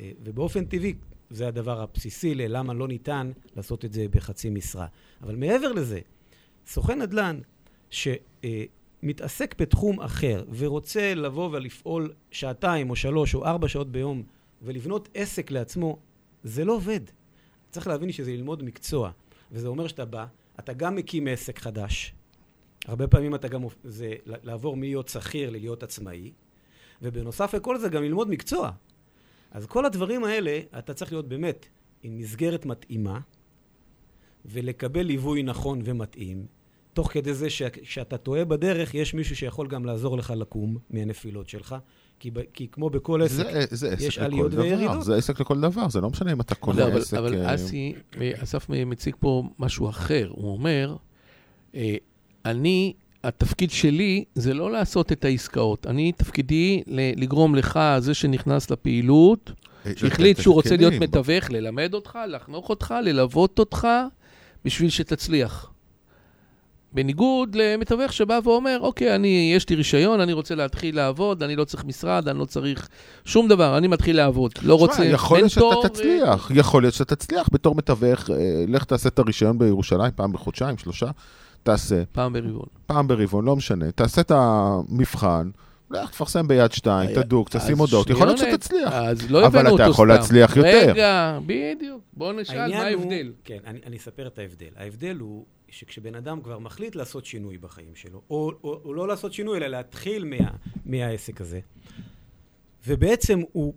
אה, 0.00 0.10
ובאופן 0.24 0.64
טבעי, 0.64 0.94
זה 1.30 1.48
הדבר 1.48 1.80
הבסיסי 1.80 2.34
ללמה 2.34 2.74
לא 2.74 2.88
ניתן 2.88 3.32
לעשות 3.56 3.84
את 3.84 3.92
זה 3.92 4.06
בחצי 4.10 4.50
משרה. 4.50 4.86
אבל 5.22 5.36
מעבר 5.36 5.72
לזה, 5.72 6.00
סוכן 6.66 7.02
נדל"ן 7.02 7.40
שמתעסק 7.90 9.60
בתחום 9.60 10.00
אחר 10.00 10.44
ורוצה 10.56 11.14
לבוא 11.14 11.50
ולפעול 11.52 12.12
שעתיים 12.30 12.90
או 12.90 12.96
שלוש 12.96 13.34
או 13.34 13.44
ארבע 13.44 13.68
שעות 13.68 13.92
ביום 13.92 14.22
ולבנות 14.62 15.08
עסק 15.14 15.50
לעצמו, 15.50 15.98
זה 16.44 16.64
לא 16.64 16.72
עובד. 16.72 17.00
צריך 17.70 17.86
להבין 17.86 18.12
שזה 18.12 18.30
ללמוד 18.30 18.62
מקצוע. 18.62 19.10
וזה 19.52 19.68
אומר 19.68 19.88
שאתה 19.88 20.04
בא, 20.04 20.26
אתה 20.58 20.72
גם 20.72 20.96
מקים 20.96 21.28
עסק 21.28 21.58
חדש, 21.58 22.14
הרבה 22.86 23.06
פעמים 23.06 23.34
אתה 23.34 23.48
גם, 23.48 23.64
זה 23.84 24.14
לעבור 24.24 24.76
מלהיות 24.76 25.08
שכיר 25.08 25.50
ללהיות 25.50 25.82
עצמאי, 25.82 26.32
ובנוסף 27.02 27.54
לכל 27.54 27.78
זה 27.78 27.88
גם 27.88 28.02
ללמוד 28.02 28.30
מקצוע. 28.30 28.70
אז 29.50 29.66
כל 29.66 29.84
הדברים 29.86 30.24
האלה, 30.24 30.60
אתה 30.78 30.94
צריך 30.94 31.12
להיות 31.12 31.28
באמת 31.28 31.66
עם 32.02 32.18
מסגרת 32.18 32.66
מתאימה, 32.66 33.20
ולקבל 34.44 35.02
ליווי 35.02 35.42
נכון 35.42 35.80
ומתאים, 35.84 36.46
תוך 36.92 37.12
כדי 37.12 37.34
זה 37.34 37.50
שכשאתה 37.50 38.16
טועה 38.16 38.44
בדרך, 38.44 38.94
יש 38.94 39.14
מישהו 39.14 39.36
שיכול 39.36 39.68
גם 39.68 39.84
לעזור 39.84 40.18
לך 40.18 40.32
לקום 40.36 40.76
מהנפילות 40.90 41.48
שלך, 41.48 41.76
כי, 42.18 42.30
ב, 42.30 42.40
כי 42.52 42.68
כמו 42.68 42.90
בכל 42.90 43.22
עסק, 43.22 43.44
זה, 43.52 43.76
זה 43.76 43.92
עסק 43.92 44.02
יש 44.06 44.18
עליות 44.18 44.50
דבר. 44.50 44.62
וירידות. 44.62 45.04
זה 45.04 45.16
עסק 45.16 45.40
לכל 45.40 45.60
דבר, 45.60 45.88
זה 45.88 46.00
לא 46.00 46.10
משנה 46.10 46.32
אם 46.32 46.40
אתה 46.40 46.54
קונה 46.54 46.86
אבל- 46.86 47.00
עסק... 47.00 47.16
אבל 47.16 47.34
אה, 47.34 47.54
אסי, 47.54 47.94
אסף 48.42 48.68
מציג 48.68 49.14
פה 49.20 49.42
משהו 49.58 49.88
אחר. 49.88 50.28
הוא 50.30 50.52
אומר, 50.52 50.96
אה, 51.74 51.96
אני, 52.44 52.92
התפקיד 53.26 53.70
שלי 53.70 54.24
זה 54.34 54.54
לא 54.54 54.72
לעשות 54.72 55.12
את 55.12 55.24
העסקאות. 55.24 55.86
אני, 55.86 56.12
תפקידי 56.12 56.82
לגרום 57.16 57.54
לך, 57.54 57.80
זה 57.98 58.14
שנכנס 58.14 58.70
לפעילות, 58.70 59.50
אה, 59.86 59.92
שהחליט 59.96 60.36
לתת 60.36 60.42
שהוא 60.42 60.54
רוצה 60.54 60.76
להיות. 60.76 60.94
מתווך, 61.00 61.50
ללמד 61.50 61.94
אותך, 61.94 62.18
לחנוך 62.28 62.70
אותך, 62.70 62.94
ללוות 63.02 63.58
אותך, 63.58 63.88
בשביל 64.64 64.90
שתצליח. 64.90 65.70
בניגוד 66.92 67.54
למתווך 67.54 68.12
שבא 68.12 68.38
ואומר, 68.44 68.78
אוקיי, 68.80 69.14
אני, 69.14 69.52
יש 69.56 69.68
לי 69.68 69.76
רישיון, 69.76 70.20
אני 70.20 70.32
רוצה 70.32 70.54
להתחיל 70.54 70.96
לעבוד, 70.96 71.42
אני 71.42 71.56
לא 71.56 71.64
צריך 71.64 71.84
משרד, 71.84 72.28
אני 72.28 72.38
לא 72.38 72.44
צריך 72.44 72.88
שום 73.24 73.48
דבר, 73.48 73.78
אני 73.78 73.88
מתחיל 73.88 74.16
לעבוד. 74.16 74.52
לא 74.62 74.74
רוצה 74.74 74.92
תשמע, 74.92 75.06
יכול 75.06 75.38
להיות 75.38 75.52
מנטור, 75.56 75.82
שאתה 75.82 75.88
תצליח, 75.88 76.50
יכול 76.54 76.82
להיות 76.82 76.94
שאתה 76.94 77.16
תצליח 77.16 77.48
בתור 77.52 77.74
מתווך, 77.74 78.30
אה, 78.30 78.64
לך 78.68 78.84
תעשה 78.84 79.08
את 79.08 79.18
הרישיון 79.18 79.58
בירושלים 79.58 80.10
פעם 80.16 80.32
בחודשיים, 80.32 80.78
שלושה, 80.78 81.06
תעשה, 81.66 82.02
פעם 82.12 82.32
ברבעון. 82.32 82.66
פעם 82.86 83.08
ברבעון, 83.08 83.44
לא 83.44 83.56
משנה, 83.56 83.92
תעשה 83.92 84.20
את 84.20 84.30
המבחן, 84.34 85.50
לך 85.90 86.10
תפרסם 86.10 86.48
ביד 86.48 86.72
שתיים, 86.72 87.08
היה- 87.08 87.22
תדוק, 87.22 87.48
תשים 87.48 87.78
הודעות, 87.78 88.10
יכול 88.10 88.26
להיות 88.26 88.38
שתצליח. 88.38 88.92
אז 88.92 89.30
לא 89.30 89.38
אבל 89.38 89.46
הבאנו 89.46 89.68
אותו 89.70 89.74
אתה 89.76 89.82
סתם. 89.84 89.90
יכול 89.90 90.08
להצליח 90.08 90.56
יותר. 90.56 90.90
רגע, 90.90 91.38
בדיוק. 91.46 92.00
בוא 92.12 92.32
נשאל 92.32 92.70
מה 92.74 92.82
ההבדל. 92.82 93.32
כן, 93.44 93.58
אני, 93.66 93.78
אני 93.86 93.96
אספר 93.96 94.26
את 94.26 94.38
ההבדל. 94.38 94.66
ההבדל 94.76 95.16
הוא 95.20 95.44
שכשבן 95.68 96.14
אדם 96.14 96.40
כבר 96.40 96.58
מחליט 96.58 96.96
לעשות 96.96 97.24
שינוי 97.26 97.58
בחיים 97.58 97.94
שלו, 97.94 98.20
או, 98.30 98.52
או, 98.64 98.80
או 98.84 98.94
לא 98.94 99.08
לעשות 99.08 99.32
שינוי, 99.32 99.56
אלא 99.58 99.66
להתחיל 99.66 100.24
מה, 100.24 100.48
מהעסק 100.86 101.40
הזה, 101.40 101.60
ובעצם 102.86 103.40
הוא 103.52 103.74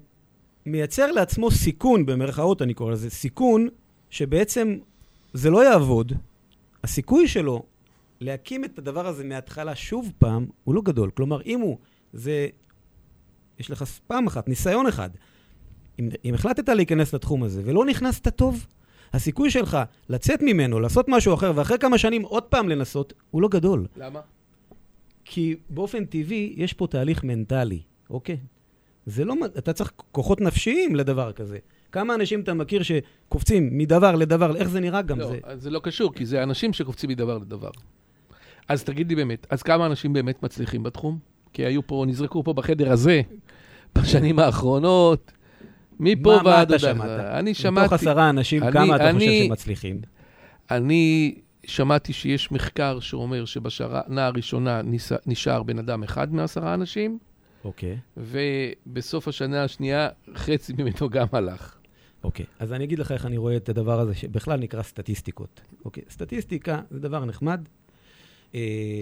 מייצר 0.65 1.11
לעצמו 1.11 1.51
סיכון, 1.51 2.05
במרכאות 2.05 2.61
אני 2.61 2.73
קורא 2.73 2.91
לזה, 2.91 3.09
סיכון 3.09 3.67
שבעצם 4.09 4.77
זה 5.33 5.49
לא 5.49 5.65
יעבוד, 5.65 6.13
הסיכוי 6.83 7.27
שלו 7.27 7.63
להקים 8.21 8.65
את 8.65 8.79
הדבר 8.79 9.07
הזה 9.07 9.23
מההתחלה 9.23 9.75
שוב 9.75 10.11
פעם, 10.17 10.47
הוא 10.63 10.75
לא 10.75 10.81
גדול. 10.81 11.11
כלומר, 11.11 11.41
אם 11.41 11.59
הוא, 11.59 11.77
זה, 12.13 12.47
יש 13.59 13.71
לך 13.71 13.83
פעם 14.07 14.27
אחת, 14.27 14.47
ניסיון 14.47 14.87
אחד, 14.87 15.09
אם, 15.99 16.09
אם 16.25 16.33
החלטת 16.33 16.69
להיכנס 16.69 17.13
לתחום 17.13 17.43
הזה 17.43 17.61
ולא 17.65 17.85
נכנסת 17.85 18.27
טוב, 18.27 18.65
הסיכוי 19.13 19.51
שלך 19.51 19.77
לצאת 20.09 20.41
ממנו, 20.41 20.79
לעשות 20.79 21.05
משהו 21.09 21.33
אחר, 21.33 21.51
ואחרי 21.55 21.77
כמה 21.77 21.97
שנים 21.97 22.21
עוד 22.21 22.43
פעם 22.43 22.69
לנסות, 22.69 23.13
הוא 23.31 23.41
לא 23.41 23.47
גדול. 23.47 23.87
למה? 23.97 24.19
כי 25.25 25.55
באופן 25.69 26.05
טבעי 26.05 26.53
יש 26.57 26.73
פה 26.73 26.87
תהליך 26.87 27.23
מנטלי, 27.23 27.81
אוקיי? 28.09 28.37
זה 29.05 29.25
לא... 29.25 29.35
אתה 29.57 29.73
צריך 29.73 29.91
כוחות 30.11 30.41
נפשיים 30.41 30.95
לדבר 30.95 31.31
כזה. 31.31 31.57
כמה 31.91 32.15
אנשים 32.15 32.41
אתה 32.41 32.53
מכיר 32.53 32.81
שקופצים 32.83 33.77
מדבר 33.77 34.15
לדבר, 34.15 34.55
איך 34.55 34.69
זה 34.69 34.79
נראה 34.79 35.01
גם 35.01 35.19
לא, 35.19 35.27
זה? 35.27 35.39
אז 35.43 35.61
זה 35.61 35.69
לא 35.69 35.79
קשור, 35.79 36.13
כי 36.13 36.25
זה 36.25 36.43
אנשים 36.43 36.73
שקופצים 36.73 37.09
מדבר 37.09 37.37
לדבר. 37.37 37.69
אז 38.69 38.83
תגיד 38.83 39.09
לי 39.09 39.15
באמת, 39.15 39.47
אז 39.49 39.63
כמה 39.63 39.85
אנשים 39.85 40.13
באמת 40.13 40.43
מצליחים 40.43 40.83
בתחום? 40.83 41.19
כי 41.53 41.65
היו 41.65 41.87
פה, 41.87 42.03
נזרקו 42.07 42.43
פה 42.43 42.53
בחדר 42.53 42.91
הזה, 42.91 43.21
בשנים 43.97 44.39
האחרונות, 44.39 45.31
מפה 45.99 46.29
מה, 46.29 46.43
מה 46.43 46.49
ועד 46.49 46.67
אתה. 46.71 46.79
שמעת? 46.79 47.09
אני 47.19 47.51
מתוך 47.51 47.61
שמעתי, 47.61 47.95
עשרה 47.95 48.29
אנשים, 48.29 48.63
אני- 48.63 48.71
כמה 48.71 48.95
אתה 48.95 49.09
אני- 49.09 49.19
חושב 49.19 49.45
שמצליחים? 49.47 50.01
אני 50.71 51.35
שמעתי 51.65 52.13
שיש 52.13 52.51
מחקר 52.51 52.99
שאומר 52.99 53.45
שבשנה 53.45 54.25
הראשונה 54.25 54.81
נשאר 55.25 55.63
בן 55.63 55.79
אדם 55.79 56.03
אחד 56.03 56.33
מעשרה 56.33 56.73
אנשים, 56.73 57.19
אוקיי, 57.63 57.97
ובסוף 58.17 59.27
השנה 59.27 59.63
השנייה 59.63 60.09
חצי 60.35 60.73
ממנו 60.77 61.09
גם 61.09 61.27
הלך. 61.31 61.75
אוקיי. 62.23 62.45
אז 62.59 62.73
אני 62.73 62.83
אגיד 62.83 62.99
לך 62.99 63.11
איך 63.11 63.25
אני 63.25 63.37
רואה 63.37 63.55
את 63.55 63.69
הדבר 63.69 63.99
הזה, 63.99 64.15
שבכלל 64.15 64.59
נקרא 64.59 64.81
סטטיסטיקות. 64.81 65.61
אוקיי, 65.85 66.03
סטטיסטיקה 66.09 66.81
זה 66.91 66.99
דבר 66.99 67.25
נחמד. 67.25 67.61
אה, 68.55 69.01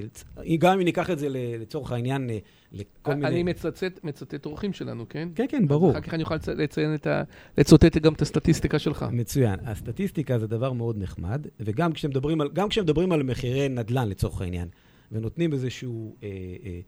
גם 0.59 0.73
אם 0.73 0.85
ניקח 0.85 1.09
את 1.09 1.19
זה 1.19 1.27
לצורך 1.31 1.91
העניין, 1.91 2.29
אה, 2.29 2.37
לכל 2.71 3.13
מיני... 3.13 3.27
אני 3.27 3.43
מצטט, 3.43 4.03
מצטט 4.03 4.45
אורחים 4.45 4.73
שלנו, 4.73 5.09
כן? 5.09 5.29
כן, 5.35 5.45
כן, 5.49 5.67
ברור. 5.67 5.91
אחר 5.91 6.01
כך 6.01 6.13
אני 6.13 6.23
אוכל 6.23 6.35
לצ- 6.35 6.49
לציין 6.57 6.95
את 6.95 7.07
ה... 7.07 7.23
לצוטט 7.57 7.97
גם 7.97 8.13
את 8.13 8.21
הסטטיסטיקה 8.21 8.79
שלך. 8.79 9.05
מצוין. 9.11 9.59
הסטטיסטיקה 9.63 10.39
זה 10.39 10.47
דבר 10.47 10.73
מאוד 10.73 10.97
נחמד, 10.97 11.47
וגם 11.59 11.93
כשמדברים 11.93 12.41
על, 12.41 12.49
כשמדברים 12.69 13.11
על 13.11 13.23
מחירי 13.23 13.69
נדל"ן 13.69 14.09
לצורך 14.09 14.41
העניין, 14.41 14.67
ונותנים 15.11 15.53
איזשהו 15.53 16.15
אה, 16.23 16.27
אה, 16.29 16.79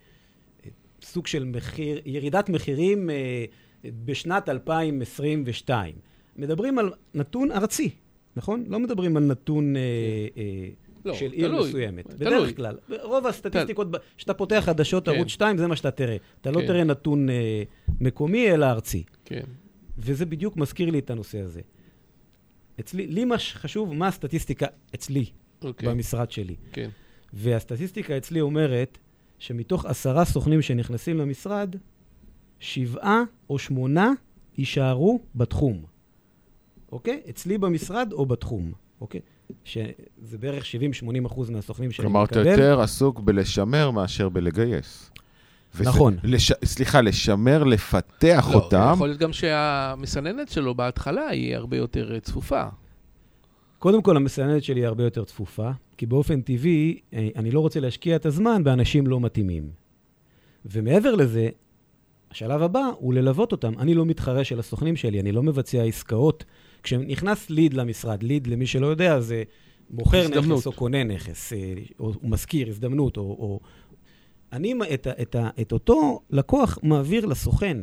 אה, 0.66 0.70
סוג 1.02 1.28
של 1.28 1.46
מחיר, 1.46 2.02
ירידת 2.06 2.50
מחירים 2.50 3.10
אה, 3.10 3.46
בשנת 4.06 4.50
2022. 4.50 5.96
מדברים 6.36 6.80
על 6.80 6.92
נתון 7.14 7.52
ארצי, 7.52 7.90
נכון? 8.36 8.64
לא 8.68 8.80
מדברים 8.80 9.18
על 9.18 9.24
נתון 9.24 9.76
אה, 9.76 9.82
אה, 10.38 10.70
לא, 11.06 11.14
של 11.14 11.32
עיר 11.32 11.48
תלוי, 11.48 11.70
מסוימת. 11.70 12.08
תלוי. 12.08 12.18
בדרך 12.18 12.56
כלל. 12.56 12.78
רוב 13.04 13.28
הסטטיסטיקות, 13.28 13.88
כשאתה 14.18 14.34
פותח 14.34 14.62
חדשות 14.66 15.06
כן. 15.06 15.16
ערוץ 15.16 15.28
2, 15.28 15.58
זה 15.58 15.68
מה 15.68 15.76
שאתה 15.76 15.92
תראה. 15.92 16.18
אתה 16.42 16.52
לא 16.52 16.62
כן. 16.62 16.68
תראה 16.68 16.84
נתון 16.84 17.30
אה, 17.30 17.64
מקומי, 18.00 18.52
אלא 18.52 18.66
ארצי. 18.66 19.04
כן. 19.26 19.44
וזה 19.98 20.26
בדיוק 20.26 20.58
מזכיר 20.58 20.90
לי 20.90 21.00
את 21.00 21.10
הנושא 21.10 21.40
הזה. 21.40 21.62
אצלי, 22.80 23.08
לי 23.08 23.26
מה 23.26 23.40
שחשוב, 23.40 23.94
מה 23.94 24.08
הסטטיסטיקה 24.08 24.68
אצלי, 24.96 25.26
אוקיי. 25.64 25.90
במשרד 25.90 26.32
שלי. 26.32 26.56
כן. 26.72 26.90
והסטטיסטיקה 27.34 28.18
אצלי 28.18 28.42
אומרת 28.42 28.98
שמתוך 29.40 29.86
עשרה 29.86 30.26
סוכנים 30.26 30.62
שנכנסים 30.62 31.18
למשרד, 31.18 31.76
שבעה 32.60 33.24
או 33.50 33.60
שמונה 33.60 34.12
יישארו 34.58 35.20
בתחום. 35.36 35.84
אוקיי? 36.92 37.22
אצלי 37.30 37.58
במשרד 37.58 38.14
או 38.14 38.26
בתחום. 38.26 38.74
אוקיי? 39.02 39.22
שזה 39.64 40.38
בערך 40.40 40.64
70-80 41.04 41.26
אחוז 41.28 41.50
מהסוכנים 41.50 41.92
שאני 41.92 42.08
כלומר, 42.08 42.24
אתה 42.24 42.40
מקבל. 42.40 42.52
יותר 42.52 42.82
עסוק 42.82 43.20
בלשמר 43.20 43.92
מאשר 43.92 44.30
בלגייס. 44.30 45.12
וזה- 45.76 45.90
נכון. 45.90 46.18
לש... 46.24 46.52
סליחה, 46.66 47.02
לשמר, 47.02 47.64
לפתח 47.64 48.50
לא, 48.52 48.56
אותם. 48.60 48.92
יכול 48.96 49.08
להיות 49.08 49.20
גם 49.20 49.34
שהמסננת 49.34 50.50
שלו 50.50 50.76
בהתחלה 50.76 51.28
היא 51.28 51.56
הרבה 51.56 51.78
יותר 51.78 52.14
אה, 52.16 52.20
צפופה. 52.20 52.64
קודם 53.80 54.02
כל, 54.02 54.18
המסננת 54.18 54.64
שלי 54.64 54.80
היא 54.80 54.88
הרבה 54.88 55.04
יותר 55.04 55.24
צפופה, 55.24 55.70
כי 55.98 56.06
באופן 56.06 56.42
טבעי, 56.42 57.00
אה, 57.14 57.30
אני 57.36 57.52
לא 57.52 57.60
רוצה 57.60 57.80
להשקיע 57.80 58.16
את 58.16 58.26
הזמן 58.26 58.64
באנשים 58.64 59.08
לא 59.08 59.20
מתאימים. 59.20 59.70
ומעבר 60.66 61.16
לזה, 61.16 61.50
השלב 62.32 62.62
הבא 62.62 62.82
הוא 63.00 63.14
ללוות 63.14 63.52
אותם. 63.52 63.74
אני 63.80 63.94
לא 63.94 64.06
מתחרה 64.06 64.44
של 64.44 64.60
הסוכנים 64.60 64.96
שלי, 64.96 65.20
אני 65.20 65.32
לא 65.32 65.44
מבצע 65.44 65.84
עסקאות. 65.84 66.44
כשנכנס 66.84 67.50
ליד 67.50 67.74
למשרד, 67.74 68.24
ליד, 68.24 68.48
למי 68.48 68.68
שלא 68.68 68.88
יודע, 68.88 69.20
זה 69.20 69.44
מוכר 69.90 70.18
הזדמנות. 70.22 70.58
נכס 70.58 70.68
או 70.68 70.72
קונה 70.72 71.04
נכס, 71.04 71.54
אה, 71.54 71.74
או 72.00 72.14
הוא 72.22 72.30
משכיר 72.32 72.70
הזדמנות, 72.70 73.18
או... 73.18 73.22
או... 73.24 73.60
אני 74.54 74.74
את, 74.94 75.08
את, 75.22 75.36
ה- 75.36 75.50
את 75.62 75.72
אותו 75.72 76.22
לקוח 76.30 76.80
מעביר 76.84 77.26
לסוכן. 77.26 77.78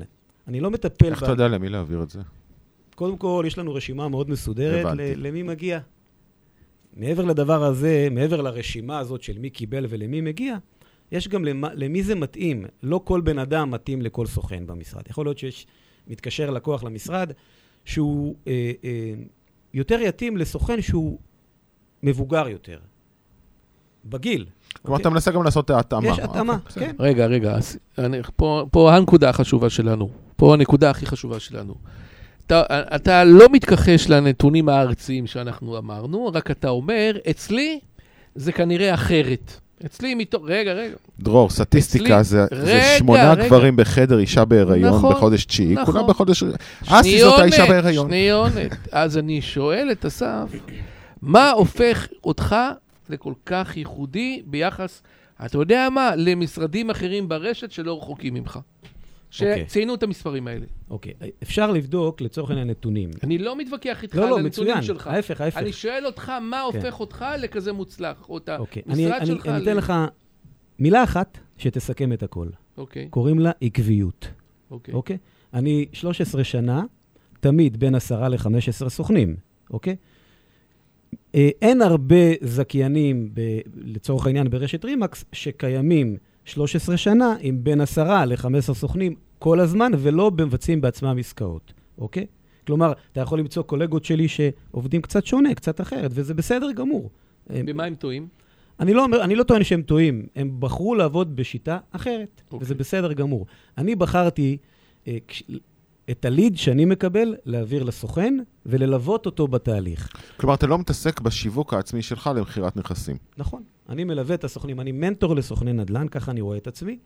אני 0.48 0.60
לא 0.60 0.70
מטפל 0.70 1.06
איך 1.06 1.22
אתה 1.22 1.32
יודע 1.32 1.48
למי 1.48 1.68
להעביר 1.68 2.02
את 2.02 2.10
זה? 2.10 2.20
קודם 2.94 3.16
כל, 3.16 3.44
יש 3.46 3.58
לנו 3.58 3.74
רשימה 3.74 4.08
מאוד 4.08 4.30
מסודרת 4.30 4.86
הבנתי. 4.86 5.14
ל- 5.14 5.26
למי 5.26 5.42
מגיע. 5.42 5.80
מעבר 6.96 7.24
לדבר 7.24 7.64
הזה, 7.64 8.08
מעבר 8.10 8.42
לרשימה 8.42 8.98
הזאת 8.98 9.22
של 9.22 9.38
מי 9.38 9.50
קיבל 9.50 9.86
ולמי 9.88 10.20
מגיע, 10.20 10.56
יש 11.12 11.28
גם 11.28 11.44
למ, 11.44 11.64
למי 11.74 12.02
זה 12.02 12.14
מתאים. 12.14 12.64
לא 12.82 13.00
כל 13.04 13.20
בן 13.20 13.38
אדם 13.38 13.70
מתאים 13.70 14.02
לכל 14.02 14.26
סוכן 14.26 14.66
במשרד. 14.66 15.02
יכול 15.10 15.26
להיות 15.26 15.38
שיש, 15.38 15.66
מתקשר 16.06 16.50
לקוח 16.50 16.84
למשרד, 16.84 17.32
שהוא 17.86 18.34
אה, 18.46 18.72
אה, 18.84 19.14
יותר 19.74 20.00
יתאים 20.00 20.36
לסוכן 20.36 20.82
שהוא 20.82 21.18
מבוגר 22.02 22.48
יותר. 22.48 22.78
בגיל. 24.04 24.46
כלומר, 24.82 24.96
אוקיי? 24.96 25.02
אתה 25.02 25.10
מנסה 25.10 25.30
גם 25.30 25.42
לעשות 25.42 25.64
את 25.64 25.70
ההתאמה. 25.70 26.08
יש 26.08 26.18
התאמה, 26.18 26.52
אוקיי, 26.52 26.66
בסדר. 26.68 26.86
כן. 26.86 26.94
רגע, 26.98 27.26
רגע, 27.26 27.52
אז 27.52 27.78
אני, 27.98 28.18
פה, 28.36 28.66
פה 28.70 28.94
הנקודה 28.94 29.28
החשובה 29.28 29.70
שלנו. 29.70 30.10
פה 30.36 30.54
הנקודה 30.54 30.90
הכי 30.90 31.06
חשובה 31.06 31.40
שלנו. 31.40 31.74
אתה, 32.46 32.62
אתה 32.70 33.24
לא 33.24 33.46
מתכחש 33.52 34.10
לנתונים 34.10 34.68
הארציים 34.68 35.26
שאנחנו 35.26 35.78
אמרנו, 35.78 36.30
רק 36.34 36.50
אתה 36.50 36.68
אומר, 36.68 37.16
אצלי 37.30 37.80
זה 38.34 38.52
כנראה 38.52 38.94
אחרת. 38.94 39.60
אצלי 39.86 40.14
מתוך... 40.14 40.42
רגע, 40.46 40.72
רגע. 40.72 40.94
דרור, 41.20 41.50
סטטיסטיקה 41.50 42.04
אצלי- 42.20 42.24
זה 42.24 42.46
זה 42.50 42.56
רגע, 42.62 42.98
שמונה 42.98 43.32
רגע. 43.32 43.46
גברים 43.46 43.76
בחדר, 43.76 44.18
אישה 44.18 44.44
בהיריון 44.44 44.94
נכון, 44.94 45.12
בחודש 45.14 45.44
תשיעי, 45.44 45.74
נכון. 45.74 45.94
כולם 45.94 46.06
בחודש... 46.06 46.42
אסי 46.86 47.20
זאת 47.20 47.38
האישה 47.40 47.66
בהיריון. 47.66 48.08
שניונת. 48.10 48.76
אז 48.92 49.18
אני 49.18 49.42
שואל 49.42 49.88
את 49.92 50.04
אסף, 50.04 50.44
מה 51.22 51.50
הופך 51.50 52.06
אותך 52.24 52.56
לכל 53.10 53.32
כך 53.46 53.76
ייחודי 53.76 54.42
ביחס, 54.46 55.02
אתה 55.46 55.58
יודע 55.58 55.88
מה, 55.90 56.10
למשרדים 56.16 56.90
אחרים 56.90 57.28
ברשת 57.28 57.70
שלא 57.72 57.98
רחוקים 57.98 58.34
ממך? 58.34 58.58
אוקיי. 59.42 59.64
שציינו 59.68 59.94
את 59.94 60.02
המספרים 60.02 60.48
האלה. 60.48 60.66
אוקיי, 60.90 61.12
אפשר 61.42 61.70
לבדוק 61.70 62.20
לצורך 62.20 62.50
העניין 62.50 62.70
נתונים. 62.70 63.10
אני 63.22 63.38
לא 63.38 63.58
מתווכח 63.58 64.02
איתך 64.02 64.16
לא, 64.16 64.22
על 64.24 64.30
לא, 64.30 64.38
הנתונים 64.38 64.70
מצוין. 64.70 64.82
שלך. 64.82 65.06
ההפך, 65.06 65.40
ההפך. 65.40 65.56
אני 65.56 65.72
שואל 65.72 66.06
אותך, 66.06 66.32
מה 66.42 66.60
הופך 66.60 67.00
אותך 67.00 67.24
לכזה 67.38 67.72
מוצלח? 67.72 68.28
או 68.28 68.38
את 68.38 68.48
אוקיי, 68.48 68.82
אני, 68.88 69.04
המשרד 69.06 69.18
אני, 69.20 69.26
שלך... 69.26 69.46
אני 69.46 69.60
ל- 69.60 69.62
אתן 69.62 69.76
לך 69.76 69.92
מילה 70.78 71.04
אחת 71.04 71.38
שתסכם 71.58 72.12
את 72.12 72.22
הכל. 72.22 72.48
אוקיי, 72.76 73.08
קוראים 73.08 73.38
לה 73.38 73.50
עקביות, 73.60 74.28
אוקיי. 74.70 74.94
אוקיי? 74.94 75.18
אני 75.54 75.86
13 75.92 76.44
שנה, 76.44 76.84
תמיד 77.40 77.76
בין 77.76 77.94
10 77.94 78.28
ל-15 78.28 78.88
סוכנים, 78.88 79.36
אוקיי? 79.70 79.96
אה, 81.34 81.48
אין 81.62 81.82
הרבה 81.82 82.16
זכיינים, 82.40 83.30
ב, 83.34 83.40
לצורך 83.74 84.26
העניין 84.26 84.50
ברשת 84.50 84.84
רימקס, 84.84 85.24
שקיימים 85.32 86.16
13 86.44 86.96
שנה 86.96 87.36
עם 87.40 87.64
בין 87.64 87.80
10 87.80 88.24
ל-15 88.24 88.74
סוכנים 88.74 89.14
כל 89.38 89.60
הזמן, 89.60 89.92
ולא 89.98 90.30
מבצעים 90.30 90.80
בעצמם 90.80 91.16
עסקאות, 91.18 91.72
אוקיי? 91.98 92.26
כלומר, 92.66 92.92
אתה 93.12 93.20
יכול 93.20 93.38
למצוא 93.38 93.62
קולגות 93.62 94.04
שלי 94.04 94.28
שעובדים 94.28 95.02
קצת 95.02 95.26
שונה, 95.26 95.54
קצת 95.54 95.80
אחרת, 95.80 96.10
וזה 96.14 96.34
בסדר 96.34 96.72
גמור. 96.72 97.10
אה, 97.50 97.60
במה 97.66 97.84
הם 97.84 97.94
טועים? 97.94 98.28
אני 98.80 98.94
לא, 98.94 99.04
אומר, 99.04 99.24
אני 99.24 99.34
לא 99.34 99.42
טוען 99.42 99.64
שהם 99.64 99.82
טועים, 99.82 100.26
הם 100.36 100.56
בחרו 100.58 100.94
לעבוד 100.94 101.36
בשיטה 101.36 101.78
אחרת, 101.90 102.42
אוקיי. 102.50 102.58
וזה 102.64 102.74
בסדר 102.74 103.12
גמור. 103.12 103.46
אני 103.78 103.96
בחרתי 103.96 104.56
אה, 105.08 105.16
כש, 105.28 105.42
את 106.10 106.24
הליד 106.24 106.56
שאני 106.56 106.84
מקבל 106.84 107.34
להעביר 107.44 107.82
לסוכן 107.82 108.34
וללוות 108.66 109.26
אותו 109.26 109.48
בתהליך. 109.48 110.08
כלומר, 110.36 110.54
אתה 110.54 110.66
לא 110.66 110.78
מתעסק 110.78 111.20
בשיווק 111.20 111.74
העצמי 111.74 112.02
שלך 112.02 112.30
למכירת 112.36 112.76
נכסים. 112.76 113.16
נכון, 113.36 113.62
אני 113.88 114.04
מלווה 114.04 114.34
את 114.34 114.44
הסוכנים, 114.44 114.80
אני 114.80 114.92
מנטור 114.92 115.36
לסוכני 115.36 115.72
נדל"ן, 115.72 116.08
ככה 116.08 116.30
אני 116.30 116.40
רואה 116.40 116.56
את 116.56 116.66
עצמי, 116.66 116.98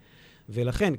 ולכן 0.49 0.93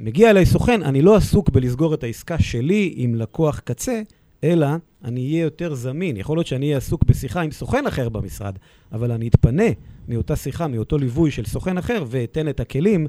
כשמגיע 0.00 0.30
אליי 0.30 0.46
סוכן, 0.46 0.82
אני 0.82 1.02
לא 1.02 1.16
עסוק 1.16 1.50
בלסגור 1.50 1.94
את 1.94 2.02
העסקה 2.02 2.38
שלי 2.38 2.92
עם 2.96 3.14
לקוח 3.14 3.58
קצה, 3.58 4.02
אלא 4.44 4.66
אני 5.04 5.20
אהיה 5.20 5.42
יותר 5.42 5.74
זמין. 5.74 6.16
יכול 6.16 6.36
להיות 6.36 6.46
שאני 6.46 6.66
אהיה 6.66 6.76
עסוק 6.76 7.04
בשיחה 7.04 7.40
עם 7.40 7.50
סוכן 7.50 7.86
אחר 7.86 8.08
במשרד, 8.08 8.58
אבל 8.92 9.12
אני 9.12 9.28
אתפנה 9.28 9.64
מאותה 10.08 10.36
שיחה, 10.36 10.68
מאותו 10.68 10.98
ליווי 10.98 11.30
של 11.30 11.44
סוכן 11.44 11.78
אחר, 11.78 12.04
ואתן 12.06 12.48
את 12.48 12.60
הכלים 12.60 13.06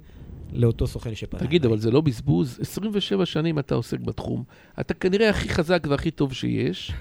לאותו 0.54 0.88
סוכן 0.88 1.16
שפנה. 1.16 1.40
תגיד. 1.40 1.66
אבל 1.66 1.78
זה 1.78 1.92
לא 1.92 2.02
בזבוז? 2.02 2.58
27 2.62 3.26
שנים 3.26 3.60
אתה 3.60 3.76
עוסק 3.76 4.00
בתחום. 4.00 4.44
אתה 4.80 4.94
כנראה 4.94 5.30
הכי 5.30 5.50
חזק 5.50 5.88
והכי 5.90 6.12
טוב 6.12 6.34
שיש, 6.34 6.92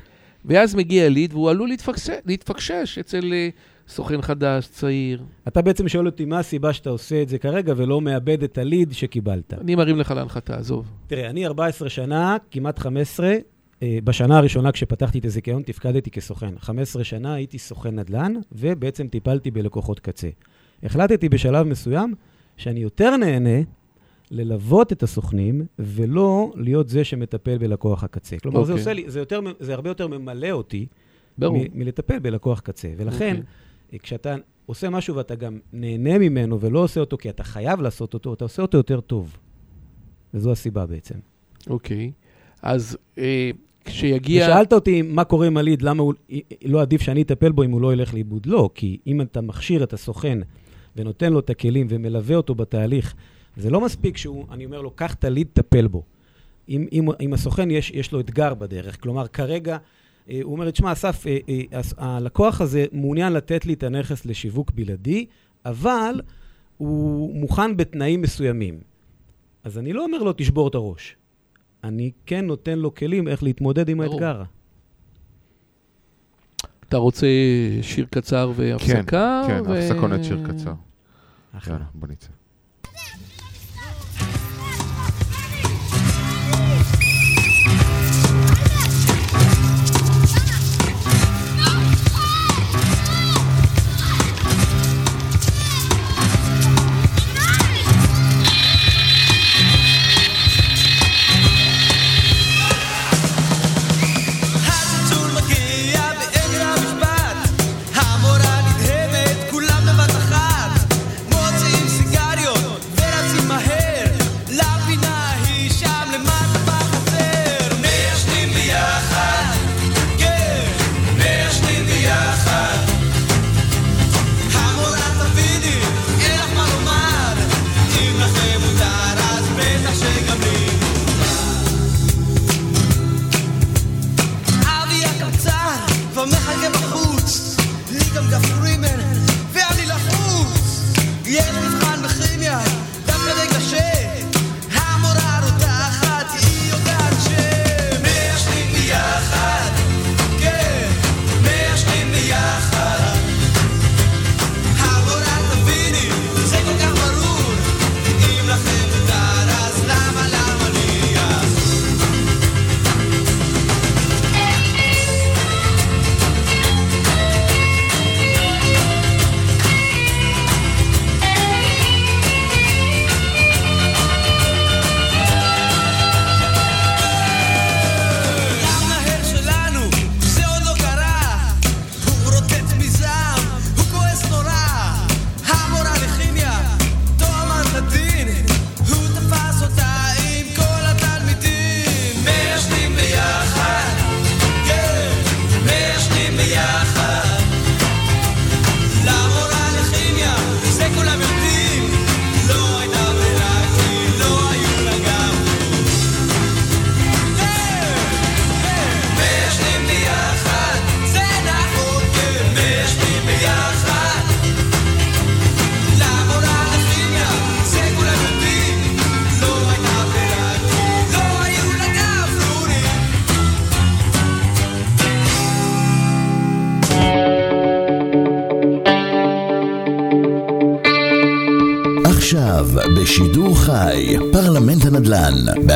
ואז 0.45 0.75
מגיע 0.75 1.09
ליד 1.09 1.33
והוא 1.33 1.51
עלול 1.51 1.69
להתפקשש, 1.69 2.11
להתפקשש 2.27 2.99
אצל 2.99 3.33
אה, 3.33 3.49
סוכן 3.89 4.23
חדש, 4.23 4.67
צעיר. 4.67 5.23
אתה 5.49 5.63
בעצם 5.63 5.89
שואל 5.89 6.07
אותי 6.07 6.25
מה 6.25 6.39
הסיבה 6.39 6.73
שאתה 6.73 6.91
עושה 6.91 7.23
את 7.23 7.29
זה 7.29 7.39
כרגע 7.39 7.73
ולא 7.77 8.01
מאבד 8.01 8.43
את 8.43 8.59
הליד 8.59 8.93
שקיבלת. 8.93 9.55
אני 9.55 9.75
מרים 9.75 9.99
לך 9.99 10.11
להנחתה, 10.11 10.57
עזוב. 10.57 10.91
תראה, 11.07 11.31
אני 11.31 11.47
14 11.47 11.89
שנה, 11.89 12.37
כמעט 12.51 12.79
15, 12.79 13.35
אה, 13.83 13.99
בשנה 14.05 14.39
הראשונה 14.39 14.73
כשפתחתי 14.73 15.19
את 15.19 15.25
הזיכיון 15.25 15.63
תפקדתי 15.63 16.11
כסוכן. 16.11 16.59
15 16.59 17.05
שנה 17.05 17.35
הייתי 17.35 17.59
סוכן 17.59 17.99
נדל"ן, 17.99 18.35
ובעצם 18.53 19.09
טיפלתי 19.09 19.51
בלקוחות 19.51 20.01
קצה. 20.01 20.29
החלטתי 20.83 21.29
בשלב 21.29 21.67
מסוים 21.67 22.15
שאני 22.57 22.81
יותר 22.81 23.17
נהנה 23.17 23.61
ללוות 24.31 24.93
את 24.93 25.03
הסוכנים, 25.03 25.67
ולא 25.79 26.53
להיות 26.57 26.89
זה 26.89 27.05
שמטפל 27.05 27.59
בלקוח 27.59 28.05
הקצה. 28.05 28.39
כלומר, 28.39 28.65
זה, 28.65 28.73
אוקיי. 28.73 28.81
עושה 28.81 28.93
לי, 28.93 29.05
זה, 29.07 29.19
יותר, 29.19 29.41
זה 29.61 29.75
הרבה 29.75 29.91
יותר 29.91 30.09
ממלא 30.09 30.51
אותי 30.51 30.87
ברור. 31.39 31.59
מ- 31.59 31.79
מלטפל 31.79 32.19
בלקוח 32.19 32.61
קצה. 32.61 32.89
ולכן, 32.97 33.37
אוקיי. 33.37 33.43
אה, 33.93 33.99
כשאתה 33.99 34.37
עושה 34.67 34.91
משהו 34.91 35.17
ואתה 35.17 35.35
גם 35.35 35.59
נהנה 35.73 36.19
ממנו 36.19 36.61
ולא 36.61 36.79
עושה 36.79 37.01
אותו 37.01 37.19
כי 37.19 37.31
אתה 37.31 37.45
חייב 37.45 37.81
לעשות 37.81 38.15
אותו, 38.15 38.35
אתה 38.35 38.45
עושה 38.45 38.63
אותו 38.63 38.77
יותר 38.77 39.01
טוב. 39.01 39.37
וזו 40.35 40.53
הסיבה 40.53 40.87
בעצם. 40.87 41.15
אוקיי. 41.71 42.13
אז 42.63 42.99
אה, 43.19 43.51
כשיגיע... 43.85 44.45
ושאלת 44.45 44.73
אותי 44.73 45.03
מה 45.03 45.25
קורה 45.25 45.47
עם 45.47 45.57
הליד, 45.57 45.83
למה 45.83 46.03
הוא 46.03 46.15
לא 46.65 46.81
עדיף 46.81 47.01
שאני 47.01 47.23
אטפל 47.23 47.53
בו 47.53 47.63
אם 47.63 47.71
הוא 47.71 47.81
לא 47.81 47.93
ילך 47.93 48.15
לאיבוד? 48.15 48.47
לא, 48.47 48.71
כי 48.75 48.99
אם 49.07 49.21
אתה 49.21 49.41
מכשיר 49.41 49.83
את 49.83 49.93
הסוכן 49.93 50.39
ונותן 50.97 51.33
לו 51.33 51.39
את 51.39 51.51
הכלים 51.51 51.87
ומלווה 51.91 52.37
אותו 52.37 52.55
בתהליך, 52.55 53.15
זה 53.57 53.71
לא 53.71 53.81
מספיק 53.81 54.17
שהוא, 54.17 54.47
אני 54.51 54.65
אומר 54.65 54.83
לו, 54.83 54.91
קח 54.91 55.15
את 55.15 55.25
הליד, 55.25 55.47
טפל 55.53 55.87
בו. 55.87 56.03
אם, 56.69 56.87
אם, 56.93 57.09
אם 57.21 57.33
הסוכן 57.33 57.71
יש, 57.71 57.91
יש 57.91 58.13
לו 58.13 58.21
אתגר 58.21 58.55
בדרך, 58.55 59.03
כלומר, 59.03 59.29
כרגע, 59.29 59.79
אה, 60.31 60.41
הוא 60.43 60.53
אומר 60.53 60.71
תשמע, 60.71 60.93
אסף, 60.93 61.27
אה, 61.27 61.39
אה, 61.49 61.81
הלקוח 61.97 62.61
הזה 62.61 62.85
מעוניין 62.93 63.33
לתת 63.33 63.67
לי 63.67 63.73
את 63.73 63.83
הנכס 63.83 64.27
לשיווק 64.27 64.71
בלעדי, 64.71 65.27
אבל 65.65 66.21
הוא 66.77 67.35
מוכן 67.35 67.77
בתנאים 67.77 68.23
מסוימים. 68.23 68.81
אז 69.65 69.79
אני 69.79 69.93
לא 69.93 70.05
אומר 70.05 70.19
לו, 70.19 70.33
תשבור 70.37 70.69
את 70.69 70.75
הראש. 70.75 71.17
אני 71.85 72.11
כן 72.27 72.47
נותן 72.47 72.79
לו 72.79 72.95
כלים 72.95 73.29
איך 73.29 73.43
להתמודד 73.43 73.89
עם 73.89 73.99
ברור. 73.99 74.13
האתגר. 74.13 74.43
אתה 76.89 76.97
רוצה 76.97 77.27
שיר 77.83 78.07
קצר 78.11 78.53
והפסקה? 78.57 79.43
כן, 79.47 79.63
ו- 79.67 79.75
הפסקונת 79.75 80.25
שיר 80.25 80.41
קצר. 80.49 80.73
אחלה. 81.53 81.75
יאללה, 81.75 81.87
בוא 81.95 82.09
נצא. 82.09 82.29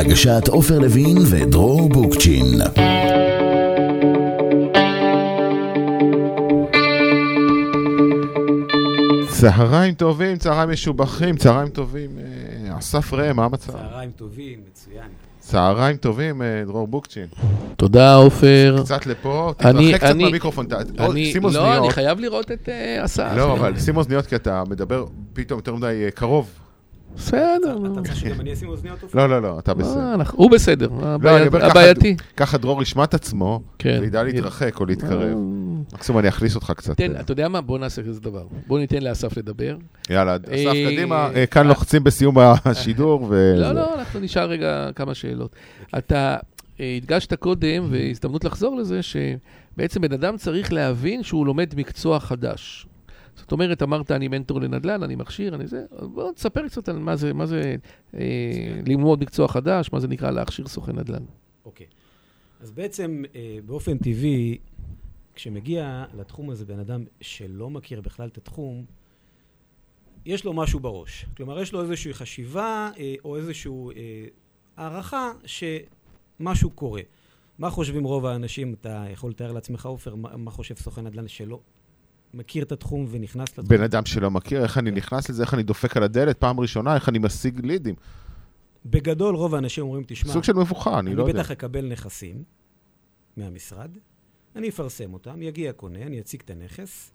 בהגשת 0.08 0.48
עופר 0.48 0.78
לוין 0.78 1.18
ודרור 1.30 1.88
בוקצ'ין. 1.88 2.44
צהריים 9.28 9.94
טובים, 9.94 10.36
צהריים 10.36 10.70
משובחים, 10.70 11.36
צהריים 11.36 11.68
טובים. 11.68 12.10
אה, 12.18 12.78
אסף 12.78 13.12
ראם, 13.12 13.36
מה 13.36 13.44
המצב? 13.44 13.72
צהריים 13.72 14.10
טובים, 14.16 14.58
מצוין. 14.70 15.08
צהריים 15.40 15.96
טובים, 15.96 16.42
אה, 16.42 16.62
דרור 16.66 16.88
בוקצ'ין. 16.88 17.26
תודה, 17.76 18.14
עופר. 18.14 18.76
קצת 18.84 19.06
לפה, 19.06 19.52
אני- 19.60 19.86
תתרחק 19.88 20.00
קצת 20.04 20.10
אני- 20.10 20.24
מהמיקרופון, 20.24 20.66
ת- 20.66 20.72
או, 21.00 21.12
אני, 21.12 21.32
שים 21.32 21.42
לא, 21.42 21.48
אני 21.48 21.58
אוזניות. 21.58 21.92
חייב 21.92 22.20
לראות 22.20 22.50
את 22.50 22.68
אה, 22.68 23.04
אסף. 23.04 23.32
לא, 23.36 23.52
אבל 23.52 23.78
שים 23.78 23.96
אוזניות 23.96 24.26
כי 24.26 24.36
אתה 24.36 24.62
מדבר 24.70 25.04
פתאום 25.32 25.58
יותר 25.58 25.74
מדי 25.74 26.04
קרוב. 26.14 26.48
בסדר. 27.16 27.78
אתה 27.92 28.02
צריך 28.02 28.16
שגם 28.16 28.40
אני 28.40 28.52
אשים 28.52 28.68
אוזניות? 28.68 29.14
לא, 29.14 29.28
לא, 29.28 29.42
לא, 29.42 29.58
אתה 29.58 29.74
בסדר. 29.74 29.98
אה, 30.00 30.14
אנחנו- 30.14 30.38
הוא 30.38 30.50
בסדר, 30.50 30.88
לא, 31.22 31.38
הבעייתי. 31.62 32.16
ככה 32.36 32.58
דרור 32.58 32.82
ישמע 32.82 33.04
את 33.04 33.14
עצמו, 33.14 33.60
כן. 33.78 33.98
וידע 34.00 34.22
להתרחק 34.22 34.80
או 34.80 34.86
להתקרב. 34.86 35.22
אה, 35.22 35.34
מקסימום 35.94 36.18
אני 36.18 36.28
אחליס 36.28 36.54
אותך 36.54 36.72
קצת. 36.76 36.96
תן, 36.96 37.12
אתה 37.20 37.32
יודע 37.32 37.48
מה? 37.48 37.60
בוא 37.60 37.78
נעשה 37.78 38.02
כזה 38.02 38.20
דבר. 38.20 38.44
בוא 38.66 38.78
ניתן 38.78 39.02
לאסף 39.02 39.36
לדבר. 39.36 39.76
יאללה, 40.10 40.36
אסף 40.36 40.50
אה, 40.66 40.86
קדימה, 40.92 41.30
אה, 41.34 41.46
כאן 41.46 41.62
אה. 41.62 41.68
לוחצים 41.68 42.04
בסיום 42.04 42.34
השידור. 42.64 43.28
לא. 43.56 43.72
לא, 43.72 43.94
אנחנו 43.94 44.20
נשאר 44.20 44.48
רגע 44.48 44.90
כמה 44.94 45.14
שאלות. 45.14 45.56
אתה 45.98 46.36
אה, 46.80 46.98
הדגשת 47.02 47.34
קודם, 47.34 47.88
והזדמנות 47.90 48.44
לחזור 48.44 48.76
לזה, 48.76 49.00
שבעצם 49.02 50.00
בן 50.00 50.12
אדם 50.12 50.36
צריך 50.36 50.72
להבין 50.72 51.22
שהוא 51.22 51.46
לומד 51.46 51.72
מקצוע 51.76 52.20
חדש. 52.20 52.86
זאת 53.36 53.52
אומרת, 53.52 53.82
אמרת, 53.82 54.10
אני 54.10 54.28
מנטור 54.28 54.60
לנדל"ן, 54.60 55.02
אני 55.02 55.14
מכשיר, 55.14 55.54
אני 55.54 55.66
זה, 55.66 55.84
בוא 56.00 56.32
תספר 56.32 56.68
קצת 56.68 56.88
על 56.88 56.98
מה 56.98 57.16
זה, 57.16 57.32
מה 57.32 57.46
זה 57.46 57.76
אה, 58.14 58.80
ללמוד 58.86 59.20
מקצוע 59.20 59.48
חדש, 59.48 59.92
מה 59.92 60.00
זה 60.00 60.08
נקרא 60.08 60.30
להכשיר 60.30 60.66
סוכן 60.66 60.98
נדל"ן. 60.98 61.24
אוקיי. 61.64 61.86
אז 62.60 62.70
בעצם, 62.70 63.22
אה, 63.34 63.58
באופן 63.66 63.98
טבעי, 63.98 64.58
כשמגיע 65.34 66.04
לתחום 66.14 66.50
הזה 66.50 66.64
בן 66.64 66.78
אדם 66.78 67.04
שלא 67.20 67.70
מכיר 67.70 68.00
בכלל 68.00 68.28
את 68.28 68.38
התחום, 68.38 68.84
יש 70.26 70.44
לו 70.44 70.52
משהו 70.52 70.80
בראש. 70.80 71.26
כלומר, 71.36 71.60
יש 71.60 71.72
לו 71.72 71.82
איזושהי 71.82 72.14
חשיבה 72.14 72.90
אה, 72.98 73.14
או 73.24 73.36
איזושהי 73.36 73.72
אה, 73.96 74.26
הערכה 74.76 75.32
שמשהו 75.44 76.70
קורה. 76.70 77.02
מה 77.58 77.70
חושבים 77.70 78.04
רוב 78.04 78.26
האנשים? 78.26 78.74
אתה 78.74 79.04
יכול 79.12 79.30
לתאר 79.30 79.52
לעצמך, 79.52 79.86
עופר, 79.86 80.14
מה, 80.14 80.36
מה 80.36 80.50
חושב 80.50 80.74
סוכן 80.76 81.06
נדל"ן 81.06 81.28
שלא 81.28 81.60
מכיר 82.34 82.64
את 82.64 82.72
התחום 82.72 83.06
ונכנס 83.10 83.48
לתחום? 83.48 83.68
בן 83.68 83.82
אדם 83.82 84.06
שלא 84.06 84.30
מכיר, 84.30 84.62
איך 84.62 84.78
אני 84.78 84.90
נכנס 84.90 85.30
לזה, 85.30 85.42
איך 85.42 85.54
אני 85.54 85.62
דופק 85.62 85.96
על 85.96 86.02
הדלת 86.02 86.38
פעם 86.38 86.60
ראשונה, 86.60 86.94
איך 86.94 87.08
אני 87.08 87.18
משיג 87.18 87.66
לידים. 87.66 87.94
בגדול, 88.86 89.34
רוב 89.34 89.54
האנשים 89.54 89.84
אומרים, 89.84 90.04
תשמע, 90.06 90.32
סוג 90.32 90.44
של 90.44 90.52
מבוכה, 90.52 90.98
אני 90.98 91.10
אני 91.10 91.16
לא 91.16 91.22
יודע. 91.22 91.32
בטח 91.32 91.50
אקבל 91.50 91.86
נכסים 91.86 92.42
מהמשרד, 93.36 93.90
אני 94.56 94.68
אפרסם 94.68 95.14
אותם, 95.14 95.42
יגיע 95.42 95.72
קונה, 95.72 96.02
אני 96.02 96.20
אציג 96.20 96.40
את 96.44 96.50
הנכס, 96.50 97.12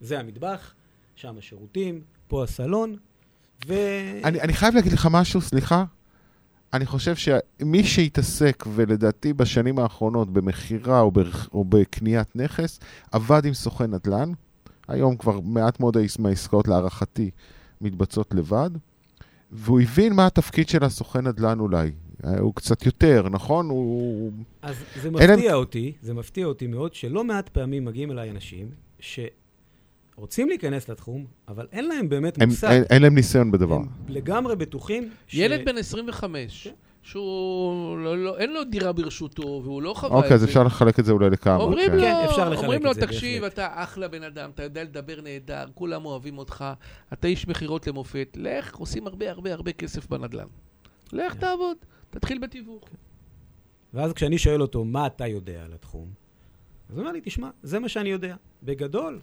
זה 0.00 0.20
המטבח, 0.20 0.74
שם 1.14 1.38
השירותים, 1.38 2.00
פה 2.28 2.44
הסלון, 2.44 2.96
ו... 3.66 3.74
אני, 4.24 4.40
אני 4.40 4.52
חייב 4.52 4.74
להגיד 4.74 4.92
לך 4.92 5.08
משהו, 5.10 5.40
סליחה. 5.40 5.84
אני 6.74 6.86
חושב 6.86 7.14
שמי 7.16 7.84
שהתעסק, 7.84 8.64
ולדעתי 8.74 9.32
בשנים 9.32 9.78
האחרונות, 9.78 10.30
במכירה 10.32 11.00
או, 11.00 11.10
ברכ- 11.10 11.48
או 11.52 11.64
בקניית 11.64 12.36
נכס, 12.36 12.80
עבד 13.12 13.44
עם 13.44 13.54
סוכן 13.54 13.90
נדל"ן. 13.94 14.32
היום 14.88 15.16
כבר 15.16 15.40
מעט 15.40 15.80
מאוד 15.80 15.96
העס- 15.96 16.18
מהעסקאות 16.18 16.68
להערכתי 16.68 17.30
מתבצעות 17.80 18.34
לבד. 18.34 18.70
והוא 19.52 19.80
הבין 19.80 20.12
מה 20.12 20.26
התפקיד 20.26 20.68
של 20.68 20.84
הסוכן 20.84 21.26
נדל"ן 21.26 21.60
אולי. 21.60 21.90
אה, 22.24 22.38
הוא 22.38 22.54
קצת 22.54 22.86
יותר, 22.86 23.28
נכון? 23.30 23.68
הוא... 23.70 24.32
אז 24.62 24.76
זה 25.02 25.08
אין 25.08 25.30
להם- 25.30 25.38
מפתיע 25.38 25.54
אותי, 25.54 25.92
זה 26.02 26.14
מפתיע 26.14 26.46
אותי 26.46 26.66
מאוד, 26.66 26.94
שלא 26.94 27.24
מעט 27.24 27.48
פעמים 27.48 27.84
מגיעים 27.84 28.10
אליי 28.10 28.30
אנשים 28.30 28.68
שרוצים 30.22 30.48
להיכנס 30.48 30.88
לתחום, 30.88 31.26
אבל 31.48 31.66
אין 31.72 31.88
להם 31.88 32.08
באמת 32.08 32.42
הם, 32.42 32.48
מושג. 32.48 32.70
אין, 32.70 32.84
אין 32.90 33.02
להם 33.02 33.14
ניסיון 33.14 33.50
בדבר. 33.50 33.74
הם 33.74 33.86
לגמרי 34.08 34.56
בטוחים 34.56 35.10
ש... 35.26 35.34
ילד 35.34 35.64
בן 35.64 35.78
25, 35.78 36.64
כן. 36.68 36.74
שהוא, 37.02 37.98
לא, 37.98 38.24
לא, 38.24 38.38
אין 38.38 38.52
לו 38.52 38.64
דירה 38.64 38.92
ברשותו, 38.92 39.60
והוא 39.64 39.82
לא 39.82 39.94
חווה 39.94 40.16
אוקיי, 40.16 40.34
את 40.34 40.40
זה. 40.40 40.44
אז 40.44 40.50
אפשר 40.50 40.62
לחלק 40.62 40.98
את 40.98 41.04
זה 41.04 41.12
אולי 41.12 41.30
לכמה. 41.30 41.56
אומרים 41.56 41.90
כן. 41.90 41.96
לו, 41.96 42.02
כן, 42.02 42.14
אפשר 42.24 42.48
לחלק 42.48 42.64
אומרים 42.64 42.80
את 42.80 42.84
לו, 42.84 42.94
זה, 42.94 43.00
תקשיב, 43.00 43.42
בהחלט." 43.42 43.52
אתה 43.52 43.68
אחלה 43.72 44.08
בן 44.08 44.22
אדם, 44.22 44.50
אתה 44.54 44.62
יודע 44.62 44.82
לדבר 44.82 45.20
נהדר, 45.20 45.64
כולם 45.74 46.04
אוהבים 46.04 46.38
אותך, 46.38 46.64
אתה 47.12 47.28
איש 47.28 47.48
מכירות 47.48 47.86
למופת, 47.86 48.36
לך, 48.40 48.76
עושים 48.76 49.06
הרבה 49.06 49.30
הרבה 49.30 49.52
הרבה 49.52 49.72
כסף 49.72 50.06
בנדל"ן. 50.06 50.46
לך 51.12 51.32
כן. 51.32 51.40
תעבוד, 51.40 51.76
תתחיל 52.10 52.38
בתיווך. 52.38 52.84
ואז 53.94 54.12
כשאני 54.12 54.38
שואל 54.38 54.62
אותו, 54.62 54.84
מה 54.84 55.06
אתה 55.06 55.26
יודע 55.26 55.64
על 55.64 55.72
התחום? 55.72 56.08
אז 56.90 56.96
הוא 56.96 57.00
אומר 57.00 57.12
לי, 57.12 57.20
תשמע, 57.24 57.50
זה 57.62 57.78
מה 57.78 57.88
שאני 57.88 58.08
יודע. 58.08 58.36
בגדול... 58.62 59.20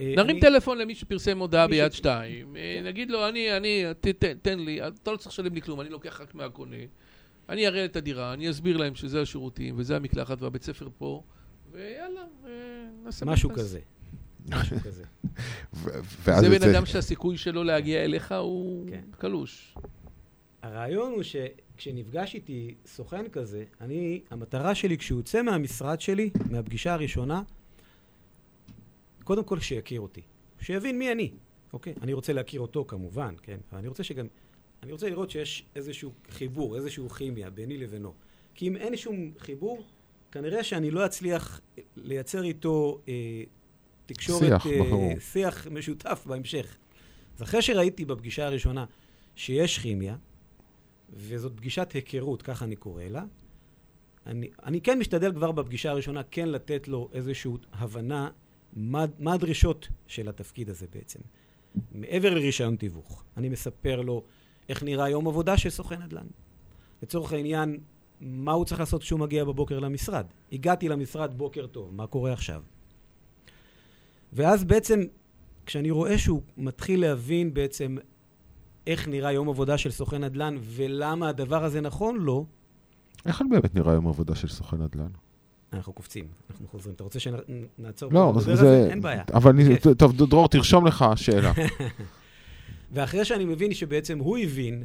אה, 0.00 0.12
נרים 0.16 0.40
טלפון 0.40 0.78
למי 0.78 0.94
שפרסם 0.94 1.38
הודעה 1.38 1.66
ביד 1.66 1.92
שתיים, 1.92 2.56
אה, 2.56 2.80
נגיד 2.84 3.10
לו, 3.10 3.28
אני, 3.28 3.56
אני, 3.56 3.84
ת- 4.00 4.06
ת- 4.08 4.24
תן 4.42 4.58
לי, 4.58 4.86
אתה 4.86 5.12
לא 5.12 5.16
צריך 5.16 5.30
לשלם 5.30 5.54
לי 5.54 5.62
כלום, 5.62 5.80
אני 5.80 5.88
לוקח 5.88 6.20
רק 6.20 6.34
מהקונה, 6.34 6.76
אני 7.48 7.66
אראה 7.66 7.84
את 7.84 7.96
הדירה, 7.96 8.32
אני 8.32 8.50
אסביר 8.50 8.76
להם 8.76 8.94
שזה 8.94 9.20
השירותים, 9.22 9.74
וזה 9.78 9.96
המקלחת 9.96 10.42
והבית 10.42 10.62
ספר 10.62 10.88
פה, 10.98 11.22
ויאללה, 11.72 12.20
אה, 12.46 12.50
נעשה 13.04 13.26
משהו. 13.26 13.50
כזה. 13.50 13.80
משהו 14.60 14.76
כזה. 14.80 15.04
זה 16.40 16.48
בן 16.58 16.68
אדם 16.70 16.86
שהסיכוי 16.86 17.38
שלו 17.38 17.64
להגיע 17.64 18.04
אליך 18.04 18.32
הוא 18.32 18.86
כן. 18.90 19.00
קלוש. 19.18 19.74
הרעיון 20.62 21.12
הוא 21.12 21.22
שכשנפגש 21.22 22.34
איתי 22.34 22.74
סוכן 22.86 23.28
כזה, 23.28 23.64
אני, 23.80 24.20
המטרה 24.30 24.74
שלי 24.74 24.98
כשהוא 24.98 25.18
יוצא 25.18 25.42
מהמשרד 25.42 26.00
שלי, 26.00 26.30
מהפגישה 26.50 26.92
הראשונה, 26.94 27.42
קודם 29.26 29.44
כל 29.44 29.60
שיכיר 29.60 30.00
אותי, 30.00 30.22
שיבין 30.60 30.98
מי 30.98 31.12
אני, 31.12 31.30
אוקיי? 31.72 31.94
אני 32.02 32.12
רוצה 32.12 32.32
להכיר 32.32 32.60
אותו 32.60 32.84
כמובן, 32.88 33.34
כן? 33.42 33.58
אבל 33.70 33.78
אני 33.78 33.88
רוצה 33.88 34.04
שגם, 34.04 34.26
אני 34.82 34.92
רוצה 34.92 35.08
לראות 35.08 35.30
שיש 35.30 35.66
איזשהו 35.76 36.12
חיבור, 36.30 36.76
איזשהו 36.76 37.08
כימיה 37.08 37.50
ביני 37.50 37.78
לבינו. 37.78 38.14
כי 38.54 38.68
אם 38.68 38.76
אין 38.76 38.96
שום 38.96 39.32
חיבור, 39.38 39.84
כנראה 40.32 40.64
שאני 40.64 40.90
לא 40.90 41.06
אצליח 41.06 41.60
לייצר 41.96 42.42
איתו 42.42 43.00
אה, 43.08 43.42
תקשורת, 44.06 44.62
שיח, 44.62 44.66
אה. 44.66 45.20
שיח 45.20 45.66
משותף 45.66 46.24
בהמשך. 46.26 46.76
אז 47.36 47.42
אחרי 47.42 47.62
שראיתי 47.62 48.04
בפגישה 48.04 48.46
הראשונה 48.46 48.84
שיש 49.36 49.78
כימיה, 49.78 50.16
וזאת 51.12 51.52
פגישת 51.56 51.92
היכרות, 51.92 52.42
ככה 52.42 52.64
אני 52.64 52.76
קורא 52.76 53.04
לה, 53.04 53.24
אני, 54.26 54.50
אני 54.64 54.80
כן 54.80 54.98
משתדל 54.98 55.32
כבר 55.32 55.52
בפגישה 55.52 55.90
הראשונה 55.90 56.22
כן 56.22 56.48
לתת 56.48 56.88
לו 56.88 57.08
איזושהי 57.12 57.52
הבנה 57.72 58.30
מה, 58.76 59.04
מה 59.18 59.32
הדרישות 59.32 59.88
של 60.06 60.28
התפקיד 60.28 60.70
הזה 60.70 60.86
בעצם. 60.94 61.20
מעבר 61.92 62.34
לרישיון 62.34 62.76
תיווך, 62.76 63.24
אני 63.36 63.48
מספר 63.48 64.00
לו 64.00 64.22
איך 64.68 64.82
נראה 64.82 65.08
יום 65.08 65.28
עבודה 65.28 65.58
של 65.58 65.70
סוכן 65.70 66.02
נדל"ן. 66.02 66.26
לצורך 67.02 67.32
העניין, 67.32 67.78
מה 68.20 68.52
הוא 68.52 68.64
צריך 68.64 68.80
לעשות 68.80 69.02
כשהוא 69.02 69.20
מגיע 69.20 69.44
בבוקר 69.44 69.78
למשרד. 69.78 70.26
הגעתי 70.52 70.88
למשרד, 70.88 71.38
בוקר 71.38 71.66
טוב, 71.66 71.94
מה 71.94 72.06
קורה 72.06 72.32
עכשיו? 72.32 72.62
ואז 74.32 74.64
בעצם, 74.64 75.00
כשאני 75.66 75.90
רואה 75.90 76.18
שהוא 76.18 76.42
מתחיל 76.56 77.00
להבין 77.00 77.54
בעצם 77.54 77.96
איך 78.86 79.08
נראה 79.08 79.32
יום 79.32 79.48
עבודה 79.48 79.78
של 79.78 79.90
סוכן 79.90 80.24
נדל"ן 80.24 80.56
ולמה 80.60 81.28
הדבר 81.28 81.64
הזה 81.64 81.80
נכון 81.80 82.16
לו, 82.16 82.46
איך 83.26 83.42
באמת 83.50 83.74
נראה 83.74 83.94
יום 83.94 84.08
עבודה 84.08 84.34
של 84.34 84.48
סוכן 84.48 84.82
נדל"ן? 84.82 85.10
אנחנו 85.72 85.92
קופצים, 85.92 86.28
אנחנו 86.50 86.68
חוזרים. 86.68 86.94
אתה 86.94 87.04
רוצה 87.04 87.20
שנעצור 87.20 88.12
לא, 88.12 88.32
פה 88.34 88.40
זה... 88.56 88.88
אין 88.90 89.00
בעיה. 89.00 89.24
אבל. 89.34 89.52
כן. 89.78 89.94
טוב, 89.94 90.16
דרור, 90.16 90.48
תרשום 90.48 90.86
לך 90.86 91.04
שאלה. 91.16 91.52
ואחרי 92.92 93.24
שאני 93.24 93.44
מבין 93.44 93.74
שבעצם 93.74 94.18
הוא 94.18 94.38
הבין, 94.38 94.84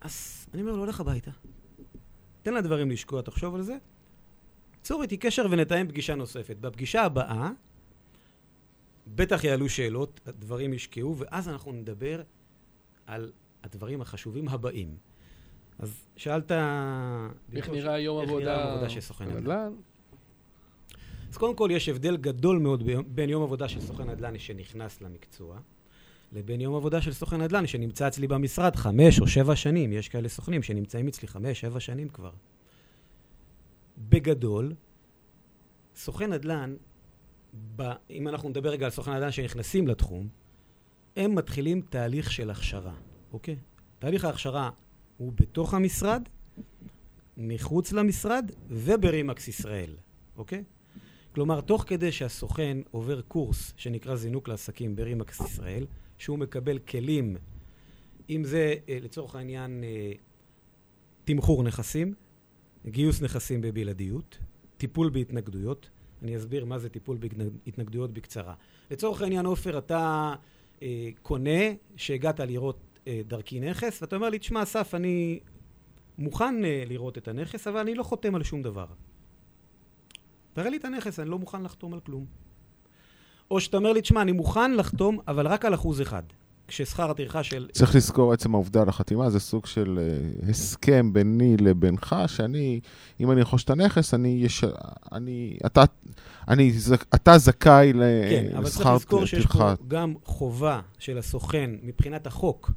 אז 0.00 0.46
אני 0.54 0.62
אומר 0.62 0.72
לו, 0.72 0.86
לך 0.86 1.00
הביתה. 1.00 1.30
תן 2.42 2.54
לדברים 2.54 2.90
לשקוע, 2.90 3.22
תחשוב 3.22 3.54
על 3.54 3.62
זה. 3.62 3.76
צור 4.82 5.02
איתי 5.02 5.16
קשר 5.16 5.46
ונתאם 5.50 5.88
פגישה 5.88 6.14
נוספת. 6.14 6.56
בפגישה 6.56 7.02
הבאה, 7.02 7.50
בטח 9.06 9.44
יעלו 9.44 9.68
שאלות, 9.68 10.20
הדברים 10.26 10.72
ישקעו, 10.74 11.16
ואז 11.18 11.48
אנחנו 11.48 11.72
נדבר 11.72 12.22
על 13.06 13.32
הדברים 13.64 14.00
החשובים 14.00 14.48
הבאים. 14.48 14.96
אז 15.80 16.06
שאלת... 16.16 16.52
איך 17.52 17.68
נראה 17.68 17.98
יום 17.98 18.20
איך 18.20 18.28
עבודה 18.28 18.44
נראה 18.44 18.60
יום 18.60 18.72
עבודה 18.72 18.88
של 18.88 19.00
סוכן 19.00 19.24
נדל"ן? 19.24 19.40
נדל"ן? 19.40 19.72
אז 21.30 21.36
קודם 21.36 21.56
כל 21.56 21.68
יש 21.72 21.88
הבדל 21.88 22.16
גדול 22.16 22.58
מאוד 22.58 22.82
ביום- 22.82 23.04
בין 23.08 23.30
יום 23.30 23.42
עבודה 23.42 23.68
של 23.68 23.80
סוכן 23.80 24.10
נדל"ן 24.10 24.38
שנכנס 24.38 25.00
למקצוע, 25.00 25.58
לבין 26.32 26.60
יום 26.60 26.74
עבודה 26.74 27.00
של 27.00 27.12
סוכן 27.12 27.42
נדל"ן 27.42 27.66
שנמצא 27.66 28.08
אצלי 28.08 28.26
במשרד 28.26 28.76
חמש 28.76 29.20
או 29.20 29.26
שבע 29.26 29.56
שנים. 29.56 29.92
יש 29.92 30.08
כאלה 30.08 30.28
סוכנים 30.28 30.62
שנמצאים 30.62 31.08
אצלי 31.08 31.28
חמש, 31.28 31.60
שבע 31.60 31.80
שנים 31.80 32.08
כבר. 32.08 32.32
בגדול, 33.98 34.74
סוכן 35.94 36.32
נדל"ן, 36.32 36.76
ב, 37.76 37.82
אם 38.10 38.28
אנחנו 38.28 38.48
נדבר 38.48 38.70
רגע 38.70 38.84
על 38.84 38.90
סוכן 38.90 39.12
נדל"ן 39.12 39.30
שנכנסים 39.30 39.88
לתחום, 39.88 40.28
הם 41.16 41.34
מתחילים 41.34 41.80
תהליך 41.80 42.32
של 42.32 42.50
הכשרה, 42.50 42.94
אוקיי? 43.32 43.56
תהליך 43.98 44.24
ההכשרה 44.24 44.70
הוא 45.20 45.32
בתוך 45.40 45.74
המשרד, 45.74 46.22
מחוץ 47.36 47.92
למשרד 47.92 48.50
וברימקס 48.68 49.48
ישראל, 49.48 49.96
אוקיי? 50.36 50.64
כלומר, 51.34 51.60
תוך 51.60 51.84
כדי 51.86 52.12
שהסוכן 52.12 52.78
עובר 52.90 53.20
קורס 53.20 53.72
שנקרא 53.76 54.16
זינוק 54.16 54.48
לעסקים 54.48 54.96
ברימקס 54.96 55.40
ישראל, 55.40 55.86
שהוא 56.18 56.38
מקבל 56.38 56.78
כלים, 56.78 57.36
אם 58.30 58.44
זה 58.44 58.74
אה, 58.88 58.98
לצורך 59.02 59.34
העניין 59.34 59.84
אה, 59.84 60.12
תמחור 61.24 61.62
נכסים, 61.62 62.14
גיוס 62.86 63.22
נכסים 63.22 63.60
בבלעדיות, 63.60 64.38
טיפול 64.76 65.10
בהתנגדויות. 65.10 65.90
אני 66.22 66.36
אסביר 66.36 66.64
מה 66.64 66.78
זה 66.78 66.88
טיפול 66.88 67.18
בהתנגדויות 67.66 68.12
בקצרה. 68.12 68.54
לצורך 68.90 69.22
העניין, 69.22 69.46
עופר, 69.46 69.78
אתה 69.78 70.34
אה, 70.82 71.08
קונה 71.22 71.60
שהגעת 71.96 72.40
לראות 72.40 72.89
דרכי 73.08 73.60
נכס, 73.60 74.02
ואתה 74.02 74.16
אומר 74.16 74.28
לי, 74.28 74.38
תשמע, 74.38 74.62
אסף, 74.62 74.94
אני 74.94 75.40
מוכן 76.18 76.64
אה, 76.64 76.82
לראות 76.86 77.18
את 77.18 77.28
הנכס, 77.28 77.66
אבל 77.66 77.78
אני 77.80 77.94
לא 77.94 78.02
חותם 78.02 78.34
על 78.34 78.42
שום 78.42 78.62
דבר. 78.62 78.86
תראה 80.52 80.70
לי 80.70 80.76
את 80.76 80.84
הנכס, 80.84 81.20
אני 81.20 81.30
לא 81.30 81.38
מוכן 81.38 81.62
לחתום 81.62 81.94
על 81.94 82.00
כלום. 82.00 82.24
או 83.50 83.60
שאתה 83.60 83.76
אומר 83.76 83.92
לי, 83.92 84.02
תשמע, 84.02 84.22
אני 84.22 84.32
מוכן 84.32 84.74
לחתום, 84.74 85.18
אבל 85.28 85.46
רק 85.46 85.64
על 85.64 85.74
אחוז 85.74 86.02
אחד. 86.02 86.22
כששכר 86.68 87.10
הטרחה 87.10 87.42
של... 87.42 87.68
צריך 87.72 87.94
לזכור 87.94 88.32
עצם 88.32 88.54
העובדה 88.54 88.82
על 88.82 88.88
החתימה, 88.88 89.30
זה 89.30 89.40
סוג 89.40 89.66
של 89.66 89.98
אה, 90.02 90.50
הסכם 90.50 91.12
ביני 91.12 91.56
לבינך, 91.56 92.16
שאני, 92.26 92.80
אם 93.20 93.30
אני 93.30 93.40
ארכוש 93.40 93.64
את 93.64 93.70
הנכס, 93.70 94.14
אני, 94.14 94.40
יש, 94.44 94.64
אני, 95.12 95.56
אתה, 95.66 95.84
אני, 96.48 96.72
אתה 97.14 97.38
זכאי 97.38 97.92
כן, 98.30 98.46
אבל 98.56 98.64
צריך 98.64 98.76
לשכר 98.76 98.94
לזכור 98.94 99.26
שיש 99.26 99.46
פה 99.46 99.52
טרחה. 99.52 99.74
גם 99.88 100.14
חובה 100.24 100.80
של 100.98 101.18
הסוכן 101.18 101.70
מבחינת 101.82 102.26
החוק 102.26 102.70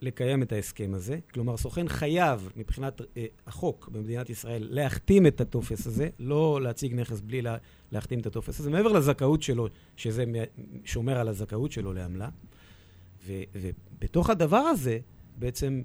לקיים 0.00 0.42
את 0.42 0.52
ההסכם 0.52 0.94
הזה. 0.94 1.18
כלומר, 1.34 1.56
סוכן 1.56 1.88
חייב 1.88 2.52
מבחינת 2.56 3.00
אה, 3.16 3.26
החוק 3.46 3.88
במדינת 3.92 4.30
ישראל 4.30 4.66
להחתים 4.70 5.26
את 5.26 5.40
הטופס 5.40 5.86
הזה, 5.86 6.08
לא 6.18 6.60
להציג 6.62 6.94
נכס 6.94 7.20
בלי 7.20 7.42
לה, 7.42 7.56
להחתים 7.92 8.20
את 8.20 8.26
הטופס 8.26 8.60
הזה, 8.60 8.70
מעבר 8.70 8.92
לזכאות 8.92 9.42
שלו, 9.42 9.68
שזה 9.96 10.24
שומר 10.84 11.18
על 11.18 11.28
הזכאות 11.28 11.72
שלו 11.72 11.92
לעמלה. 11.92 12.28
ו, 13.26 13.32
ובתוך 13.54 14.30
הדבר 14.30 14.56
הזה, 14.56 14.98
בעצם, 15.36 15.82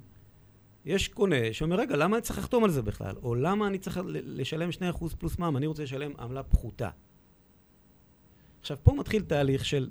יש 0.84 1.08
קונה 1.08 1.52
שאומר, 1.52 1.76
רגע, 1.76 1.96
למה 1.96 2.16
אני 2.16 2.22
צריך 2.22 2.38
לחתום 2.38 2.64
על 2.64 2.70
זה 2.70 2.82
בכלל? 2.82 3.14
או 3.22 3.34
למה 3.34 3.66
אני 3.66 3.78
צריך 3.78 4.00
לשלם 4.06 4.68
2% 4.92 5.16
פלוס 5.18 5.38
מע"מ? 5.38 5.56
אני 5.56 5.66
רוצה 5.66 5.82
לשלם 5.82 6.12
עמלה 6.18 6.42
פחותה. 6.42 6.90
עכשיו, 8.60 8.76
פה 8.82 8.92
מתחיל 8.92 9.22
תהליך 9.22 9.64
של 9.64 9.88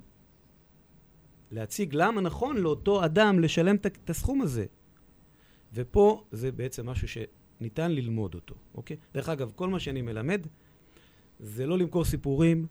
להציג 1.53 1.95
למה 1.95 2.21
נכון 2.21 2.57
לאותו 2.57 3.05
אדם 3.05 3.39
לשלם 3.39 3.75
את- 3.75 4.09
הסכום 4.09 4.41
הזה. 4.41 4.65
ופה 5.73 6.23
זה 6.31 6.51
בעצם 6.51 6.89
משהו 6.89 7.07
שניתן 7.07 7.91
ללמוד 7.91 8.35
אותו, 8.35 8.55
אוקיי? 8.75 8.97
דרך 9.13 9.29
אגב, 9.29 9.51
כל 9.55 9.67
מה 9.69 9.79
שאני 9.79 10.01
מלמד 10.01 10.47
זה 11.39 11.65
לא 11.65 11.77
למכור 11.77 12.05
סיפורים, 12.05 12.67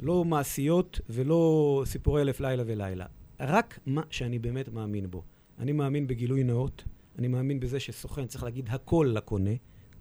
לא 0.00 0.24
מעשיות 0.24 1.00
ולא 1.08 1.42
סיפורי 1.86 2.22
אלף 2.22 2.40
לילה 2.40 2.62
ולילה. 2.66 3.06
רק 3.40 3.78
מה 3.86 4.02
שאני 4.10 4.38
באמת 4.38 4.68
מאמין 4.68 5.10
בו. 5.10 5.22
אני 5.58 5.72
מאמין 5.72 6.06
בגילוי 6.06 6.44
נאות, 6.44 6.84
אני 7.18 7.28
מאמין 7.28 7.60
בזה 7.60 7.80
שסוכן 7.80 8.26
צריך 8.26 8.44
להגיד 8.44 8.68
הכל 8.70 9.10
לקונה, 9.14 9.50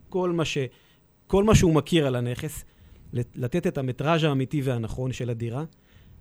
כל 0.10 0.32
מה, 0.32 0.46
ש... 0.46 0.58
כל 1.28 1.44
מה 1.44 1.56
שהוא 1.56 1.74
מכיר 1.76 2.08
על 2.08 2.16
הנכס, 2.16 2.66
לת- 3.14 3.36
לתת 3.36 3.68
את 3.68 3.78
המטראז' 3.78 4.24
האמיתי 4.24 4.62
והנכון 4.62 5.12
של 5.12 5.30
הדירה. 5.30 5.64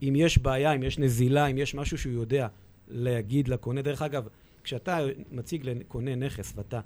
אם 0.02 0.14
יש 0.16 0.38
בעיה, 0.38 0.72
אם 0.72 0.82
יש 0.82 0.98
נזילה, 0.98 1.46
אם 1.46 1.58
יש 1.58 1.74
משהו 1.74 1.98
שהוא 1.98 2.12
יודע 2.12 2.48
להגיד 2.88 3.48
לקונה. 3.48 3.82
דרך 3.82 4.02
אגב, 4.02 4.28
כשאתה 4.64 4.98
מציג 5.30 5.66
לקונה 5.68 6.14
נכס 6.14 6.52
ואתה 6.56 6.80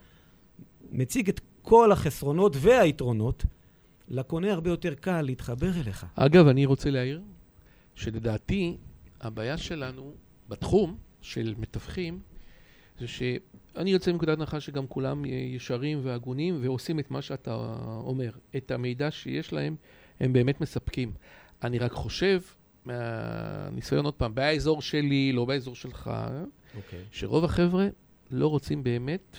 מציג 0.93 1.29
את 1.29 1.41
כל 1.62 1.93
החסרונות 1.93 2.57
והיתרונות, 2.61 3.45
לקונה 4.09 4.53
הרבה 4.53 4.71
יותר 4.71 4.95
קל 4.95 5.23
להתחבר 5.23 5.71
אליך. 5.81 6.07
אגב, 6.14 6.49
אני 6.49 6.67
רוצה 6.67 6.91
להעיר 6.91 7.21
שלדעתי, 7.95 8.77
הבעיה 9.21 9.57
שלנו 9.57 10.14
בתחום 10.49 10.97
של 11.21 11.55
מתווכים, 11.59 12.21
זה 12.99 13.07
שאני 13.07 13.91
יוצא 13.91 14.12
מנקודת 14.12 14.39
הנחה 14.39 14.61
שגם 14.61 14.87
כולם 14.87 15.25
ישרים 15.25 16.01
והגונים 16.03 16.59
ועושים 16.61 16.99
את 16.99 17.11
מה 17.11 17.23
שאתה 17.23 17.55
אומר. 18.05 18.31
את 18.57 18.71
המידע 18.71 19.11
שיש 19.11 19.53
להם, 19.53 19.77
הם 20.21 20.33
באמת 20.33 20.61
מספקים. 20.61 21.12
אני 21.62 21.79
רק 21.79 21.93
חושב, 21.93 22.41
מהניסיון 22.87 24.05
עוד 24.05 24.14
פעם, 24.14 24.34
באזור 24.34 24.82
שלי, 24.82 25.32
לא 25.32 25.45
באזור 25.45 25.74
שלך, 25.74 26.11
אוקיי. 26.76 26.99
שרוב 27.11 27.45
החבר'ה 27.45 27.89
לא 28.30 28.47
רוצים 28.47 28.84
באמת 28.84 29.37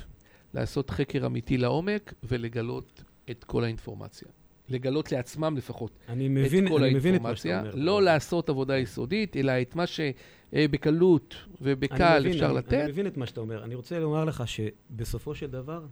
לעשות 0.53 0.89
חקר 0.89 1.25
אמיתי 1.25 1.57
לעומק 1.57 2.13
ולגלות 2.23 3.03
את 3.31 3.43
כל 3.43 3.63
האינפורמציה. 3.63 4.27
לגלות 4.69 5.11
לעצמם 5.11 5.57
לפחות 5.57 5.91
אני 6.09 6.27
מבין, 6.27 6.67
את 6.67 6.71
כל 6.71 6.83
אני 6.83 6.93
מבין 6.93 7.15
את 7.15 7.21
מה 7.21 7.35
שאתה 7.35 7.59
אומר. 7.59 7.75
לא 7.75 8.01
לעשות 8.01 8.49
עבודה 8.49 8.77
יסודית, 8.77 9.37
אלא 9.37 9.51
את 9.61 9.75
מה 9.75 9.83
שבקלות 9.87 11.35
אני 11.39 11.55
ובקל 11.61 12.19
מבין, 12.19 12.31
אפשר 12.31 12.45
אני, 12.45 12.55
לתת. 12.55 12.73
אני 12.73 12.91
מבין 12.91 13.07
את 13.07 13.17
מה 13.17 13.25
שאתה 13.25 13.41
אומר. 13.41 13.63
אני 13.63 13.75
רוצה 13.75 13.99
לומר 13.99 14.25
לך 14.25 14.43
שבסופו 14.47 15.35
של 15.35 15.47
דבר, 15.47 15.85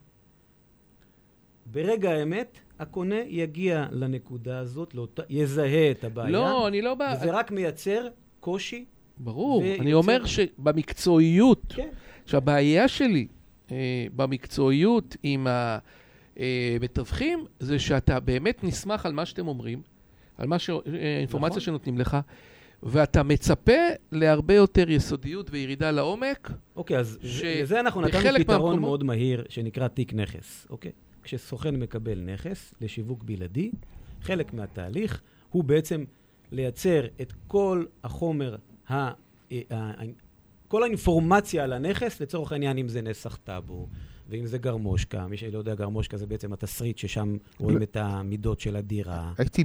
ברגע 1.66 2.12
האמת, 2.12 2.58
הקונה 2.80 3.16
יגיע 3.28 3.86
לנקודה 3.92 4.60
הזאת, 4.60 4.96
לאותה, 4.96 5.22
יזהה 5.30 5.92
את 5.92 6.04
הבעיה, 6.04 6.30
לא, 6.30 6.68
אני 6.68 6.82
לא 6.82 6.96
בא... 6.96 7.16
וזה 7.22 7.32
רק 7.32 7.52
מייצר 7.52 8.08
קושי. 8.40 8.86
ברור, 9.18 9.62
ויוצר- 9.62 9.82
אני 9.82 9.94
אומר 9.94 10.26
שבמקצועיות, 10.26 11.62
כן. 11.76 11.90
שהבעיה 12.26 12.88
שלי 12.88 13.28
אה, 13.72 13.78
במקצועיות 14.16 15.16
עם 15.24 15.48
המתווכים, 16.38 17.46
זה 17.60 17.80
שאתה 17.80 18.20
באמת 18.20 18.64
נסמך 18.64 19.06
על 19.06 19.14
מה 19.14 19.26
שאתם 19.26 19.48
אומרים, 19.48 19.82
על 20.38 20.48
מה 20.48 20.60
ש... 20.60 20.70
אה, 20.70 20.76
האינפורמציה 21.18 21.50
נכון. 21.58 21.60
שנותנים 21.62 21.98
לך, 21.98 22.18
ואתה 22.84 23.24
מצפה 23.24 23.72
להרבה 24.12 24.54
יותר 24.54 24.90
יסודיות 24.90 25.48
וירידה 25.52 25.92
לעומק. 25.92 26.52
אוקיי, 26.76 26.98
אז 26.98 27.20
ש-. 27.24 27.42
לזה 27.44 27.80
אנחנו 27.80 28.02
נתנו 28.02 28.20
פתרון 28.22 28.38
מהמקומות- 28.62 28.80
מאוד 28.80 29.04
מהיר, 29.04 29.44
שנקרא 29.50 29.88
תיק 29.88 30.14
נכס, 30.14 30.68
אוקיי? 30.70 30.92
כשסוכן 31.26 31.76
מקבל 31.76 32.20
נכס 32.20 32.74
לשיווק 32.82 33.24
בלעדי, 33.24 33.72
חלק 34.22 34.54
מהתהליך 34.54 35.22
הוא 35.50 35.64
בעצם 35.64 36.04
לייצר 36.52 37.06
את 37.22 37.34
כל 37.48 37.86
החומר, 38.04 38.56
ה... 38.90 38.94
ה- 38.94 39.12
ה- 39.72 40.04
כל 40.68 40.84
האינפורמציה 40.84 41.64
על 41.64 41.74
הנכס, 41.74 42.22
לצורך 42.22 42.52
העניין, 42.52 42.78
אם 42.78 42.88
זה 42.88 43.02
נסח 43.02 43.36
טאבו, 43.36 43.88
ואם 44.30 44.46
זה 44.46 44.58
גרמושקה, 44.58 45.28
מי 45.28 45.38
שלא 45.38 45.58
יודע, 45.58 45.76
גרמושקה 45.76 46.18
זה 46.18 46.26
בעצם 46.26 46.54
התסריט 46.54 46.98
ששם 46.98 47.36
רואים 47.60 47.84
את 47.84 47.98
המידות 48.00 48.60
של 48.60 48.76
הדירה. 48.76 49.34
הייתי 49.38 49.64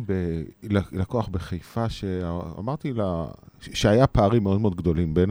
לקוח 0.92 1.28
בחיפה 1.28 1.88
שאמרתי 1.88 2.92
לה 2.92 3.26
שהיה 3.60 4.06
פערים 4.06 4.42
מאוד 4.42 4.60
מאוד 4.60 4.76
גדולים 4.76 5.14
בין 5.14 5.30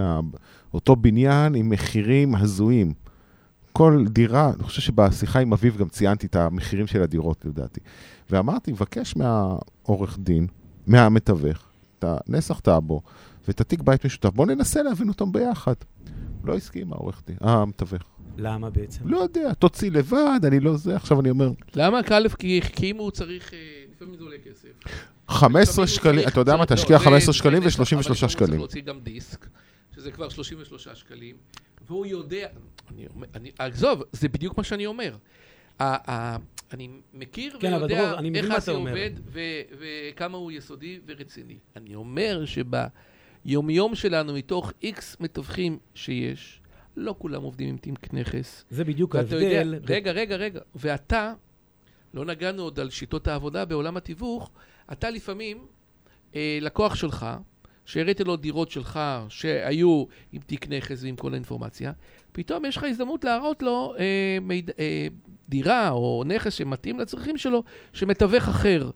אותו 0.73 0.95
בניין 0.95 1.55
עם 1.55 1.69
מחירים 1.69 2.35
הזויים. 2.35 2.93
כל 3.79 4.03
דירה, 4.09 4.51
אני 4.55 4.63
חושב 4.63 4.81
שבשיחה 4.81 5.39
עם 5.39 5.53
אביב 5.53 5.77
גם 5.77 5.89
ציינתי 5.89 6.27
את 6.27 6.35
המחירים 6.35 6.87
של 6.87 7.01
הדירות, 7.01 7.45
לדעתי. 7.45 7.79
ואמרתי, 8.29 8.71
מבקש 8.71 9.15
מהעורך 9.15 10.17
דין, 10.19 10.47
מהמתווך, 10.87 11.57
את 11.99 12.05
הנסח 12.07 12.59
טאבו 12.59 13.01
ואת 13.47 13.61
התיק 13.61 13.81
בית 13.81 14.05
משותף, 14.05 14.29
בואו 14.29 14.47
ננסה 14.47 14.83
להבין 14.83 15.09
אותם 15.09 15.31
ביחד. 15.31 15.73
לא 16.43 16.55
הסכים 16.55 16.93
העורך 16.93 17.21
דין, 17.27 17.35
המתווך. 17.41 18.01
למה 18.37 18.69
בעצם? 18.69 19.07
לא 19.07 19.17
יודע, 19.17 19.53
תוציא 19.53 19.91
לבד, 19.91 20.39
אני 20.43 20.59
לא 20.59 20.77
זה, 20.77 20.95
עכשיו 20.95 21.19
אני 21.19 21.29
אומר, 21.29 21.49
למה? 21.75 22.03
כי 22.03 22.13
א', 22.13 22.27
כי 22.75 22.91
אם 22.91 22.97
הוא 22.97 23.11
צריך, 23.11 23.53
אה, 23.53 23.57
לפעמים 23.95 24.15
זה 24.17 24.23
עולה 24.23 24.35
כסף. 24.45 24.69
15 25.29 25.61
לפעמים 25.63 25.79
הוא 25.79 25.85
שקלים, 25.85 26.27
אתה 26.27 26.39
יודע 26.39 26.55
מה, 26.55 26.65
תשקיע 26.65 26.97
לא, 26.97 27.03
15 27.03 27.25
זה- 27.33 27.37
שקלים 27.37 27.61
זה- 27.63 27.67
ו-33 27.69 27.75
אבל 27.75 27.83
לפעמים 27.83 28.03
הוא 28.09 28.15
צריך 28.19 28.31
שקלים. 28.31 28.59
להוציא 28.59 28.81
גם 28.81 28.99
דיסק, 28.99 29.47
שזה 29.95 30.11
כבר 30.11 30.29
33 30.29 30.87
שקלים, 30.93 31.35
והוא 31.89 32.05
יודע, 32.05 32.47
אני 32.91 33.07
אומר- 33.15 33.27
אני- 33.35 33.51
עזוב, 33.59 34.03
זה 34.11 34.29
בדיוק 34.29 34.57
מה 34.57 34.63
שאני 34.63 34.85
אומר. 34.85 35.15
ה- 35.79 36.11
ה- 36.11 36.37
אני 36.73 36.89
מכיר 37.13 37.57
כן, 37.59 37.73
ויודע 37.73 38.15
מבין 38.21 38.35
איך 38.51 38.63
אתה 38.63 38.71
אומר. 38.71 38.91
עובד 38.91 39.11
ו- 39.25 39.39
וכמה 39.79 40.37
הוא 40.37 40.51
יסודי 40.51 40.99
ורציני. 41.05 41.57
אני 41.75 41.95
אומר 41.95 42.43
שביומיום 43.45 43.95
שלנו, 43.95 44.33
מתוך 44.33 44.73
איקס 44.83 45.17
מתווכים 45.19 45.77
שיש, 45.95 46.61
לא 46.97 47.15
כולם 47.19 47.41
עובדים 47.43 47.69
עם 47.69 47.77
תיק 47.77 48.13
נכס. 48.13 48.65
זה 48.69 48.83
בדיוק 48.83 49.15
ואתה 49.15 49.35
יודע, 49.35 49.57
ההבדל. 49.59 49.79
ב- 49.79 49.91
רגע, 49.91 50.11
רגע, 50.11 50.35
רגע. 50.35 50.59
ואתה, 50.75 51.33
לא 52.13 52.25
נגענו 52.25 52.63
עוד 52.63 52.79
על 52.79 52.89
שיטות 52.89 53.27
העבודה 53.27 53.65
בעולם 53.65 53.97
התיווך, 53.97 54.51
אתה 54.91 55.09
לפעמים, 55.09 55.65
אה, 56.35 56.57
לקוח 56.61 56.95
שלך, 56.95 57.25
שהראית 57.89 58.21
לו 58.21 58.35
דירות 58.35 58.71
שלך 58.71 58.99
שהיו 59.29 60.05
עם 60.31 60.41
תיק 60.41 60.67
נכס 60.69 61.03
ועם 61.03 61.15
כל 61.15 61.33
האינפורמציה, 61.33 61.91
פתאום 62.31 62.65
יש 62.65 62.77
לך 62.77 62.83
הזדמנות 62.83 63.23
להראות 63.23 63.63
לו 63.63 63.93
אה, 63.99 64.37
מיד, 64.41 64.71
אה, 64.79 65.07
דירה 65.49 65.89
או 65.89 66.23
נכס 66.25 66.53
שמתאים 66.53 66.99
לצרכים 66.99 67.37
שלו, 67.37 67.63
שמתווך 67.93 68.47
אחר 68.47 68.89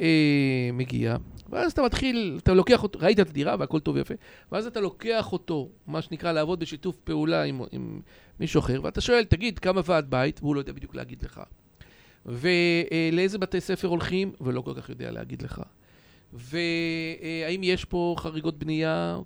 אה, 0.00 0.70
מגיע, 0.72 1.16
ואז 1.48 1.72
אתה 1.72 1.82
מתחיל, 1.82 2.38
אתה 2.42 2.54
לוקח 2.54 2.82
אותו, 2.82 2.98
ראית 3.02 3.20
את 3.20 3.28
הדירה 3.28 3.56
והכל 3.58 3.80
טוב 3.80 3.96
ויפה, 3.96 4.14
ואז 4.52 4.66
אתה 4.66 4.80
לוקח 4.80 5.32
אותו, 5.32 5.68
מה 5.86 6.02
שנקרא, 6.02 6.32
לעבוד 6.32 6.60
בשיתוף 6.60 6.96
פעולה 6.96 7.42
עם, 7.42 7.60
עם 7.72 8.00
מישהו 8.40 8.60
אחר, 8.60 8.80
ואתה 8.82 9.00
שואל, 9.00 9.24
תגיד, 9.24 9.58
כמה 9.58 9.80
ועד 9.84 10.10
בית? 10.10 10.40
והוא 10.42 10.54
לא 10.54 10.60
יודע 10.60 10.72
בדיוק 10.72 10.94
להגיד 10.94 11.22
לך. 11.22 11.40
ולאיזה 12.26 13.38
בתי 13.38 13.60
ספר 13.60 13.88
הולכים? 13.88 14.32
ולא 14.40 14.60
כל 14.60 14.72
כך 14.76 14.88
יודע 14.88 15.10
להגיד 15.10 15.42
לך. 15.42 15.62
והאם 16.32 17.60
יש 17.62 17.84
פה 17.84 18.14
חריגות 18.18 18.58
בנייה? 18.58 19.18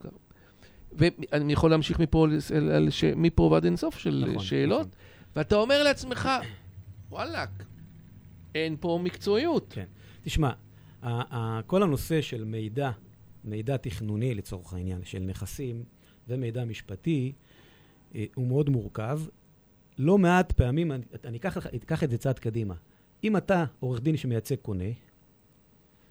ואני 0.93 1.53
יכול 1.53 1.71
להמשיך 1.71 2.01
מפה, 2.01 2.29
לס- 2.29 2.53
על- 2.53 2.71
על 2.71 2.91
ש- 2.91 3.05
מפה 3.05 3.43
ועד 3.43 3.65
אינסוף 3.65 3.99
של 3.99 4.25
נכון, 4.31 4.43
שאלות, 4.45 4.81
נכון. 4.81 4.91
ואתה 5.37 5.57
אומר 5.57 5.83
לעצמך, 5.83 6.29
וואלאק, 7.11 7.65
אין 8.55 8.77
פה 8.81 9.01
מקצועיות. 9.03 9.67
כן. 9.71 9.85
תשמע, 10.23 10.51
כל 11.67 11.83
הנושא 11.83 12.21
של 12.21 12.45
מידע, 12.45 12.91
מידע 13.45 13.77
תכנוני 13.77 14.35
לצורך 14.35 14.75
העניין, 14.75 15.01
של 15.05 15.19
נכסים 15.19 15.85
ומידע 16.29 16.65
משפטי, 16.65 17.33
אה, 18.15 18.25
הוא 18.35 18.47
מאוד 18.47 18.71
מורכב. 18.71 19.21
לא 19.99 20.19
מעט 20.19 20.53
פעמים, 20.53 20.93
אני, 20.93 21.03
אני 21.25 21.39
אקח, 21.39 21.67
אקח 21.67 22.05
את 22.05 22.11
זה 22.11 22.19
צעד 22.19 22.39
קדימה. 22.39 22.75
אם 23.25 23.37
אתה 23.37 23.65
עורך 23.81 24.01
דין 24.01 24.17
שמייצג 24.17 24.57
קונה, 24.57 24.85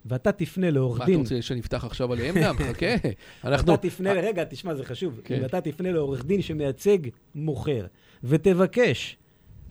ואתה 0.06 0.32
תפנה 0.32 0.72
לעורך 0.72 0.98
מה 0.98 1.04
אתה 1.04 1.12
דין... 1.12 1.20
רוצה 1.20 1.42
שנפתח 1.42 1.86
עכשיו 1.86 2.14
עליהם 2.14 2.36
גם? 2.44 2.56
חכה. 2.70 2.86
אנחנו... 3.44 3.74
אתה 3.74 3.90
תפנה, 3.90 4.14
רגע, 4.14 4.44
תשמע, 4.44 4.76
זה 4.76 4.84
חשוב. 4.86 5.22
כן. 5.24 5.36
אם 5.36 5.46
אתה 5.46 5.62
תפנה 5.62 5.92
לעורך 5.92 6.26
דין 6.26 6.42
שמייצג 6.42 6.98
מוכר, 7.36 7.86
ותבקש 8.24 9.18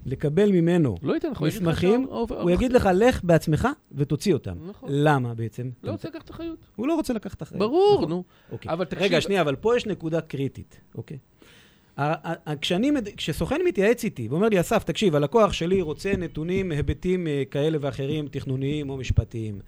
לקבל 0.07 0.53
ממנו 0.53 0.97
לא 1.03 1.15
ייתן 1.15 1.31
לך, 1.31 1.43
מסמכים, 1.43 2.07
הוא 2.11 2.51
יגיד 2.51 2.73
לך, 2.73 2.89
לך 2.95 3.25
בעצמך 3.25 3.69
ותוציא 3.93 4.35
אותם. 4.35 4.57
נכון. 4.69 4.89
למה 4.93 5.35
בעצם? 5.35 5.71
לא 5.83 5.91
רוצה 5.91 6.09
לקחת 6.09 6.31
אחריות. 6.31 6.59
הוא 6.77 6.89
לא 6.89 6.95
רוצה 6.95 7.13
לקחת 7.13 7.43
אחריות. 7.43 7.59
ברור, 7.59 7.95
נכון. 7.97 8.09
נו. 8.09 8.25
אוקיי. 8.53 8.73
אבל 8.73 8.85
תקשיב- 8.85 9.03
רגע, 9.03 9.21
שנייה, 9.21 9.41
אבל 9.41 9.57
פה 9.57 9.77
יש 9.77 9.87
נקודה 9.87 10.21
קריטית, 10.21 10.81
אוקיי? 10.95 11.19
כשאני, 12.61 12.91
כשסוכן 13.17 13.61
מתייעץ 13.67 14.05
איתי 14.05 14.29
ואומר 14.29 14.49
לי, 14.49 14.61
אסף, 14.61 14.85
תקשיב, 14.85 15.15
הלקוח 15.15 15.53
שלי 15.53 15.81
רוצה 15.81 16.13
נתונים, 16.19 16.73
היבטים 16.73 17.27
אה, 17.27 17.43
כאלה 17.51 17.79
ואחרים, 17.81 18.29
תכנוניים 18.29 18.91
או 18.91 18.97
משפטיים. 18.97 19.61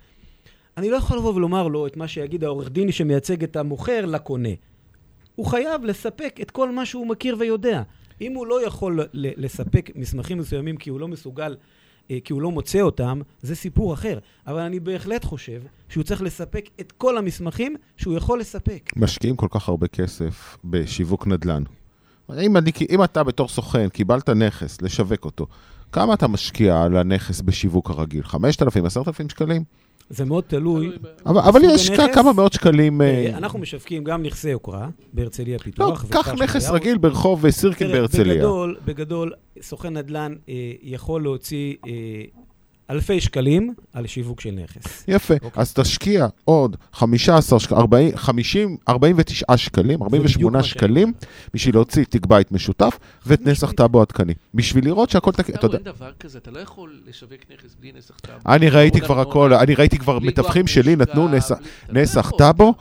אני 0.77 0.91
לא 0.91 0.97
יכול 0.97 1.17
לבוא 1.17 1.35
ולומר 1.35 1.69
לו 1.69 1.87
את 1.87 1.97
מה 1.97 2.09
שיגיד 2.09 2.45
העורך 2.45 2.71
דין 2.71 2.93
שמייצג 2.93 3.43
את 3.43 3.57
המוכר 3.57 4.07
לקונה. 4.07 4.49
הוא 5.35 5.47
חייב 5.47 5.85
לספק 5.85 6.39
את 6.43 6.51
כל 6.51 6.71
מה 6.71 6.87
שהוא 6.87 7.07
מכיר 7.07 7.37
ויודע. 7.39 7.83
אם 8.21 8.35
הוא 8.35 8.47
לא 8.47 8.67
יכול 8.67 9.01
לספק 9.15 9.91
מסמכים 9.95 10.39
מסוימים 10.39 10.77
כי 10.77 10.91
הוא 10.91 11.01
לא 11.01 11.09
מסוגל, 11.09 11.57
אה, 12.11 12.19
כי 12.25 12.33
הוא 12.33 12.43
לא 12.43 12.51
מוצא 12.51 12.81
אותם, 12.81 13.21
זה 13.43 13.55
סיפור 13.55 13.95
אחר. 13.95 14.19
אבל 14.47 14.61
אני 14.61 14.81
בהחלט 14.81 15.25
חושב 15.25 15.63
שהוא 15.89 16.05
צריך 16.05 16.23
לספק 16.23 16.69
את 16.81 16.93
כל 16.93 17.19
המסמכים 17.19 17.77
שהוא 17.97 18.15
יכול 18.15 18.41
לספק. 18.41 18.91
משקיעים 18.97 19.37
כל 19.37 19.49
כך 19.51 19.69
הרבה 19.69 19.87
כסף 19.87 20.57
בשיווק 20.65 21.27
נדל"ן. 21.27 21.63
אם, 22.41 22.57
אני, 22.57 22.71
אם 22.91 23.05
אתה 23.05 23.23
בתור 23.23 23.49
סוכן 23.49 23.89
קיבלת 23.89 24.29
נכס 24.29 24.83
לשווק 24.83 25.25
אותו, 25.25 25.47
כמה 25.93 26.15
אתה 26.15 26.29
משקיע 26.29 26.83
על 26.83 26.97
הנכס 26.97 27.41
בשיווק 27.41 27.91
הרגיל? 27.91 28.23
5,000, 28.23 28.87
10,000 28.87 29.29
שקלים? 29.29 29.65
זה 30.13 30.25
מאוד 30.25 30.45
תלוי. 30.47 30.91
אבל, 31.27 31.41
אבל 31.41 31.61
יש 31.65 31.91
הנכס, 31.91 32.15
כמה 32.15 32.33
מאות 32.33 32.53
שקלים... 32.53 33.03
אה, 33.03 33.07
אה, 33.07 33.37
אנחנו 33.37 33.59
משווקים 33.59 34.05
גם 34.05 34.23
נכסי 34.23 34.51
יוקרה 34.51 34.89
בהרצליה 35.13 35.57
לא, 35.57 35.63
פיתוח. 35.63 36.05
קח 36.11 36.19
וכפר 36.19 36.45
נכס. 36.45 36.71
רגיל 36.71 36.99
ברחוב 36.99 37.45
אה, 37.45 37.53
סירקין 37.53 37.93
בהרצליה. 37.93 38.35
בגדול, 38.35 38.77
בגדול, 38.85 39.33
סוכן 39.63 39.97
נדל"ן 39.97 40.35
אה, 40.49 40.73
יכול 40.83 41.23
להוציא 41.23 41.75
אה, 41.87 41.93
אלפי 42.91 43.21
שקלים 43.21 43.75
על 43.93 44.07
שיווק 44.07 44.41
של 44.41 44.51
נכס. 44.51 45.05
יפה, 45.09 45.35
אוקיי. 45.43 45.63
אז 45.63 45.75
תשקיע 45.75 46.27
עוד 46.45 46.77
15 46.93 47.61
שקלים, 47.61 47.79
40, 47.81 48.17
50, 48.17 48.77
49 48.89 49.57
שקלים, 49.57 50.03
48 50.03 50.59
מה 50.59 50.63
שאני 50.65 50.71
שקלים, 50.71 51.03
אומר. 51.09 51.19
בשביל 51.55 51.75
להוציא 51.75 52.05
תיק 52.05 52.27
בית 52.27 52.53
משותף 52.53 52.99
ואת 53.27 53.47
נסח. 53.47 53.73
טאבו 53.73 54.01
עדכני. 54.03 54.35
בשביל 54.55 54.85
לראות 54.85 55.11
שהכל 55.11 55.33
תקין, 55.33 55.55
אתה 55.55 55.67
יודע. 55.67 55.77
אין 55.79 55.85
דבר 55.85 56.11
כזה, 56.21 56.39
אתה 56.39 56.51
לא 56.51 56.59
יכול 56.59 57.01
לשווק 57.09 57.33
נכס 57.55 57.77
בלי 57.81 57.93
נסח 57.99 58.15
טאבו. 58.23 58.39
אני 58.55 58.69
ראיתי 58.71 59.01
כבר 59.01 59.15
נעבור 59.17 59.31
הכל, 59.31 59.53
על- 59.53 59.61
אני 59.61 59.75
ראיתי 59.75 59.99
כבר 59.99 60.19
מתווכים 60.19 60.67
שלי 60.67 60.97
נתנו 60.97 61.29
נסח- 61.29 61.59
לא 61.89 62.03
נסח. 62.03 62.31
טאבו 62.39 62.75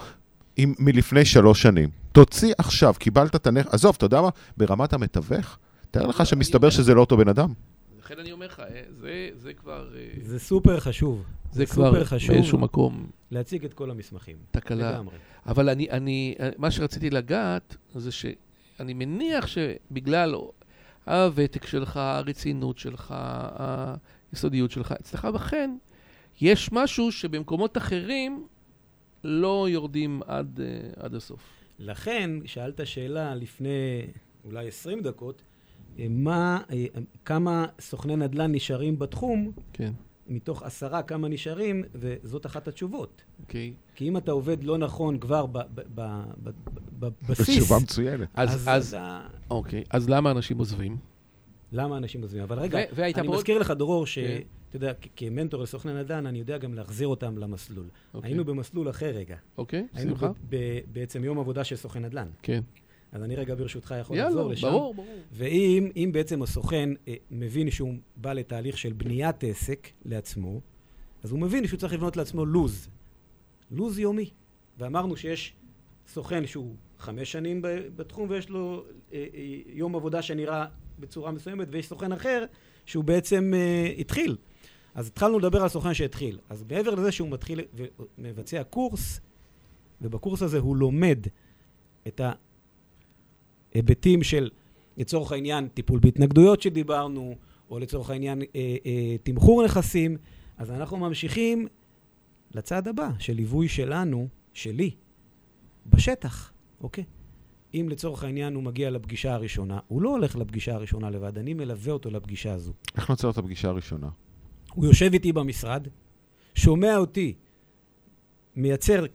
עם- 0.58 0.74
מלפני 0.80 1.26
שלוש 1.26 1.62
שנים. 1.62 1.90
תוציא 2.12 2.54
עכשיו, 2.58 2.94
קיבלת 3.00 3.36
את 3.36 3.48
הנכס, 3.48 3.74
עזוב, 3.74 3.96
אתה 3.98 4.06
יודע 4.06 4.22
מה? 4.22 4.30
ברמת 4.58 4.94
המתווך, 4.94 5.58
תאר 5.92 6.08
לך 6.08 6.20
לא, 6.20 6.26
שמסתבר 6.26 6.68
אני- 6.68 6.76
שזה 6.76 6.94
לא 6.94 7.00
אותו 7.02 7.18
בן 7.18 7.28
אדם. 7.28 7.54
לכן 8.02 8.20
אני 8.20 8.32
אומר 8.32 8.46
לך, 8.46 8.60
אה, 8.60 8.82
זה- 8.90 9.30
זה 9.36 9.54
כבר... 9.54 9.94
אה, 9.98 10.08
זה 10.22 10.40
סופר 10.40 10.80
חשוב. 10.80 11.24
זה 11.52 11.66
סופר 11.66 11.90
כבר 11.92 12.04
חשוב. 12.04 12.32
באיזשהו 12.36 12.58
מקום 12.58 13.10
להציג 13.32 13.66
את 13.66 13.74
כל 13.74 13.92
המסמכים. 13.92 14.38
תקלה. 14.52 14.92
לגמרי. 14.92 15.16
אבל 15.46 15.70
אני, 15.70 15.90
אני, 15.90 16.36
מה 16.58 16.72
שרציתי 16.72 17.10
לגעת, 17.10 17.76
זה 17.96 18.12
שאני 18.12 18.94
מניח 18.94 19.48
שבגלל 19.48 20.36
הוותק 21.06 21.66
שלך, 21.66 21.98
הרצינות 21.98 22.78
שלך, 22.78 23.14
היסודיות 24.32 24.72
שלך, 24.72 24.92
אצלך 24.92 25.26
בכן, 25.26 25.78
יש 26.42 26.72
משהו 26.72 27.12
שבמקומות 27.12 27.78
אחרים 27.78 28.48
לא 29.24 29.68
יורדים 29.70 30.22
עד, 30.28 30.60
אה, 30.64 31.04
עד 31.06 31.16
הסוף. 31.16 31.40
לכן, 31.80 32.30
שאלת 32.46 32.88
שאלה 32.88 33.36
לפני 33.36 34.02
אולי 34.46 34.68
20 34.68 35.02
דקות, 35.02 35.42
אה, 35.42 35.51
מה, 36.10 36.62
אה, 36.72 36.86
כמה 37.26 37.66
סוכני 37.80 38.16
נדל"ן 38.16 38.52
נשארים 38.56 39.00
בתחום, 39.00 39.52
כן, 39.74 39.92
מתוך 40.28 40.64
עשרה 40.64 41.04
כמה 41.04 41.28
נשארים, 41.28 41.84
וזאת 41.96 42.46
אחת 42.46 42.68
התשובות. 42.68 43.22
אוקיי. 43.42 43.74
כי 43.96 44.08
אם 44.08 44.18
אתה 44.18 44.32
עובד 44.32 44.64
לא 44.64 44.78
נכון 44.78 45.20
כבר 45.20 45.46
ב- 45.46 45.58
ב- 45.58 45.62
ב- 45.76 46.02
ב- 46.44 46.50
ב- 47.00 47.10
בבסיס, 47.28 47.50
תשובה 47.58 47.80
מצוינת. 47.84 48.28
אז, 48.34 48.68
אז, 48.70 48.88
אתה- 48.94 49.28
אוקיי, 49.50 49.84
אז 49.90 50.10
למה 50.10 50.32
אנשים 50.32 50.58
עוזבים? 50.58 50.98
למה 51.72 51.98
אנשים 51.98 52.22
עוזבים? 52.22 52.44
אבל 52.44 52.60
רגע, 52.60 52.80
אני 53.20 53.28
מזכיר 53.28 53.60
לך, 53.60 53.72
דרור, 53.72 54.06
כן. 54.06 54.12
שאתה 54.12 54.36
יודע, 54.76 54.92
כמנטור 55.16 55.62
לסוכני 55.64 55.94
נדל"ן, 55.94 56.26
אני 56.26 56.40
יודע 56.40 56.58
גם 56.58 56.74
להחזיר 56.74 57.08
אותם 57.08 57.38
למסלול. 57.38 57.86
אוקיי. 58.14 58.30
היינו 58.30 58.46
במסלול 58.46 58.90
אחר 58.90 59.06
רגע. 59.16 59.36
אוקיי, 59.58 59.88
היינו 59.94 60.12
שמחה. 60.12 60.28
ב- 60.28 60.34
ב- 60.50 60.56
בעצם 60.92 61.24
יום 61.24 61.40
עבודה 61.40 61.64
של 61.64 61.76
סוכן 61.76 62.06
נדל"ן. 62.06 62.28
כן. 62.42 62.62
אז 63.12 63.24
אני 63.24 63.36
רגע 63.36 63.56
ברשותך 63.56 63.96
יכול 64.00 64.18
יאללה, 64.18 64.30
לחזור 64.30 64.50
לשם. 64.52 64.68
ברור, 64.68 64.94
ברור. 64.94 65.08
ואם 65.32 65.92
אם 65.96 66.10
בעצם 66.14 66.42
הסוכן 66.42 66.90
אה, 67.08 67.14
מבין 67.32 67.72
שהוא 67.72 67.94
בא 68.16 68.34
לתהליך 68.34 68.78
של 68.78 68.94
בניית 68.94 69.44
עסק 69.44 69.88
לעצמו, 70.06 70.62
אז 71.24 71.32
הוא 71.32 71.40
מבין 71.40 71.68
שהוא 71.68 71.80
צריך 71.80 71.94
לבנות 71.94 72.18
לעצמו 72.18 72.46
לוז. 72.46 72.90
לוז 73.72 74.00
יומי. 74.00 74.30
ואמרנו 74.78 75.18
שיש 75.18 75.54
סוכן 76.08 76.48
שהוא 76.48 76.76
חמש 77.00 77.32
שנים 77.32 77.62
בתחום 77.96 78.30
ויש 78.30 78.50
לו 78.50 78.84
אה, 79.14 79.26
אה, 79.34 79.60
יום 79.66 79.96
עבודה 79.96 80.22
שנראה 80.22 80.66
בצורה 81.00 81.32
מסוימת, 81.32 81.68
ויש 81.72 81.88
סוכן 81.88 82.12
אחר 82.12 82.46
שהוא 82.86 83.04
בעצם 83.04 83.52
אה, 83.56 83.94
התחיל. 83.98 84.38
אז 84.96 85.08
התחלנו 85.08 85.40
לדבר 85.40 85.62
על 85.62 85.70
סוכן 85.70 85.94
שהתחיל. 85.94 86.40
אז 86.50 86.64
מעבר 86.70 86.96
לזה 86.96 87.12
שהוא 87.12 87.30
מתחיל 87.30 87.62
ומבצע 88.18 88.64
קורס, 88.64 89.22
ובקורס 90.02 90.42
הזה 90.42 90.60
הוא 90.60 90.76
לומד 90.78 91.20
את 92.08 92.22
ההיבטים 93.74 94.24
של, 94.24 94.50
לצורך 94.98 95.32
העניין, 95.32 95.68
טיפול 95.68 96.00
בהתנגדויות 96.00 96.62
שדיברנו, 96.62 97.36
או 97.70 97.80
לצורך 97.80 98.10
העניין, 98.10 98.42
אה, 98.42 98.76
אה, 98.86 99.16
תמחור 99.24 99.66
נכסים, 99.66 100.18
אז 100.58 100.72
אנחנו 100.72 100.98
ממשיכים 100.98 101.68
לצעד 102.56 102.88
הבא, 102.88 103.10
של 103.20 103.34
ליווי 103.34 103.68
שלנו, 103.68 104.28
שלי, 104.54 104.92
בשטח, 105.86 106.54
אוקיי? 106.82 107.04
אם 107.74 107.88
לצורך 107.90 108.24
העניין 108.24 108.56
הוא 108.56 108.64
מגיע 108.64 108.90
לפגישה 108.90 109.34
הראשונה, 109.34 109.80
הוא 109.88 110.02
לא 110.02 110.10
הולך 110.10 110.36
לפגישה 110.36 110.74
הראשונה 110.74 111.10
לבד, 111.10 111.38
אני 111.38 111.54
מלווה 111.54 111.94
אותו 111.94 112.10
לפגישה 112.10 112.54
הזו. 112.54 112.74
איך 112.96 113.10
נוצר 113.10 113.30
את 113.30 113.38
הפגישה 113.38 113.68
הראשונה? 113.68 114.10
הוא 114.74 114.86
יושב 114.86 115.14
איתי 115.14 115.34
במשרד, 115.34 115.88
שומע 116.56 116.98
אותי, 116.98 117.34
מייצר 118.56 119.06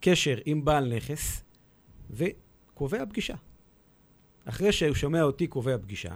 קשר 0.00 0.38
עם 0.44 0.64
בעל 0.64 0.96
נכס, 0.96 1.44
וקובע 2.10 3.06
פגישה. 3.06 3.34
אחרי 4.44 4.72
שהוא 4.72 4.94
שומע 4.94 5.22
אותי 5.22 5.46
קובע 5.46 5.78
פגישה, 5.78 6.14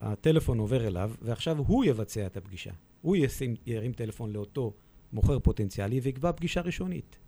הטלפון 0.00 0.58
עובר 0.58 0.86
אליו, 0.86 1.12
ועכשיו 1.22 1.58
הוא 1.58 1.84
יבצע 1.84 2.26
את 2.26 2.36
הפגישה. 2.36 2.72
הוא 3.02 3.16
ישים, 3.16 3.54
ירים 3.66 3.92
טלפון 3.92 4.32
לאותו 4.32 4.72
מוכר 5.12 5.38
פוטנציאלי 5.38 6.00
ויקבע 6.00 6.32
פגישה 6.32 6.60
ראשונית. 6.60 7.18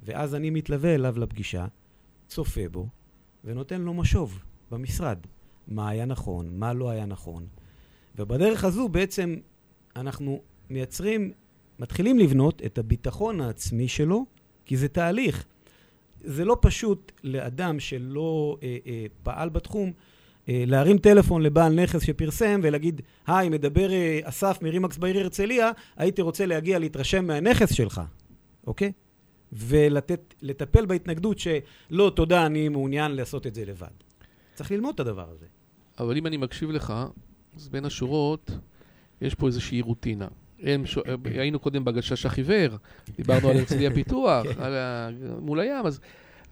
ואז 0.00 0.34
אני 0.34 0.50
מתלווה 0.50 0.94
אליו 0.94 1.18
לפגישה, 1.18 1.66
צופה 2.28 2.68
בו, 2.68 2.88
ונותן 3.44 3.80
לו 3.80 3.94
משוב 3.94 4.42
במשרד. 4.70 5.18
מה 5.68 5.88
היה 5.88 6.04
נכון, 6.04 6.58
מה 6.58 6.72
לא 6.72 6.90
היה 6.90 7.06
נכון. 7.06 7.46
ובדרך 8.16 8.64
הזו 8.64 8.88
בעצם 8.88 9.36
אנחנו 9.96 10.42
מייצרים, 10.70 11.32
מתחילים 11.78 12.18
לבנות 12.18 12.62
את 12.66 12.78
הביטחון 12.78 13.40
העצמי 13.40 13.88
שלו, 13.88 14.26
כי 14.64 14.76
זה 14.76 14.88
תהליך. 14.88 15.46
זה 16.26 16.44
לא 16.44 16.56
פשוט 16.60 17.12
לאדם 17.24 17.80
שלא 17.80 18.56
אה, 18.62 18.76
אה, 18.86 19.06
פעל 19.22 19.48
בתחום 19.48 19.92
אה, 20.48 20.64
להרים 20.66 20.98
טלפון 20.98 21.42
לבעל 21.42 21.82
נכס 21.82 22.02
שפרסם 22.02 22.60
ולהגיד, 22.62 23.02
היי, 23.26 23.48
מדבר 23.48 23.92
אה, 23.92 24.20
אסף 24.24 24.58
מרימקס 24.62 24.98
בעיר 24.98 25.18
הרצליה, 25.18 25.70
הייתי 25.96 26.22
רוצה 26.22 26.46
להגיע 26.46 26.78
להתרשם 26.78 27.26
מהנכס 27.26 27.72
שלך, 27.72 28.00
אוקיי? 28.66 28.92
ולטפל 29.52 30.86
בהתנגדות 30.86 31.38
שלא, 31.38 32.12
תודה, 32.16 32.46
אני 32.46 32.68
מעוניין 32.68 33.12
לעשות 33.12 33.46
את 33.46 33.54
זה 33.54 33.64
לבד. 33.64 33.86
צריך 34.54 34.70
ללמוד 34.70 34.94
את 34.94 35.00
הדבר 35.00 35.30
הזה. 35.30 35.46
אבל 35.98 36.16
אם 36.16 36.26
אני 36.26 36.36
מקשיב 36.36 36.70
לך, 36.70 36.94
אז 37.56 37.68
בין 37.68 37.84
השורות, 37.84 38.50
יש 39.20 39.34
פה 39.34 39.46
איזושהי 39.46 39.80
רוטינה. 39.80 40.28
היינו 41.40 41.58
קודם 41.58 41.84
בגשש 41.84 42.26
החיוור, 42.26 42.76
דיברנו 43.16 43.48
על 43.48 43.56
הרצליה 43.56 43.94
פיתוח, 43.94 44.46
על 44.58 44.74
ה... 44.74 45.08
מול 45.40 45.60
הים, 45.60 45.86
אז, 45.86 46.00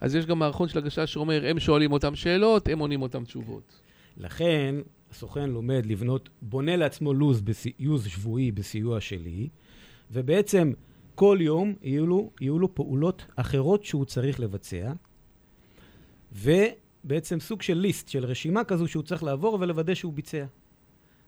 אז 0.01 0.15
יש 0.15 0.25
גם 0.25 0.39
מערכון 0.39 0.67
של 0.67 0.77
הגשש 0.77 1.13
שאומר, 1.13 1.45
הם 1.47 1.59
שואלים 1.59 1.91
אותם 1.91 2.15
שאלות, 2.15 2.67
הם 2.67 2.79
עונים 2.79 3.01
אותם 3.01 3.23
תשובות. 3.23 3.81
לכן, 4.17 4.75
הסוכן 5.11 5.49
לומד 5.49 5.85
לבנות, 5.85 6.29
בונה 6.41 6.75
לעצמו 6.75 7.13
לו"ז, 7.13 7.41
לו"ז 7.79 8.07
שבועי 8.07 8.51
בסיוע 8.51 9.01
שלי, 9.01 9.49
ובעצם 10.11 10.71
כל 11.15 11.37
יום 11.41 11.73
יהיו 11.81 12.07
לו, 12.07 12.31
יהיו 12.41 12.59
לו 12.59 12.75
פעולות 12.75 13.25
אחרות 13.35 13.83
שהוא 13.83 14.05
צריך 14.05 14.39
לבצע, 14.39 14.93
ובעצם 16.31 17.39
סוג 17.39 17.61
של 17.61 17.77
ליסט, 17.77 18.09
של 18.09 18.25
רשימה 18.25 18.63
כזו 18.63 18.87
שהוא 18.87 19.03
צריך 19.03 19.23
לעבור 19.23 19.57
ולוודא 19.61 19.93
שהוא 19.93 20.13
ביצע. 20.13 20.45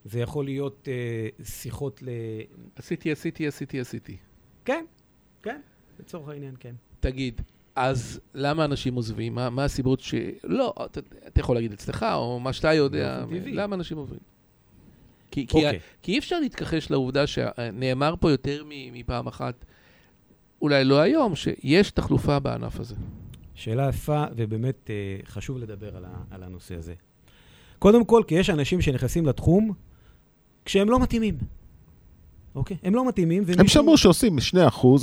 זה 0.08 0.20
יכול 0.20 0.46
להיות 0.46 0.88
אה, 0.88 1.46
שיחות 1.46 2.04
ל... 2.04 2.10
עשיתי, 2.76 3.12
עשיתי, 3.12 3.48
עשיתי, 3.48 3.80
עשיתי. 3.80 4.18
כן, 4.66 4.86
כן, 5.44 5.62
לצורך 6.00 6.30
העניין, 6.30 6.56
כן. 6.60 6.76
תגיד, 7.00 7.42
אז 7.76 8.20
למה 8.34 8.66
אנשים 8.66 8.96
עוזבים? 8.96 9.36
מה, 9.36 9.50
מה 9.50 9.64
הסיבות 9.64 10.00
ש... 10.00 10.16
לא, 10.44 10.74
אתה, 10.86 11.00
אתה 11.28 11.40
יכול 11.40 11.56
להגיד 11.56 11.74
אצלך, 11.74 12.06
או 12.14 12.40
מה 12.40 12.54
שאתה 12.54 12.74
יודע. 12.74 13.26
למה 13.46 13.76
אנשים 13.76 13.98
עוזבים? 13.98 14.20
כי, 15.32 15.48
כי, 15.48 15.58
אוקיי. 15.58 15.80
כי 16.02 16.12
אי 16.12 16.20
אפשר 16.20 16.40
להתכחש 16.40 16.92
לעובדה 16.92 17.28
שנאמר 17.28 18.16
פה 18.20 18.32
יותר 18.32 18.64
מפעם 18.68 19.28
אחת, 19.28 19.66
אולי 20.62 20.84
לא 20.84 21.00
היום, 21.00 21.36
שיש 21.36 21.92
תחלופה 21.92 22.40
בענף 22.40 22.80
הזה. 22.80 22.96
שאלה 23.56 23.90
יפה, 23.90 24.24
ובאמת 24.36 24.90
אה, 24.90 24.96
חשוב 25.26 25.58
לדבר 25.58 25.98
על, 25.98 26.06
ה, 26.06 26.24
על 26.32 26.44
הנושא 26.44 26.76
הזה. 26.76 26.94
קודם 27.80 28.06
כל, 28.06 28.24
כי 28.28 28.36
יש 28.36 28.50
אנשים 28.50 28.82
שנכנסים 28.82 29.26
לתחום 29.26 29.74
כשהם 30.68 30.90
לא 30.90 31.00
מתאימים. 31.00 31.38
אוקיי? 32.56 32.78
הם 32.84 32.96
לא 32.96 33.08
מתאימים, 33.08 33.44
ומישהו... 33.46 33.62
הם 33.62 33.68
שמעו 33.68 33.98
שעושים 33.98 34.38
2% 34.38 34.58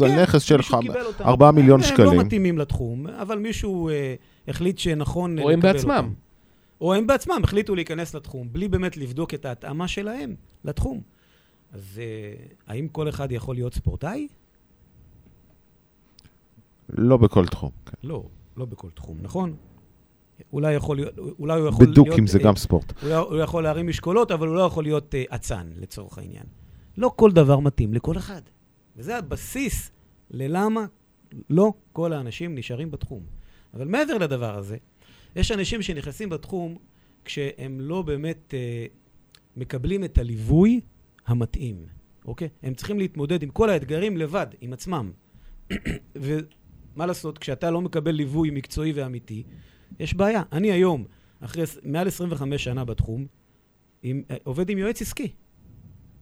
על 0.04 0.08
כן, 0.08 0.22
נכס 0.22 0.52
מישהו 0.52 0.80
קיבל 0.80 1.06
אותם. 1.06 1.24
4 1.24 1.50
מיליון 1.50 1.80
הם, 1.80 1.86
הם 1.86 1.92
שקלים. 1.92 2.18
לא 2.18 2.24
מתאימים 2.24 2.58
לתחום, 2.58 3.06
אבל 3.06 3.38
מישהו 3.38 3.88
אה, 3.88 4.14
החליט 4.48 4.78
שנכון 4.78 5.38
או 5.38 5.50
הם 5.50 5.58
לקבל 5.58 5.72
בעצמם. 5.72 5.90
אותם. 5.90 6.12
או 6.80 6.94
הם 6.94 7.06
בעצמם 7.06 7.40
החליטו 7.44 7.74
להיכנס 7.74 8.14
לתחום, 8.14 8.48
בלי 8.52 8.68
באמת 8.68 8.96
לבדוק 8.96 9.34
את 9.34 9.44
ההתאמה 9.44 9.88
שלהם 9.88 10.34
לתחום. 10.64 11.00
אז 11.72 12.00
אה, 12.02 12.44
האם 12.66 12.88
כל 12.88 13.08
אחד 13.08 13.32
יכול 13.32 13.54
להיות 13.54 13.74
ספורטאי? 13.74 14.28
לא 16.88 17.16
בכל 17.16 17.46
תחום. 17.46 17.70
כן. 17.86 17.92
לא, 18.02 18.24
לא 18.56 18.64
בכל 18.64 18.88
תחום, 18.94 19.18
נכון? 19.22 19.54
אולי 20.52 20.74
יכול 20.74 21.00
אולי 21.38 21.60
הוא 21.60 21.68
יכול 21.68 21.86
להיות... 21.86 21.98
בדוקים 21.98 22.26
זה 22.26 22.38
אה, 22.38 22.44
גם 22.44 22.56
ספורט. 22.56 22.92
הוא, 23.02 23.10
לא- 23.10 23.30
הוא 23.30 23.38
יכול 23.38 23.62
להרים 23.62 23.86
משקולות, 23.86 24.30
אבל 24.30 24.48
הוא 24.48 24.56
לא 24.56 24.60
יכול 24.60 24.84
להיות 24.84 25.14
אה, 25.14 25.24
אצן, 25.34 25.66
לצורך 25.76 26.18
העניין. 26.18 26.44
לא 26.98 27.12
כל 27.16 27.30
דבר 27.30 27.58
מתאים 27.58 27.94
לכל 27.94 28.16
אחד. 28.16 28.42
וזה 28.96 29.16
הבסיס 29.18 29.90
ללמה 30.30 30.86
לא 31.50 31.72
כל 31.92 32.12
האנשים 32.12 32.54
נשארים 32.54 32.90
בתחום. 32.90 33.22
אבל 33.74 33.88
מעבר 33.88 34.18
לדבר 34.18 34.56
הזה, 34.58 34.76
יש 35.36 35.52
אנשים 35.52 35.82
שנכנסים 35.82 36.28
בתחום 36.28 36.76
כשהם 37.24 37.80
לא 37.80 38.02
באמת 38.02 38.54
אה, 38.54 38.86
מקבלים 39.56 40.04
את 40.04 40.18
הליווי 40.18 40.80
המתאים, 41.26 41.76
אוקיי? 42.24 42.48
הם 42.62 42.74
צריכים 42.74 42.98
להתמודד 42.98 43.42
עם 43.42 43.48
כל 43.48 43.70
האתגרים 43.70 44.16
לבד, 44.16 44.46
עם 44.60 44.72
עצמם. 44.72 45.12
ומה 46.14 47.06
לעשות, 47.06 47.38
כשאתה 47.38 47.70
לא 47.70 47.80
מקבל 47.80 48.10
ליווי 48.10 48.50
מקצועי 48.50 48.92
ואמיתי, 48.92 49.42
יש 49.98 50.14
בעיה. 50.14 50.42
אני 50.52 50.72
היום, 50.72 51.04
אחרי 51.40 51.64
מעל 51.82 52.08
25 52.08 52.64
שנה 52.64 52.84
בתחום, 52.84 53.26
עם, 54.02 54.22
אה, 54.30 54.36
עובד 54.44 54.70
עם 54.70 54.78
יועץ 54.78 55.02
עסקי. 55.02 55.32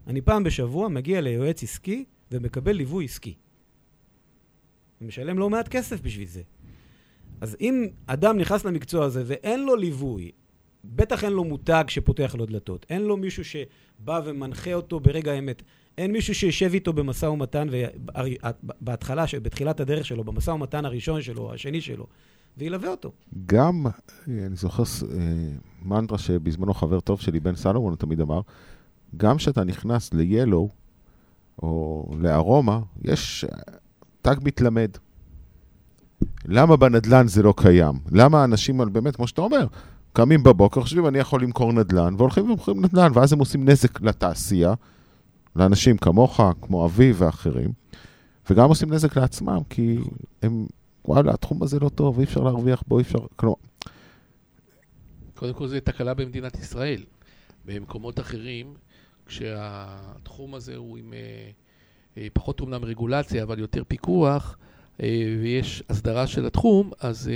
אני 0.06 0.20
פעם 0.20 0.44
בשבוע 0.44 0.88
מגיע 0.88 1.20
ליועץ 1.20 1.62
עסקי 1.62 2.04
ומקבל 2.30 2.72
ליווי 2.72 3.04
עסקי. 3.04 3.34
ומשלם 5.00 5.38
לא 5.38 5.50
מעט 5.50 5.68
כסף 5.68 6.00
בשביל 6.00 6.28
זה. 6.28 6.42
אז 7.40 7.56
אם 7.60 7.88
אדם 8.06 8.38
נכנס 8.38 8.64
למקצוע 8.64 9.04
הזה 9.04 9.22
ואין 9.26 9.64
לו 9.64 9.76
ליווי, 9.76 10.30
בטח 10.84 11.24
אין 11.24 11.32
לו 11.32 11.44
מותג 11.44 11.84
שפותח 11.88 12.34
לו 12.38 12.46
דלתות, 12.46 12.86
אין 12.90 13.02
לו 13.02 13.16
מישהו 13.16 13.44
שבא 13.44 14.20
ומנחה 14.24 14.74
אותו 14.74 15.00
ברגע 15.00 15.32
האמת, 15.32 15.62
אין 15.98 16.12
מישהו 16.12 16.34
שישב 16.34 16.70
איתו 16.74 16.92
במשא 16.92 17.26
ומתן, 17.26 17.68
בהתחלה, 18.80 19.24
בתחילת 19.42 19.80
הדרך 19.80 20.06
שלו, 20.06 20.24
במשא 20.24 20.50
ומתן 20.50 20.84
הראשון 20.84 21.22
שלו, 21.22 21.54
השני 21.54 21.80
שלו, 21.80 22.06
וילווה 22.58 22.88
אותו. 22.88 23.12
גם, 23.46 23.86
אה, 23.86 24.46
אני 24.46 24.56
זוכר 24.56 24.82
אה, 24.82 25.18
מנטרה 25.82 26.18
שבזמנו 26.18 26.74
חבר 26.74 27.00
טוב 27.00 27.20
שלי, 27.20 27.40
בן 27.40 27.56
סלומון, 27.56 27.94
תמיד 27.94 28.20
אמר, 28.20 28.40
גם 29.16 29.36
כשאתה 29.36 29.64
נכנס 29.64 30.14
ל-Yellow 30.14 30.68
או 31.62 32.06
לארומה, 32.18 32.80
יש 33.02 33.44
אה, 33.44 33.58
תג 34.22 34.36
מתלמד. 34.44 34.90
למה 36.44 36.76
בנדלן 36.76 37.26
זה 37.26 37.42
לא 37.42 37.54
קיים? 37.56 37.94
למה 38.10 38.44
אנשים, 38.44 38.80
באמת, 38.92 39.16
כמו 39.16 39.26
שאתה 39.26 39.40
אומר, 39.40 39.66
קמים 40.12 40.42
בבוקר, 40.42 40.80
חושבים, 40.80 41.06
אני 41.06 41.18
יכול 41.18 41.42
למכור 41.42 41.72
נדל"ן, 41.72 42.14
והולכים 42.18 42.44
ומוכרים 42.44 42.84
נדל"ן, 42.84 43.12
ואז 43.14 43.32
הם 43.32 43.38
עושים 43.38 43.68
נזק 43.68 44.00
לתעשייה, 44.00 44.74
לאנשים 45.56 45.96
כמוך, 45.96 46.40
כמו 46.62 46.86
אבי 46.86 47.12
ואחרים, 47.16 47.72
וגם 48.50 48.68
עושים 48.68 48.92
נזק 48.92 49.16
לעצמם, 49.16 49.58
כי 49.70 49.98
הם, 50.42 50.66
וואלה, 51.04 51.32
התחום 51.34 51.62
הזה 51.62 51.78
לא 51.80 51.88
טוב, 51.88 52.18
אי 52.18 52.24
אפשר 52.24 52.40
להרוויח 52.40 52.82
בו, 52.86 52.98
אי 52.98 53.02
אפשר, 53.02 53.18
כלומר, 53.36 53.54
קודם 55.34 55.54
כל, 55.54 55.68
זו 55.68 55.76
תקלה 55.84 56.14
במדינת 56.14 56.58
ישראל. 56.58 57.02
במקומות 57.64 58.20
אחרים, 58.20 58.74
כשהתחום 59.26 60.54
הזה 60.54 60.76
הוא 60.76 60.98
עם 60.98 61.12
אה, 61.12 61.18
אה, 62.18 62.26
פחות 62.32 62.60
אומנם 62.60 62.84
רגולציה, 62.84 63.42
אבל 63.42 63.58
יותר 63.58 63.82
פיקוח, 63.88 64.56
אה, 65.02 65.36
ויש 65.42 65.82
הסדרה 65.90 66.26
של 66.26 66.46
התחום, 66.46 66.90
אז 67.00 67.30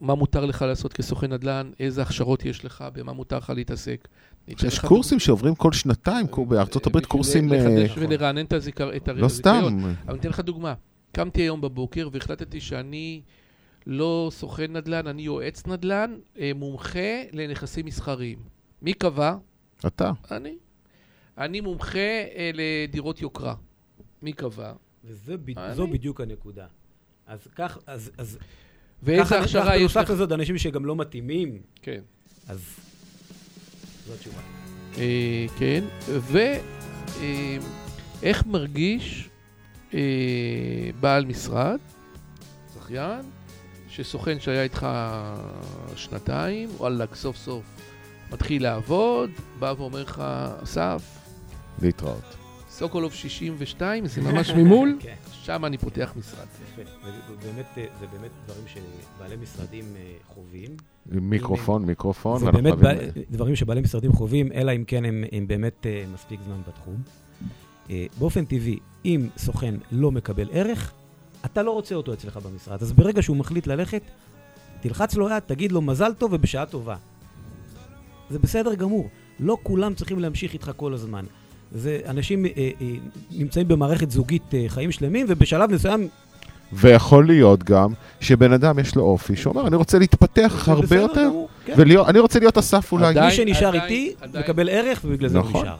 מה 0.00 0.14
מותר 0.14 0.44
לך 0.46 0.62
לעשות 0.62 0.92
כסוכן 0.92 1.32
נדל"ן, 1.32 1.70
איזה 1.80 2.02
הכשרות 2.02 2.44
יש 2.44 2.64
לך, 2.64 2.84
במה 2.92 3.12
מותר 3.12 3.38
לך 3.38 3.50
להתעסק. 3.56 4.08
יש 4.48 4.78
קורסים 4.78 5.18
שעוברים 5.18 5.54
כל 5.54 5.72
שנתיים, 5.72 6.26
בארצות 6.48 6.86
הברית 6.86 7.06
קורסים, 7.06 7.52
לחדש 7.52 7.98
ולרענן 7.98 8.44
את 8.44 8.52
הזיכר- 8.52 8.96
את 8.96 9.08
לא 9.08 9.26
הזיכיון. 9.26 9.80
סתם. 9.80 9.88
אבל 10.04 10.10
אני 10.12 10.18
אתן 10.20 10.28
לך 10.28 10.40
דוגמה. 10.40 10.74
קמתי 11.18 11.42
היום 11.42 11.60
בבוקר 11.60 12.08
והחלטתי 12.12 12.60
שאני 12.60 13.22
לא 13.86 14.28
סוכן 14.32 14.76
נדל"ן, 14.76 15.06
אני 15.06 15.22
יועץ 15.22 15.66
נדל"ן, 15.66 16.18
אה, 16.38 16.50
מומחה 16.54 17.22
לנכסים 17.32 17.86
מסחריים. 17.86 18.38
מי 18.82 18.92
קבע? 18.92 19.36
אתה. 19.86 20.12
אני. 20.30 20.56
אני 21.38 21.60
מומחה 21.60 21.98
אה, 21.98 22.50
לדירות 22.54 23.20
יוקרה. 23.22 23.54
מי 24.22 24.32
קבע? 24.32 24.72
וזו 25.04 25.32
ב... 25.44 25.92
בדיוק 25.92 26.20
הנקודה. 26.20 26.66
אז 27.26 27.48
כך, 27.54 27.78
אז, 27.86 28.10
אז 28.18 28.38
ואיזה 29.02 29.40
הכשרה 29.40 29.76
יש 29.76 29.80
בנוסף 29.80 30.00
לך? 30.00 30.10
לזאת, 30.10 30.32
אנשים 30.32 30.58
שגם 30.58 30.84
לא 30.84 30.96
מתאימים, 30.96 31.62
כן. 31.82 32.00
אז 32.48 32.76
זו 34.06 34.14
התשובה. 34.14 34.40
אה, 34.98 35.46
כן. 35.58 35.84
ואיך 38.22 38.46
מרגיש 38.46 39.27
אה, 39.94 40.00
בעל 41.00 41.24
משרד, 41.24 41.78
זכיין, 42.74 43.20
שסוכן 43.88 44.40
שהיה 44.40 44.62
איתך 44.62 44.86
שנתיים, 45.96 46.68
וואלכ, 46.76 47.14
סוף 47.14 47.36
סוף 47.36 47.64
מתחיל 48.32 48.62
לעבוד, 48.62 49.30
בא 49.58 49.74
ואומר 49.78 50.02
לך, 50.02 50.22
אסף, 50.62 51.18
להתראות. 51.82 52.36
סוקולוב 52.70 53.12
62, 53.12 54.06
זה 54.06 54.22
ממש 54.22 54.50
ממול, 54.56 54.96
כן, 55.00 55.14
שם 55.30 55.64
אני 55.64 55.78
פותח 55.78 56.12
משרד. 56.16 56.46
יפה. 56.72 56.90
ובאמת, 57.30 57.66
אה, 57.78 57.84
זה 58.00 58.06
באמת 58.06 58.30
דברים 58.46 58.64
שבעלי 58.66 59.36
משרדים 59.36 59.84
אה, 59.96 60.12
חווים. 60.26 60.70
מיקרופון, 61.06 61.84
מיקרופון. 61.84 62.40
זה 62.40 62.52
באמת 62.52 62.74
דברים 63.30 63.56
שבעלי 63.56 63.80
משרדים 63.80 64.12
חווים, 64.12 64.52
אלא 64.52 64.72
אם 64.76 64.84
כן 64.86 65.04
הם, 65.04 65.24
הם 65.32 65.46
באמת 65.46 65.86
אה, 65.86 66.04
מספיק 66.14 66.40
זמן 66.46 66.60
בתחום. 66.68 67.02
אה, 67.90 68.06
באופן 68.18 68.44
טבעי, 68.44 68.78
אם 69.04 69.28
סוכן 69.36 69.74
לא 69.92 70.12
מקבל 70.12 70.48
ערך, 70.52 70.92
אתה 71.44 71.62
לא 71.62 71.70
רוצה 71.70 71.94
אותו 71.94 72.12
אצלך 72.12 72.36
במשרד. 72.36 72.82
אז 72.82 72.92
ברגע 72.92 73.22
שהוא 73.22 73.36
מחליט 73.36 73.66
ללכת, 73.66 74.02
תלחץ 74.80 75.14
לו 75.14 75.28
יד, 75.30 75.38
תגיד 75.38 75.72
לו 75.72 75.82
מזל 75.82 76.12
טוב 76.18 76.32
ובשעה 76.32 76.66
טובה. 76.66 76.96
זה 78.30 78.38
בסדר 78.38 78.74
גמור. 78.74 79.08
לא 79.40 79.56
כולם 79.62 79.94
צריכים 79.94 80.18
להמשיך 80.18 80.52
איתך 80.52 80.70
כל 80.76 80.94
הזמן. 80.94 81.24
זה 81.72 82.00
אנשים 82.06 82.46
אה, 82.46 82.50
אה, 82.56 82.70
נמצאים 83.30 83.68
במערכת 83.68 84.10
זוגית 84.10 84.54
אה, 84.54 84.64
חיים 84.68 84.92
שלמים, 84.92 85.26
ובשלב 85.28 85.70
מסוים 85.72 86.08
ויכול 86.72 87.26
להיות 87.26 87.62
גם 87.64 87.92
שבן 88.20 88.52
אדם 88.52 88.78
יש 88.78 88.96
לו 88.96 89.02
אופי 89.02 89.36
שאומר, 89.36 89.66
אני 89.66 89.76
רוצה 89.76 89.98
להתפתח 89.98 90.68
הרבה 90.68 90.96
יותר, 90.96 91.24
גמור, 91.28 91.48
כן. 91.64 91.74
ואני 91.76 92.18
רוצה 92.18 92.38
להיות 92.38 92.58
אסף 92.58 92.92
אולי. 92.92 93.06
עדיין- 93.06 93.26
מי 93.26 93.32
שנשאר 93.32 93.68
עדיין- 93.68 93.82
איתי, 93.82 94.12
עדיין. 94.20 94.44
מקבל 94.44 94.68
ערך, 94.68 95.00
ובגלל 95.04 95.28
זה 95.28 95.38
הוא 95.38 95.48
נכון. 95.48 95.62
נשאר. 95.62 95.76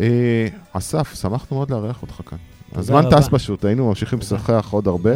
אה, 0.00 0.48
אסף, 0.72 1.14
שמחנו 1.20 1.56
מאוד 1.56 1.70
לארח 1.70 2.02
אותך 2.02 2.20
כאן. 2.30 2.38
הזמן. 2.74 3.10
טס 3.10 3.28
פשוט, 3.28 3.64
היינו 3.64 3.88
ממשיכים 3.88 4.18
לשוחח 4.18 4.68
עוד 4.70 4.88
הרבה. 4.88 5.12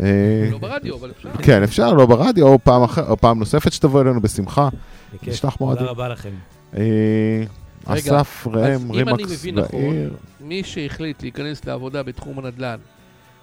אה, 0.00 0.48
לא 0.50 0.58
ברדיו, 0.58 0.96
אבל 0.96 1.10
אפשר. 1.10 1.28
כן, 1.42 1.62
אפשר, 1.62 1.92
לא 1.92 2.06
ברדיו, 2.06 2.46
או 2.46 2.58
פעם 3.20 3.38
נוספת 3.38 3.72
שתבוא 3.72 4.02
אלינו 4.02 4.20
בשמחה. 4.20 4.68
בכיף. 5.14 5.28
נשלח 5.28 5.56
מועדים. 5.60 5.78
תודה 5.78 5.90
רבה 5.90 6.08
לכם. 6.08 6.30
אה, 6.76 7.44
אסף, 7.84 8.46
ראם, 8.46 8.64
אז 8.64 8.80
אם 8.82 8.90
אני 8.90 9.02
רימקס 9.02 9.32
מבין 9.32 9.58
נכון, 9.58 9.80
והעיר. 9.80 10.14
מי 10.40 10.62
שהחליט 10.64 11.22
להיכנס 11.22 11.64
לעבודה 11.64 12.02
בתחום 12.02 12.38
הנדל"ן, 12.38 12.78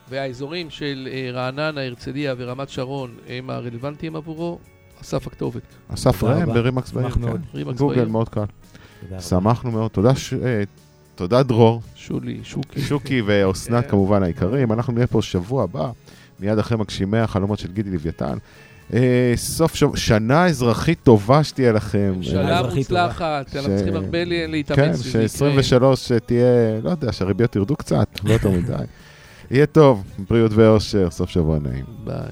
והאזורים 0.10 0.70
של 0.70 1.10
רעננה, 1.34 1.82
הרצליה 1.82 2.34
ורמת 2.38 2.70
שרון 2.70 3.12
הם 3.30 3.50
הרלוונטיים 3.50 4.16
עבורו, 4.16 4.60
אסף 5.02 5.28
הכתובת. 5.28 5.62
אסף 5.94 6.24
ראם 6.24 6.50
רבה. 6.50 6.60
ורימקס 6.60 6.92
בעיר. 6.92 7.10
כן. 7.10 7.22
גוגל 7.78 7.96
בעיר. 7.96 8.08
מאוד 8.08 8.30
קל. 8.30 8.44
שמחנו 9.20 9.72
מאוד. 9.72 9.92
תודה, 9.92 10.16
ש- 10.16 10.34
אה, 10.34 10.64
תודה 11.16 11.44
דרור, 11.44 11.82
שולי, 11.96 12.40
שוקי. 12.44 12.82
שוקי 12.82 13.22
ואוסנת 13.26 13.84
כן. 13.84 13.90
כמובן 13.90 14.24
היקרים. 14.24 14.72
אנחנו 14.72 14.94
נהיה 14.94 15.08
פה 15.08 15.22
שבוע 15.22 15.64
הבא, 15.64 15.90
מיד 16.40 16.60
אחרי 16.60 16.78
מגשימי 16.78 17.18
החלומות 17.18 17.60
של 17.60 17.72
גידי 17.72 17.90
לוויתן. 17.90 18.38
אה, 18.94 19.34
סוף 19.36 19.76
שבוע, 19.76 19.98
שנה 19.98 20.46
אזרחית 20.46 20.98
טובה 21.04 21.44
שתהיה 21.44 21.72
לכם. 21.72 22.14
אזרחית 22.20 22.78
מוצלחת, 22.78 23.56
אנחנו 23.56 23.76
צריכים 23.78 23.96
הרבה 23.96 24.18
להתאמץ. 24.26 24.78
כן, 24.80 24.94
שזה 24.98 25.28
ש-23 25.28 26.20
תהיה, 26.26 26.46
לא 26.84 26.90
יודע, 26.90 27.12
שהריביות 27.12 27.56
ירדו 27.56 27.76
קצת, 27.76 28.08
לא 28.24 28.34
יותר 28.34 28.52
מדי. 28.52 28.74
יהיה 29.52 29.66
טוב, 29.66 30.04
בריאות 30.30 30.52
ואושר, 30.56 31.12
סוף 31.12 31.30
שבוע 31.30 31.60
נעים. 31.60 31.86
ביי. 32.04 32.32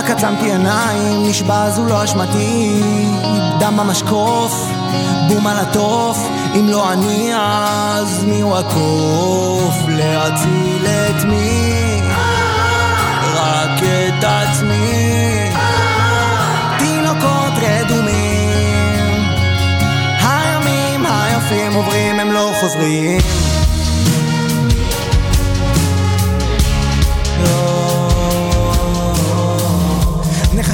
רק 0.00 0.10
עצמתי 0.10 0.52
עיניים, 0.52 1.26
נשבע 1.28 1.70
זו 1.70 1.84
לא 1.84 2.04
אשמתי. 2.04 2.82
דם 3.58 3.76
במשקוף, 3.76 4.68
בום 5.28 5.46
על 5.46 5.56
התוף. 5.58 6.18
אם 6.54 6.68
לא 6.68 6.92
אני 6.92 7.30
אז 7.34 8.24
מי 8.24 8.40
הוא 8.40 8.56
הקוף? 8.56 9.74
להציל 9.88 10.86
את 10.86 11.24
מי? 11.24 12.02
רק 13.34 13.82
את 13.82 14.24
עצמי. 14.24 15.50
תינוקות 16.78 17.52
רדומים. 17.62 19.22
הימים 20.22 21.06
היפים 21.06 21.74
עוברים 21.74 22.20
הם 22.20 22.32
לא 22.32 22.52
חוזרים 22.60 23.49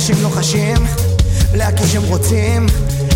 נחשים 0.06 0.22
לוחשים, 0.22 0.76
להקיש 1.54 1.94
הם 1.94 2.02
רוצים, 2.02 2.66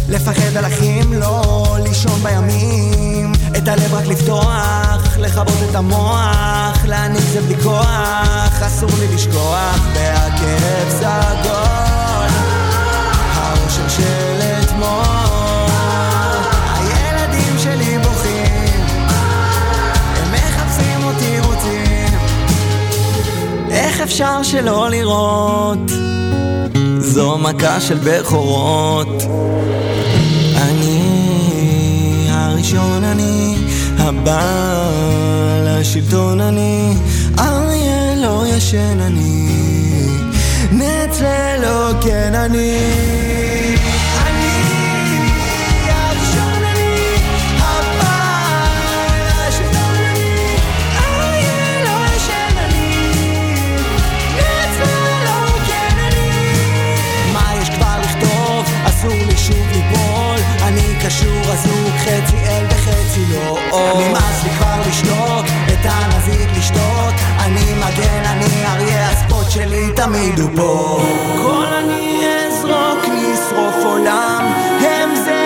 לפחד 0.08 0.56
על 0.56 0.66
אחים, 0.66 1.12
לא 1.12 1.76
לישון 1.82 2.22
בימים, 2.22 3.32
את 3.56 3.68
הלב 3.68 3.94
רק 3.94 4.06
לפתוח, 4.06 5.16
לכבות 5.18 5.70
את 5.70 5.74
המוח, 5.74 6.84
להעניק 6.84 7.22
זה 7.32 7.40
בלי 7.40 7.54
כוח, 7.62 8.62
אסור 8.66 8.90
לי 8.98 9.14
לשכוח, 9.14 9.78
בהכאב 9.94 10.88
סגול, 10.88 12.30
האושר 13.34 13.88
של 13.88 14.40
אתמול, 14.62 15.70
שלי 17.58 17.98
בוכים, 17.98 18.84
הם 20.16 20.32
מחפשים 20.32 21.00
רוצים, 21.44 22.18
איך 23.70 24.00
אפשר 24.00 24.42
שלא 24.42 24.90
לראות? 24.90 26.09
זו 27.10 27.38
מכה 27.38 27.80
של 27.80 27.98
בכורות. 28.04 29.22
אני 30.56 32.26
הראשון, 32.28 33.04
אני 33.04 33.56
הבעל 33.98 35.68
השלטון, 35.68 36.40
אני 36.40 36.94
אריה 37.38 38.14
לא 38.16 38.44
ישן, 38.46 39.00
אני 39.00 39.48
נץ 40.72 41.20
ללא 41.20 41.92
כן, 42.02 42.34
אני 42.34 42.78
אני 61.22 61.28
קשור 61.28 61.52
אזוק 61.52 61.94
חצי 61.98 62.36
אל 62.36 62.66
וחצי 62.70 63.24
לא. 63.30 63.58
נמאס 63.98 64.44
לי 64.44 64.50
כבר 64.50 64.80
לשתוק 64.88 65.46
את 65.66 65.78
הנזיד 65.84 66.48
לשתות 66.56 67.14
אני 67.38 67.74
מגן, 67.74 68.22
אני 68.26 68.66
אריה, 68.66 69.10
הספוט 69.10 69.50
שלי 69.50 69.92
תמיד 69.96 70.38
הוא 70.38 70.50
פה. 70.56 71.02
כל 71.42 71.66
אני 71.66 72.22
אזרוק, 72.46 73.04
נשרוף 73.04 73.84
עולם 73.84 74.52
הם 74.80 75.14
זה 75.24 75.39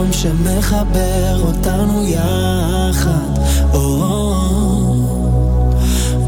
חלום 0.00 0.12
שמחבר 0.12 1.42
אותנו 1.42 2.04
יחד, 2.06 3.38
או 3.72 4.02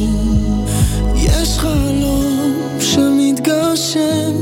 יש 1.14 1.58
חלום 1.58 2.54
שמתגשם, 2.80 4.34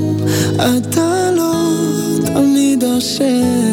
אתה 0.54 1.30
לא 1.36 1.54
תמיד 2.26 2.84
אשם. 2.84 3.65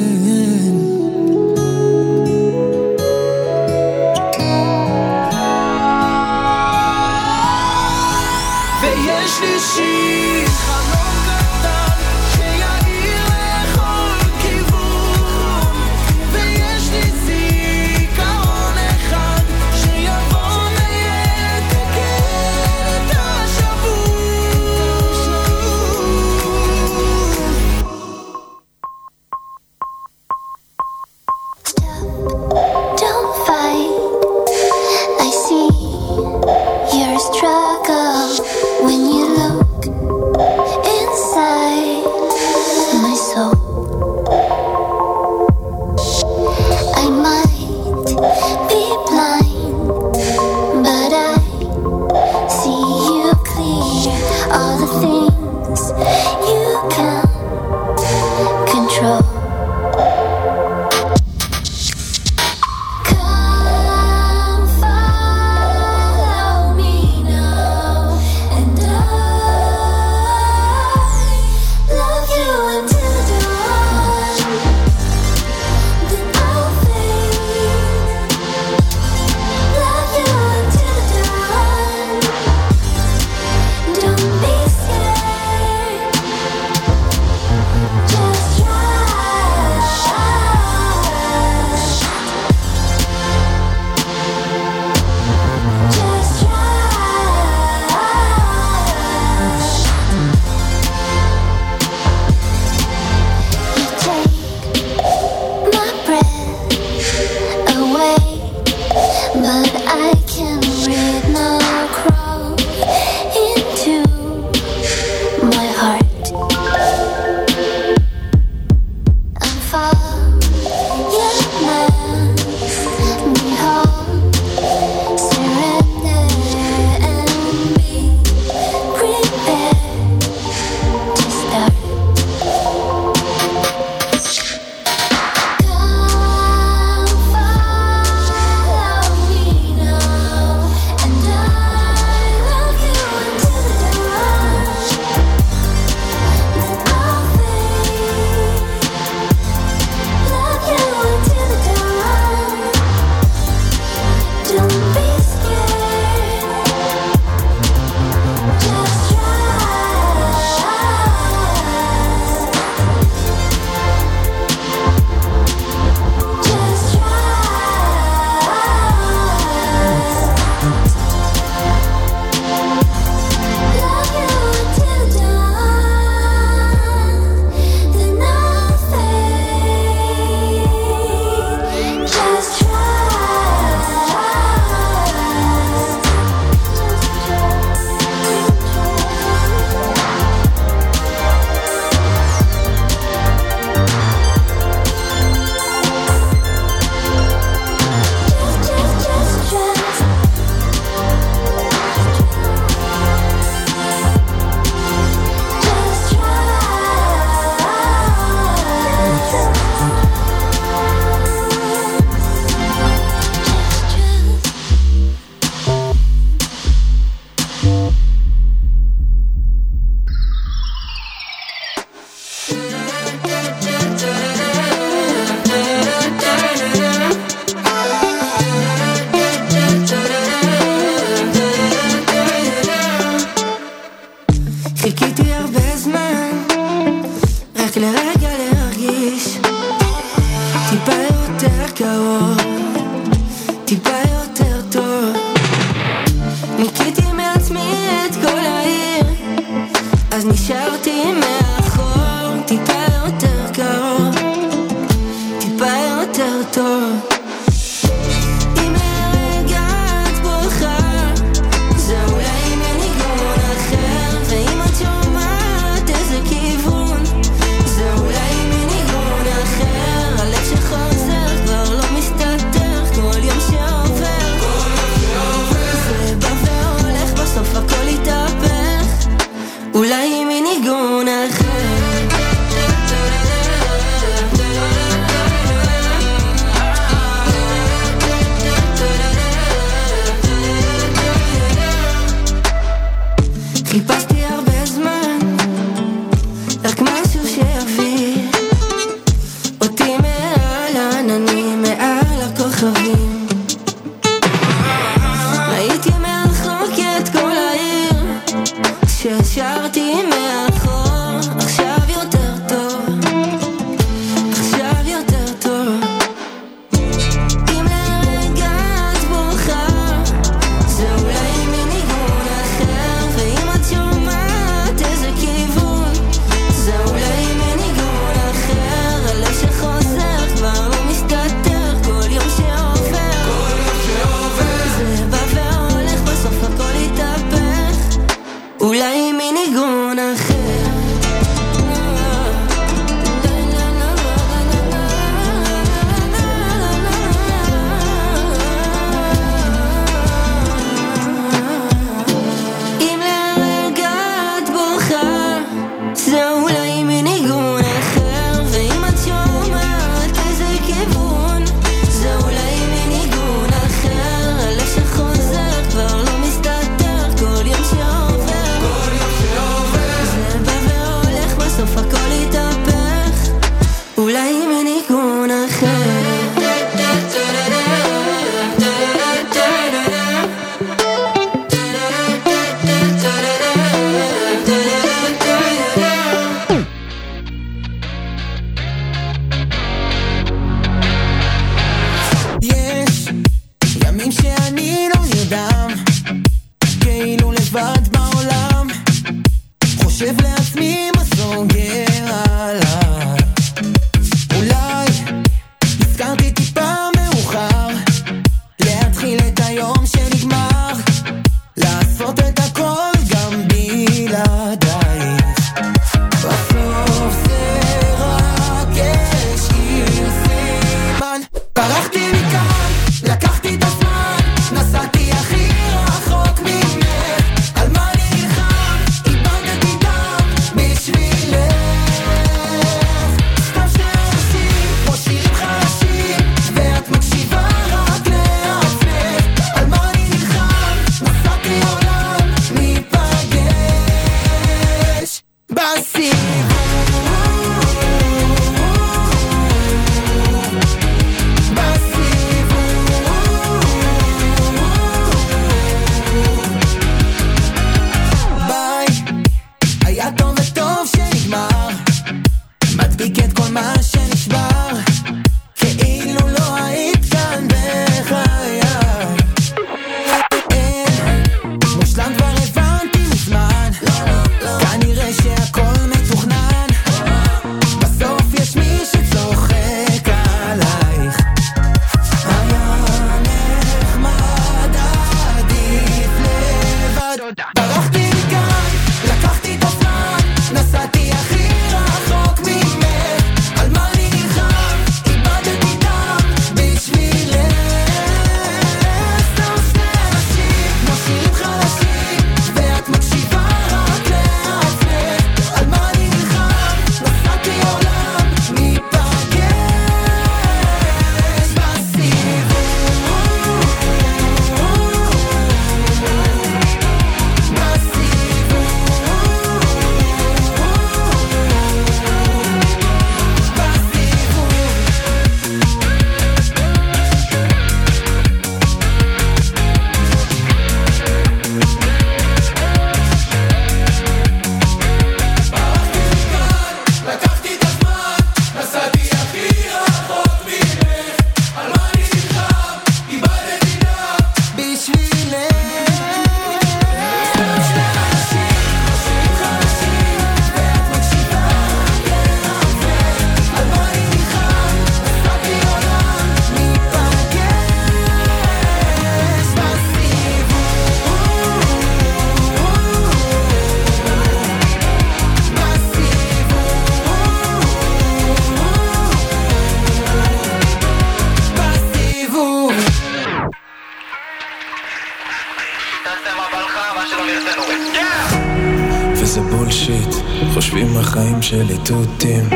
ציטוטים. 581.83 582.49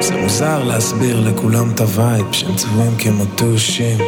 זה 0.00 0.16
מוזר 0.16 0.64
להסביר 0.64 1.20
לכולם 1.20 1.70
את 1.70 1.80
הווייב 1.80 2.26
שהם 2.32 2.56
צבועים 2.56 2.96
כמו 2.98 3.24
טושים 3.24 3.98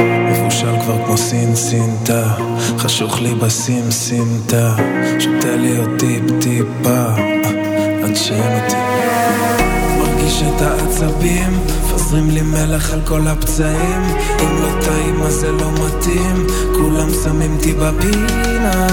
מבושל 0.00 0.80
כבר 0.80 1.06
כמו 1.06 1.16
סין 1.16 1.56
סינטה 1.56 2.34
חשוך 2.78 3.20
לי 3.20 3.34
בסים 3.34 3.90
סינטה, 3.90 4.76
שותה 5.18 5.56
לי 5.56 5.76
עוד 5.76 5.90
טיפ 5.98 6.22
טיפה 6.40 7.06
עד 8.04 8.14
שאין 8.14 8.62
אותי. 8.62 8.76
מרגיש 9.98 10.42
את 10.42 10.62
העצבים 10.62 11.52
מפזרים 11.84 12.30
לי 12.30 12.42
מלח 12.42 12.92
על 12.92 13.00
כל 13.06 13.26
הפצעים. 13.26 14.02
אם 14.40 14.62
לא 14.62 14.82
טעים 14.84 15.22
אז 15.22 15.34
זה 15.34 15.52
לא 15.52 15.70
מתאים. 15.72 16.46
כולם 16.74 17.08
שמים 17.24 17.56
אותי 17.56 17.72
בפינה. 17.72 18.86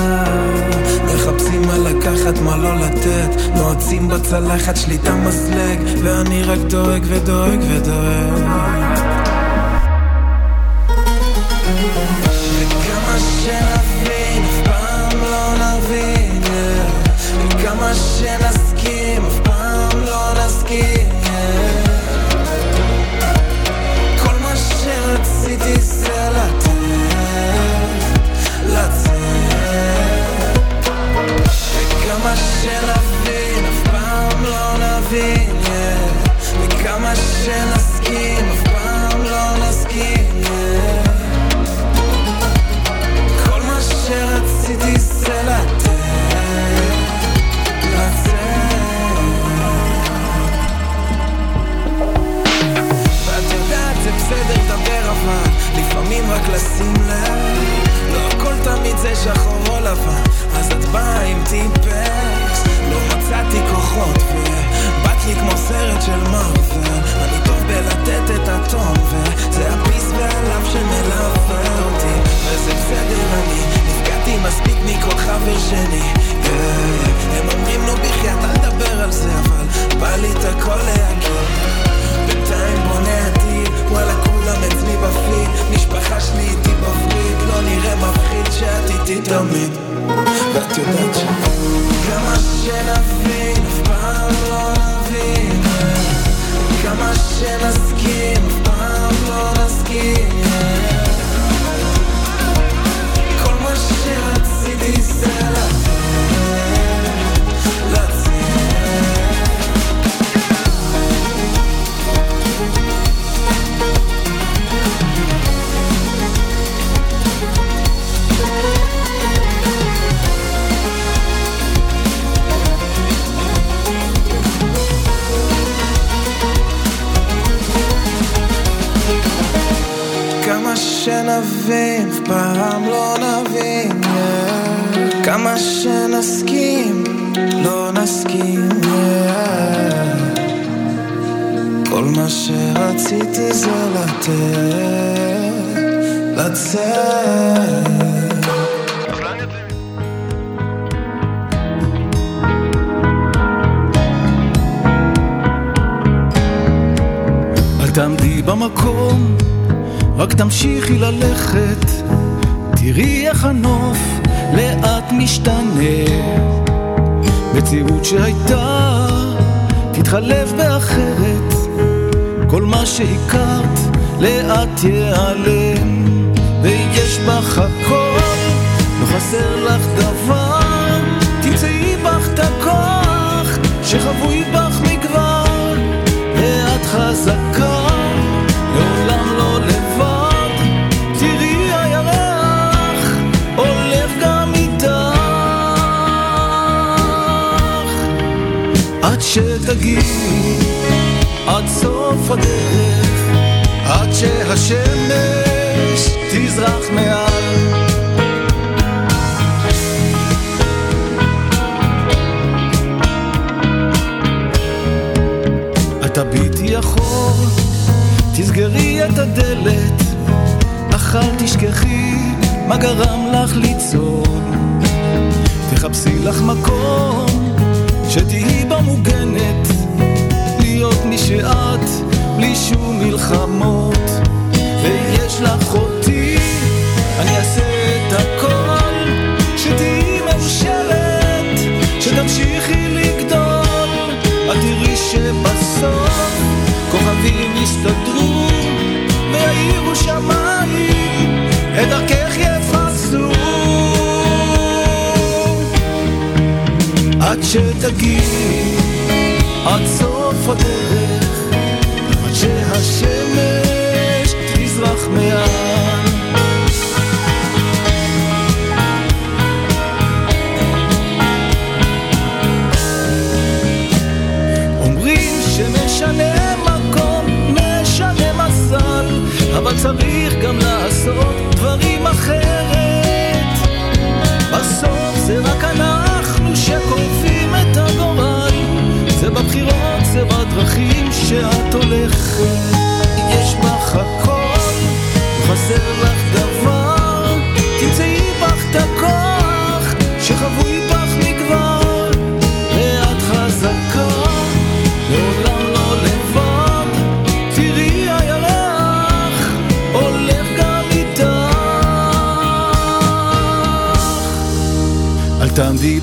מחפשים 1.28 1.62
מה 1.62 1.78
לקחת, 1.78 2.40
מה 2.40 2.58
לא 2.58 2.76
לתת. 2.76 3.30
נועצים 3.56 4.08
בצלחת, 4.08 4.76
שליטה 4.76 5.16
מסלג 5.16 5.80
ואני 6.04 6.44
רק 6.44 6.60
דואג 6.60 7.04
ודואג 7.08 7.60
ודואג. 7.70 8.97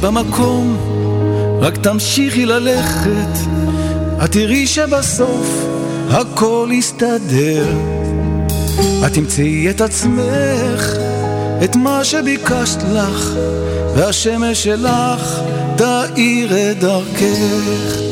במקום, 0.05 0.77
רק 1.61 1.77
תמשיכי 1.77 2.47
ללכת, 2.47 3.39
את 4.25 4.33
תראי 4.33 4.67
שבסוף 4.67 5.67
הכל 6.11 6.69
יסתדר. 6.73 7.67
את 9.07 9.13
תמצאי 9.13 9.71
את 9.71 9.81
עצמך, 9.81 10.97
את 11.65 11.77
מה 11.77 12.05
שביקשת 12.05 12.83
לך, 12.93 13.31
והשמש 13.95 14.65
שלך 14.65 15.41
תאיר 15.77 16.71
את 16.71 16.79
דרכך. 16.79 18.04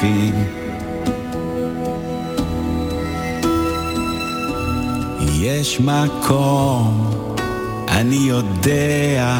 יפים. 0.00 0.34
יש 5.42 5.80
מקום, 5.80 7.10
אני 7.88 8.16
יודע, 8.16 9.38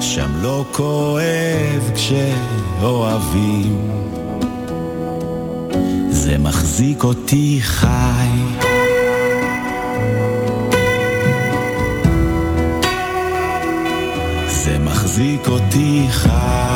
שם 0.00 0.30
לא 0.42 0.64
כואב 0.72 1.90
כשאוהבים, 1.94 3.90
זה 6.10 6.38
מחזיק 6.38 7.04
אותי 7.04 7.58
חי. 7.62 8.51
σκοτήχα 15.52 16.71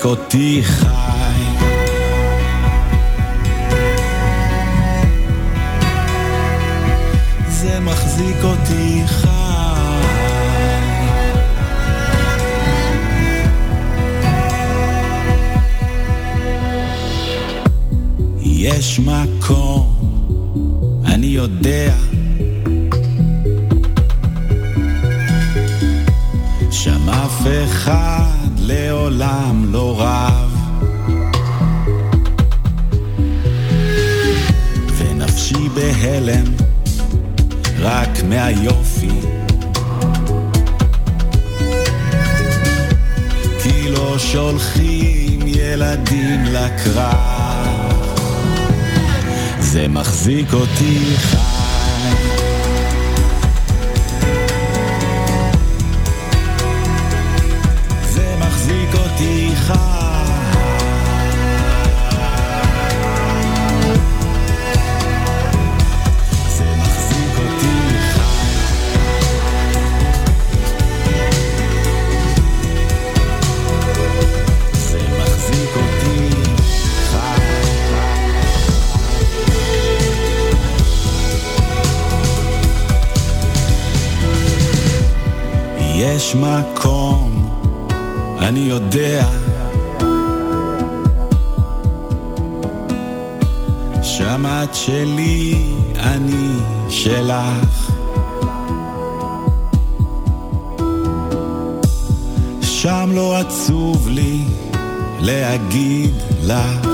Κοτήχα 0.00 0.99
יש 86.30 86.36
מקום, 86.36 87.48
אני 88.38 88.60
יודע. 88.60 89.26
שם 94.02 94.46
את 94.46 94.74
שלי, 94.74 95.54
אני 95.96 96.50
שלך. 96.88 97.90
שם 102.62 103.10
לא 103.14 103.36
עצוב 103.36 104.08
לי 104.08 104.44
להגיד 105.20 106.14
לך. 106.42 106.88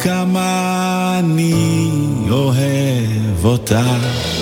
כמה 0.00 1.16
אני 1.18 1.54
אוהב 2.30 3.44
אותך. 3.44 4.35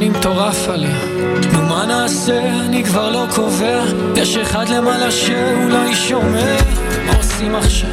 אני 0.00 0.08
מטורף 0.08 0.68
עליה. 0.68 0.98
נו 1.52 1.62
מה 1.62 1.86
נעשה, 1.86 2.38
אני 2.38 2.84
כבר 2.84 3.10
לא 3.10 3.26
קובע. 3.34 3.84
יש 4.16 4.36
אחד 4.36 4.68
למעלה 4.68 5.10
שאולי 5.10 5.94
שומע 5.94 6.56
מה 7.06 7.16
עושים 7.16 7.54
עכשיו? 7.54 7.90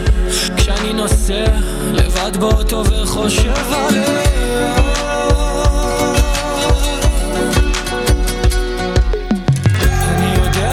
כשאני 0.58 0.94
נוסע 0.94 1.46
לבד 1.94 2.38
באוטו 2.38 2.84
וחושב 2.86 3.54
עליה. 3.72 4.24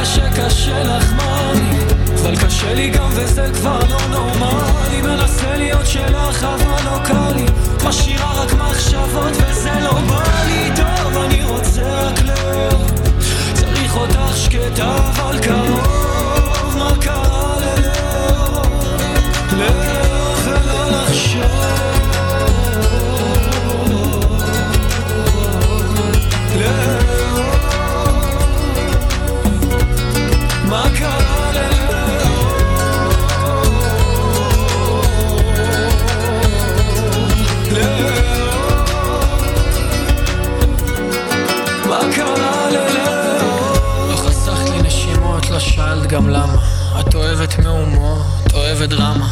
שקשה 0.05 0.83
לך 0.83 1.13
מאמי 1.13 1.79
אבל 2.21 2.37
קשה 2.37 2.75
לי 2.75 2.91
גם 2.91 3.09
וזה 3.11 3.51
כבר 3.55 3.79
לא 3.91 3.99
נורמלי. 4.11 5.03
מנסה 5.03 5.57
להיות 5.57 5.87
שלך 5.87 6.45
אבל 6.45 6.85
לא 6.85 6.99
קל 7.05 7.33
לי 7.37 7.47
משאירה 7.85 8.43
רק 8.43 8.53
מחשבות 8.53 9.33
וזה 9.37 9.71
לא 9.83 9.93
בא 9.93 10.45
לי 10.47 10.71
טוב 10.77 11.17
אני 11.17 11.45
רוצה 11.45 11.83
רק 11.83 12.21
לאהוב 12.23 12.93
צריך 13.55 13.97
אותך 13.97 14.37
שקטה 14.37 14.97
אבל 14.97 15.39
קרוב 15.39 16.77
מה 16.79 16.91
קרה 17.01 17.64
מהומות, 48.93 49.03
אוהבת 49.03 49.17
דרמה. 49.19 49.31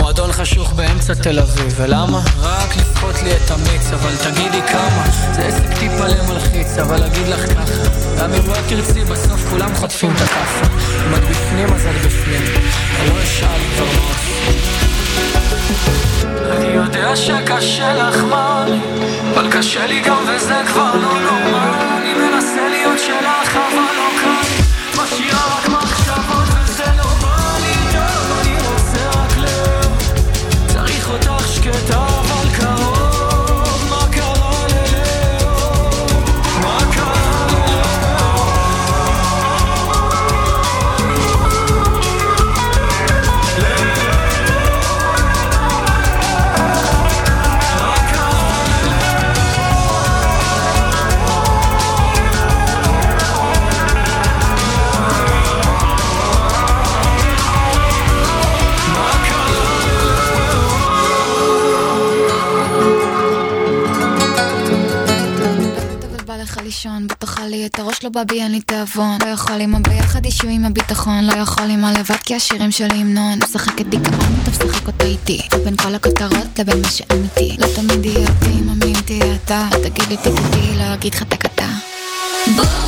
מועדון 0.00 0.32
חשוך 0.32 0.72
באמצע 0.72 1.14
תל 1.14 1.38
אביב, 1.38 1.74
ולמה? 1.76 2.20
רק 2.40 2.76
לבכות 2.76 3.22
לי 3.22 3.30
את 3.32 3.50
המיץ, 3.50 3.92
אבל 3.92 4.16
תגידי 4.16 4.62
כמה. 4.72 5.04
זה 5.32 5.42
עסק 5.42 5.78
טיפה 5.78 6.06
למלחיץ, 6.06 6.78
אבל 6.78 7.04
אגיד 7.04 7.28
לך 7.28 7.52
ככה. 7.52 8.22
גם 8.22 8.32
אם 8.32 8.50
לא 8.50 8.56
תרצי, 8.68 9.04
בסוף 9.04 9.50
כולם 9.50 9.74
חוטפים 9.74 10.10
את 10.10 10.20
הכאפה. 10.20 10.66
אם 11.06 11.14
את 11.14 11.22
בפנים, 11.30 11.72
אז 11.72 11.86
את 11.86 12.06
בפנים. 12.06 12.42
אני 13.00 13.08
לא 13.08 13.22
אשאל 13.22 13.60
כבר 13.76 13.84
מה. 13.84 14.18
אני 16.50 16.66
יודע 16.66 17.16
שקשה 17.16 17.94
לך 17.94 18.16
מאמי 18.16 18.80
אבל 19.34 19.52
קשה 19.52 19.86
לי 19.86 20.00
גם 20.00 20.22
וזה 20.28 20.62
כבר 20.66 20.94
לא 20.94 21.20
נורמל 21.20 21.72
אני 21.96 22.14
מנסה 22.14 22.68
להיות 22.68 22.98
שלך 22.98 23.56
אבל 23.56 23.96
לא 23.96 24.07
בי 68.24 68.42
אין 68.42 68.52
לי 68.52 68.60
תיאבון. 68.60 69.18
לא 69.24 69.28
יכול 69.30 69.60
עם 69.60 69.74
הביחד 69.74 70.24
אישו 70.24 70.48
עם 70.48 70.64
הביטחון. 70.64 71.24
לא 71.24 71.32
יכול 71.32 71.70
עם 71.70 71.84
הלבד 71.84 72.16
כי 72.24 72.34
השירים 72.34 72.70
שלי 72.70 72.96
המנון 72.96 73.38
משחקת 73.44 73.86
דיכאון, 73.86 74.36
אתה 74.42 74.50
משחק 74.50 74.86
אותה 74.86 75.04
איתי. 75.04 75.40
בין 75.64 75.76
כל 75.76 75.94
הכותרות 75.94 76.58
לבין 76.58 76.82
מה 76.82 76.90
שאמיתי 76.90 77.56
לא 77.58 77.66
תמיד 77.76 78.04
יהיה 78.04 78.28
אותי, 78.28 78.60
מאמין 78.64 79.00
תהיה 79.04 79.34
אתה? 79.34 79.68
תגיד 79.82 80.08
לי 80.08 80.16
תגידי, 80.16 80.76
לא 80.78 80.94
אגיד 80.94 81.14
לך 81.14 81.22
בום! 81.28 81.38
אתה 82.54 82.87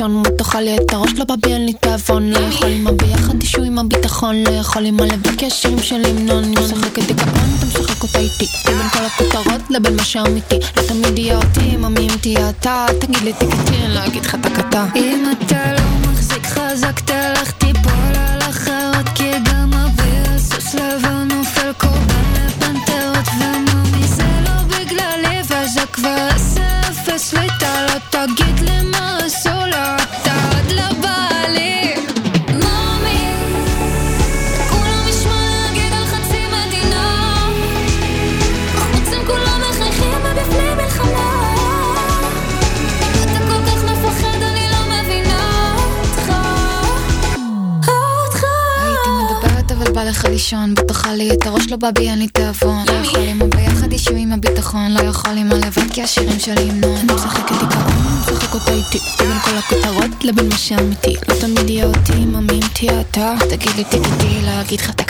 לישון 0.00 0.22
תאכל 0.38 0.60
לי? 0.60 0.76
את 0.76 0.92
הראש 0.92 1.10
לא 1.16 1.24
בא 1.24 1.34
בי 1.42 1.52
אין 1.52 1.66
לי 1.66 1.72
תיאבון 1.72 2.30
לא 2.30 2.38
יכול 2.38 2.68
עם 2.68 2.86
הביחד 2.86 3.42
אישו 3.42 3.62
עם 3.62 3.78
הביטחון 3.78 4.36
לא 4.36 4.50
יכול 4.50 4.84
עם 4.86 5.00
הלבד 5.00 5.38
כי 5.38 5.46
השירים 5.46 5.78
שלי 5.82 6.08
המנון. 6.08 6.44
אני 6.44 6.54
משחקת 6.56 7.02
דיכאון 7.02 7.28
אתה 7.58 7.66
משחק 7.66 8.02
אותה 8.02 8.18
איתי. 8.18 8.46
בין 8.66 8.88
כל 8.88 9.04
הכותרות 9.04 9.70
לבין 9.70 9.96
מה 9.96 10.04
שאמיתי. 10.04 10.54
לא 10.76 10.82
תמיד 10.82 11.18
יהיה 11.18 11.36
אותי 11.36 11.76
מאמי 11.76 12.00
אם 12.00 12.16
תהיה 12.20 12.50
אתה. 12.50 12.86
תגיד 13.00 13.22
לי 13.22 13.32
תקטי 13.32 13.76
אני 13.84 13.94
לא 13.94 14.06
אגיד 14.06 14.24
לך 14.24 14.34
תקתה 14.34 14.86
אם 14.96 15.24
אתה 15.32 15.72
לא 15.72 16.10
מחזיק 16.12 16.46
חזק 16.46 17.00
תלך 17.00 17.39
מדברת 50.10 50.24
אבל 50.24 50.24
בא 50.24 50.24
לך 50.24 50.24
לישון 50.24 50.74
בתוכה 50.74 51.14
לי 51.14 51.30
את 51.32 51.46
הראש 51.46 51.66
לא 51.70 51.76
בא 51.76 51.90
בי 51.90 52.08
אין 52.10 52.18
לי 52.18 52.28
תיאבון. 52.28 52.84
לא 52.86 52.92
יכול 52.92 53.20
עם 53.20 53.42
הביחד 53.42 53.92
אישו 53.92 54.14
עם 54.16 54.32
הביטחון. 54.32 54.90
לא 54.90 55.00
יכול 55.00 55.36
עם 55.36 55.52
הלבד 55.52 55.92
כי 55.92 56.02
השירים 56.02 56.38
שלי 56.38 56.70
המנון 56.70 56.96
אני 56.96 57.14
משחקת 57.14 57.52
דיכאון 57.52 57.82
אני 57.82 58.20
משחק 58.20 58.54
אותה 58.54 58.72
איתי 58.72 58.98
בין 59.18 59.38
כל 59.38 59.56
הכותרות 59.56 60.24
לבין 60.24 60.48
מה 60.48 60.58
שאמיתי. 60.58 61.14
לא 61.28 61.34
תמיד 61.40 61.70
יהיה 61.70 61.86
אותי 61.86 62.24
מאמי 62.26 62.52
אם 62.52 62.68
תהיה 62.72 63.00
אתה. 63.00 63.34
תגיד 63.50 63.76
לי 63.76 63.84
תגידי 63.84 64.60
אגיד 64.60 64.80
לך 64.80 64.90
תקתה 64.90 65.09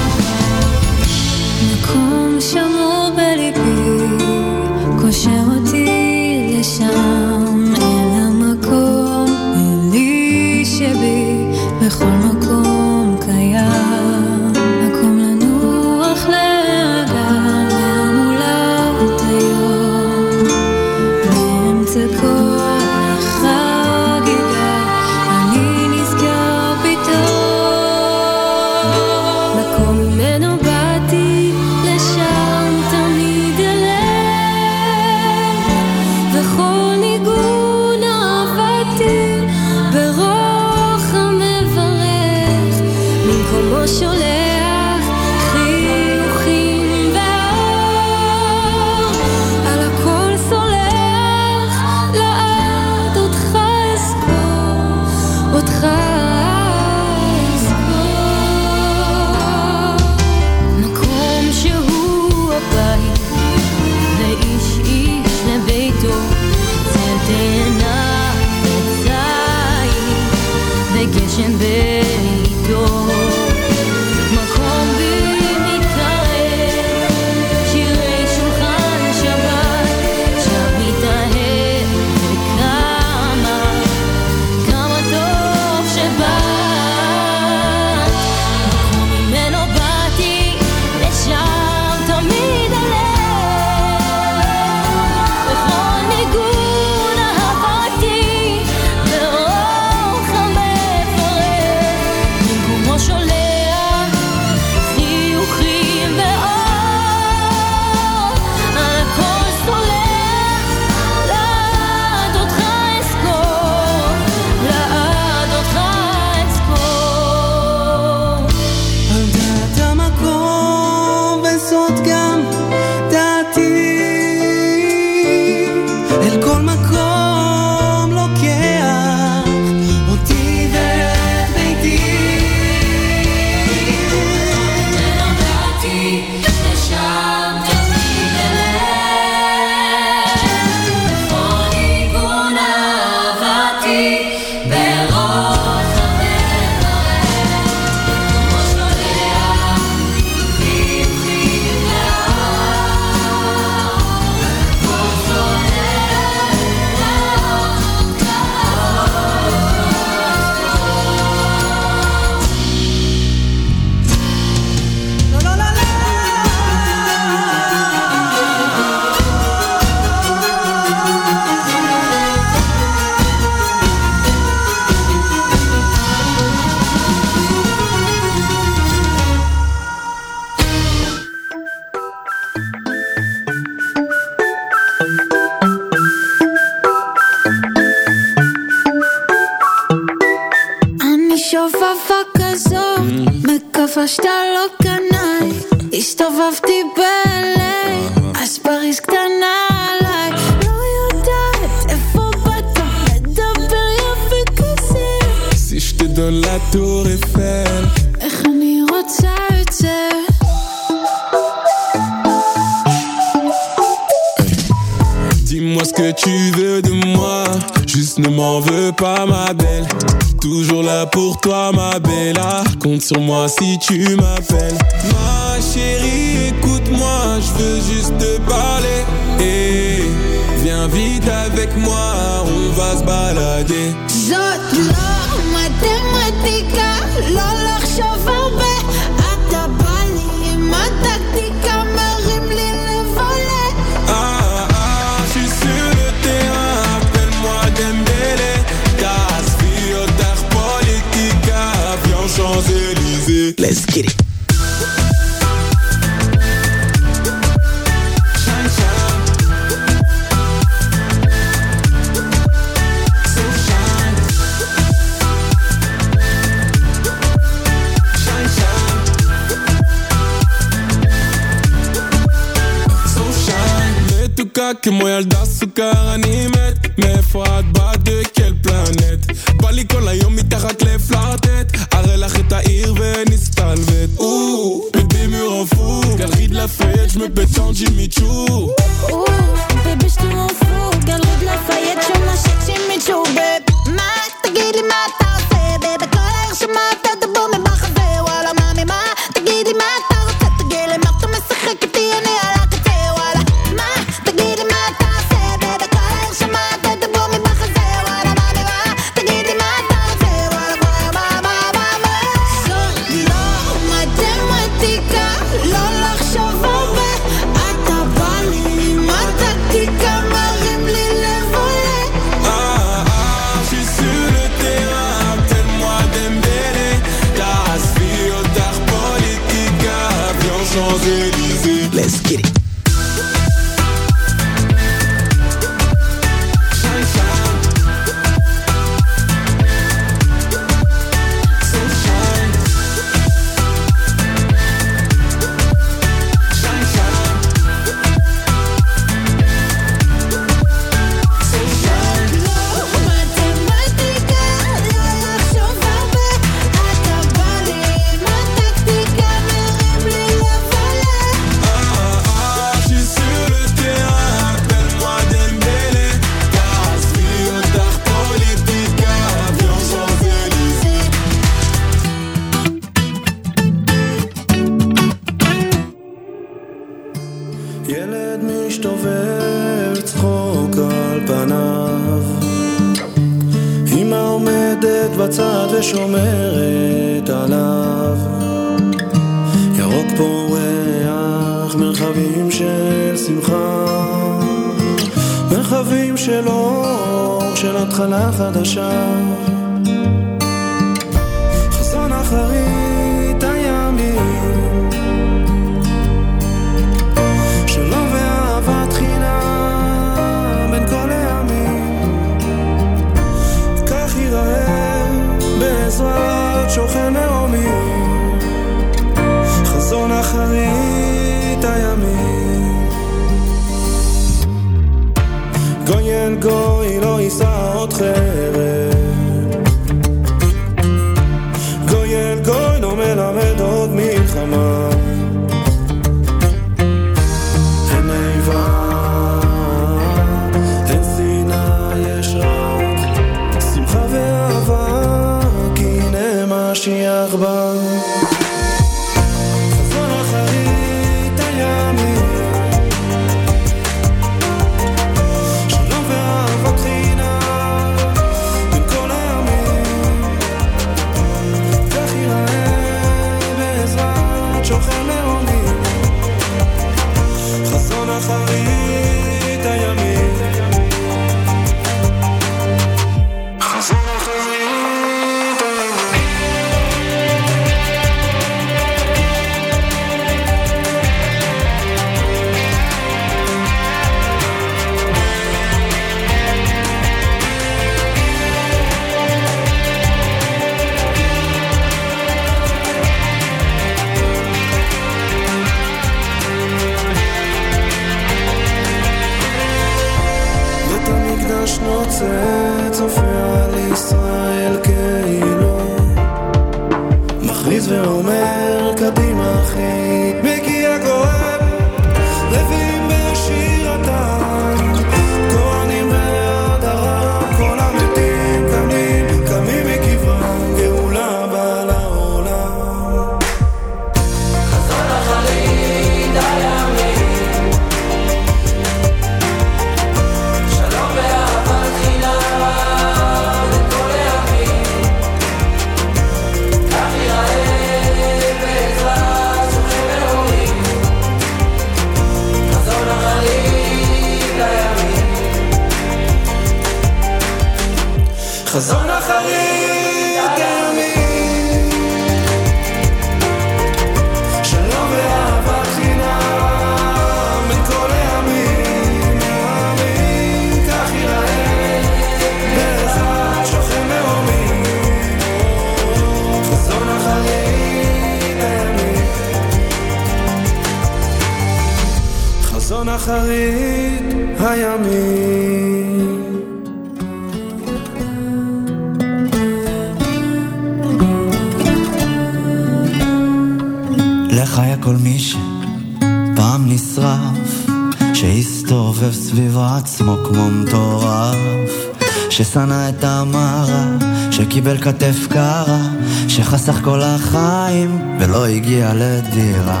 ששנא 592.56 593.08
את 593.08 593.24
המרה, 593.24 594.04
שקיבל 594.50 594.98
כתף 594.98 595.36
קרה, 595.48 596.00
שחסך 596.48 597.00
כל 597.04 597.22
החיים 597.22 598.36
ולא 598.40 598.66
הגיע 598.66 599.12
לדירה. 599.14 600.00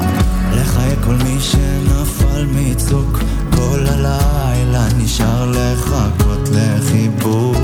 לחיה 0.52 0.96
כל 1.04 1.14
מי 1.14 1.40
שנפל 1.40 2.46
מצוק 2.54 3.18
כל 3.50 3.86
הלילה, 3.86 4.86
נשאר 4.98 5.50
לחכות 5.50 6.48
לחיבוק, 6.52 7.56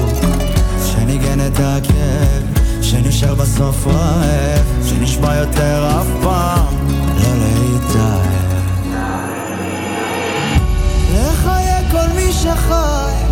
שניגן 0.86 1.40
את 1.47 1.60
הכאב. 1.60 2.43
שנשאר 2.82 3.35
בסוף 3.35 3.86
רעב, 3.86 4.85
שנשבע 4.89 5.35
יותר 5.35 5.89
אף 6.01 6.06
פעם 6.23 6.74
לא 6.90 7.35
להתאהב. 7.39 8.52
לחיי 11.14 11.90
כל 11.90 12.14
מי 12.16 12.32
שחי, 12.32 13.31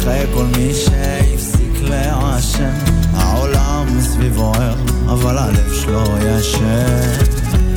לחיי 0.00 0.26
כל 0.34 0.44
מי 0.56 0.74
שהפסיק 0.74 1.82
לעשן 1.82 2.70
העולם 3.14 3.98
מסביבו 3.98 4.52
ער 4.54 4.74
אבל 5.08 5.38
הלב 5.38 5.72
שלו 5.82 6.04
ישן. 6.26 7.24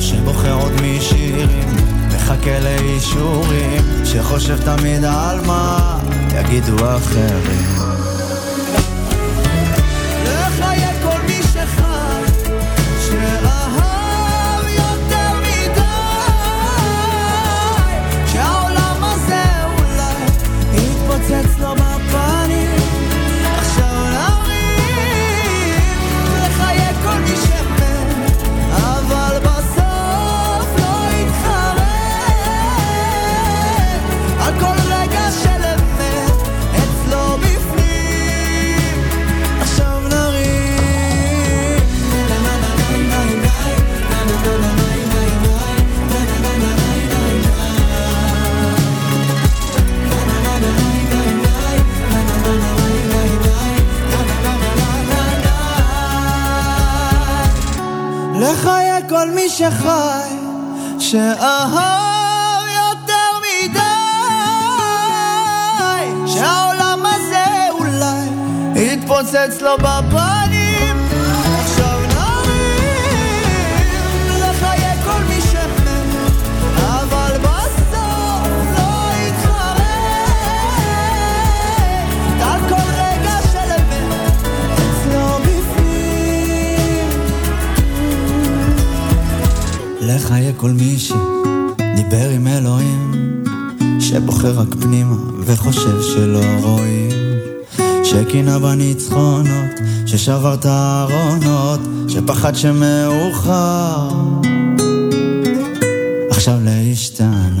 שבוחר 0.00 0.52
עוד 0.52 0.72
משירים 0.72 1.76
מחכה 2.14 2.60
לאישורים. 2.60 3.82
שחושב 4.04 4.56
תמיד 4.64 5.04
על 5.04 5.40
מה 5.46 5.98
יגידו 6.34 6.76
אחרים 6.96 7.83
שחי, 59.70 60.36
שאהב 60.98 62.64
יותר 62.76 63.30
מדי, 63.44 63.80
שהעולם 66.26 67.06
הזה 67.06 67.44
אולי 67.70 68.28
יתפוצץ 68.74 69.60
לו 69.60 69.76
בפנים. 69.78 70.13
לחיי 90.06 90.52
כל 90.56 90.70
מי 90.70 90.98
שדיבר 90.98 92.30
עם 92.34 92.46
אלוהים, 92.46 93.12
שבוחר 94.00 94.60
רק 94.60 94.68
פנימה 94.80 95.16
וחושב 95.40 96.02
שלא 96.02 96.44
רואים, 96.62 97.10
שקינה 98.04 98.58
בניצחונות, 98.58 99.70
ששבר 100.06 100.54
את 100.54 100.66
הארונות, 100.66 101.80
שפחד 102.08 102.54
שמאוחר, 102.54 104.08
עכשיו 106.30 106.58
להשתנות. 106.64 107.53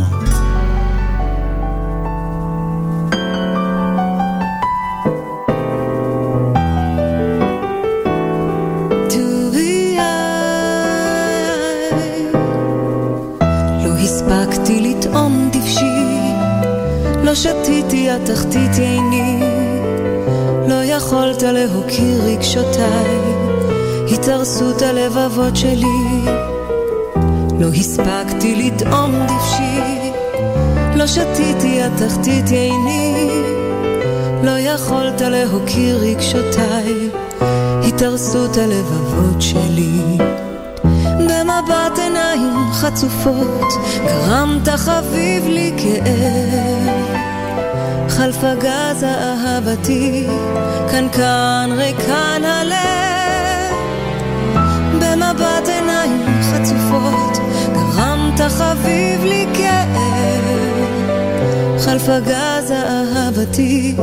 התחתית 18.14 18.78
עיני, 18.78 19.40
לא 20.68 20.84
יכולת 20.84 21.42
להוקיר 21.42 22.22
רגשותיי, 22.24 23.18
התארסות 24.14 24.82
הלבבות 24.82 25.56
שלי. 25.56 26.24
לא 27.60 27.68
הספקתי 27.68 28.54
לטעום 28.56 29.14
דבשי, 29.26 30.10
לא 30.96 31.06
שתיתי 31.06 31.82
התחתית 31.82 32.48
עיני, 32.50 33.28
לא 34.42 34.58
יכולת 34.58 35.20
להוקיר 35.20 35.98
רגשותיי, 35.98 37.10
התארסות 37.88 38.56
הלבבות 38.56 39.42
שלי. 39.42 40.00
במבט 41.18 41.98
עיניי 41.98 42.38
חצופות, 42.72 43.72
גרמת 44.06 44.68
חביב 44.68 45.48
לי 45.48 45.72
כאב. 45.76 47.13
חלף 48.16 48.44
הגז 48.44 49.04
אהבתי, 49.04 50.26
כאן 50.90 51.72
ריקן 51.72 52.42
הלב. 52.44 53.74
במבט 54.94 55.68
עיניים 55.68 56.26
חצופות, 56.42 57.38
גרמת 57.72 58.40
חביב 58.40 59.24
לי 59.24 59.46
כאב. 59.54 60.44
חלף 61.78 62.08
הגז 62.08 62.72
אהבתי, 62.72 63.94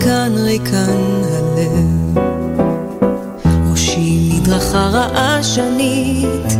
כאן 0.00 0.32
ריקן 0.36 1.22
הלב. 1.24 2.18
ראשי 3.70 4.30
מדרכה 4.34 4.88
רעשנית, 4.92 6.52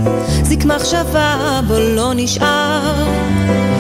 זיק 0.43 0.65
מחשבה 0.65 1.61
בו 1.69 1.75
לא 1.79 2.13
נשאר. 2.15 3.72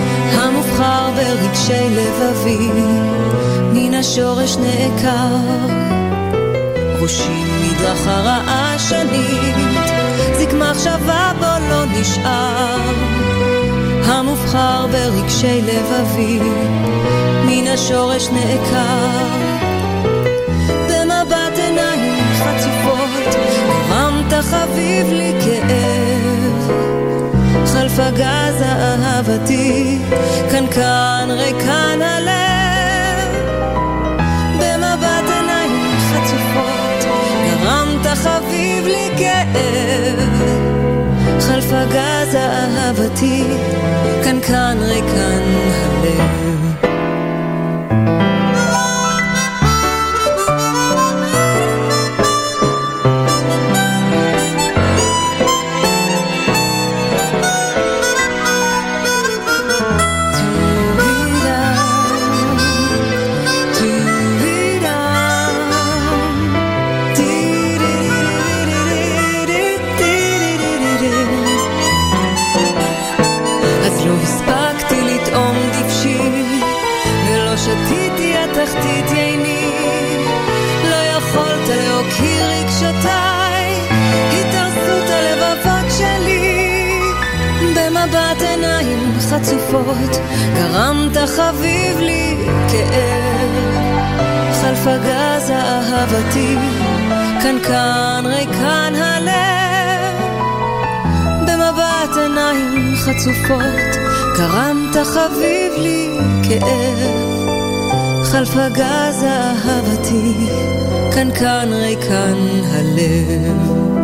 המובחר 0.82 1.10
ברגשי 1.16 1.88
לבבי, 1.90 2.68
מן 3.72 3.94
השורש 3.94 4.56
נעקר. 4.56 5.36
ראשי 7.00 7.44
מדרכה 7.60 8.20
רעשנית, 8.20 9.56
זיק 10.36 10.52
מחשבה 10.52 11.32
בו 11.38 11.68
לא 11.70 11.84
נשאר. 11.84 12.80
המובחר 14.04 14.86
ברגשי 14.92 15.60
לבבי, 15.62 16.38
מן 17.46 17.68
השורש 17.68 18.28
נעקר. 18.28 19.08
במבט 20.88 21.58
עיניים 21.58 22.24
חצופות, 22.34 23.34
גרמת 23.88 24.32
חביב 24.44 25.12
לי 25.12 25.32
כאב. 25.44 25.91
חלף 27.72 27.98
הגז 27.98 28.62
אהבתי, 28.62 29.98
כאן 30.50 31.28
ריקן 31.30 31.98
הלב. 32.02 33.34
במבט 34.58 35.30
עיניים 35.34 35.96
חצופות, 35.98 37.04
גרמת 37.44 38.06
חביב 38.06 38.86
לי 38.86 39.10
כאב. 39.18 40.28
חלף 41.40 41.72
הגז 41.72 42.36
אהבתי, 42.36 43.44
כאן 44.22 44.78
ריקן 44.82 45.42
הלב. 45.74 46.71
חצופות, 89.32 90.20
גרמת 90.54 91.16
חביב 91.16 91.98
לי 91.98 92.36
כאב. 92.68 93.50
חלף 94.60 94.86
הגז 94.86 95.50
אהבתי, 95.50 96.56
כאן 97.42 97.56
כאן 97.66 98.24
ריקן 98.26 98.92
הלב. 98.96 100.16
במבט 101.46 102.16
עיניים 102.16 102.94
חצופות, 102.96 103.96
גרמת 104.36 104.96
חביב 105.04 105.72
לי 105.78 106.18
כאב. 106.48 107.22
חלף 108.24 108.56
הגז 108.56 109.24
אהבתי, 109.24 110.48
כאן 111.14 111.28
כאן 111.34 111.68
ריקן 111.72 112.38
הלב. 112.72 114.01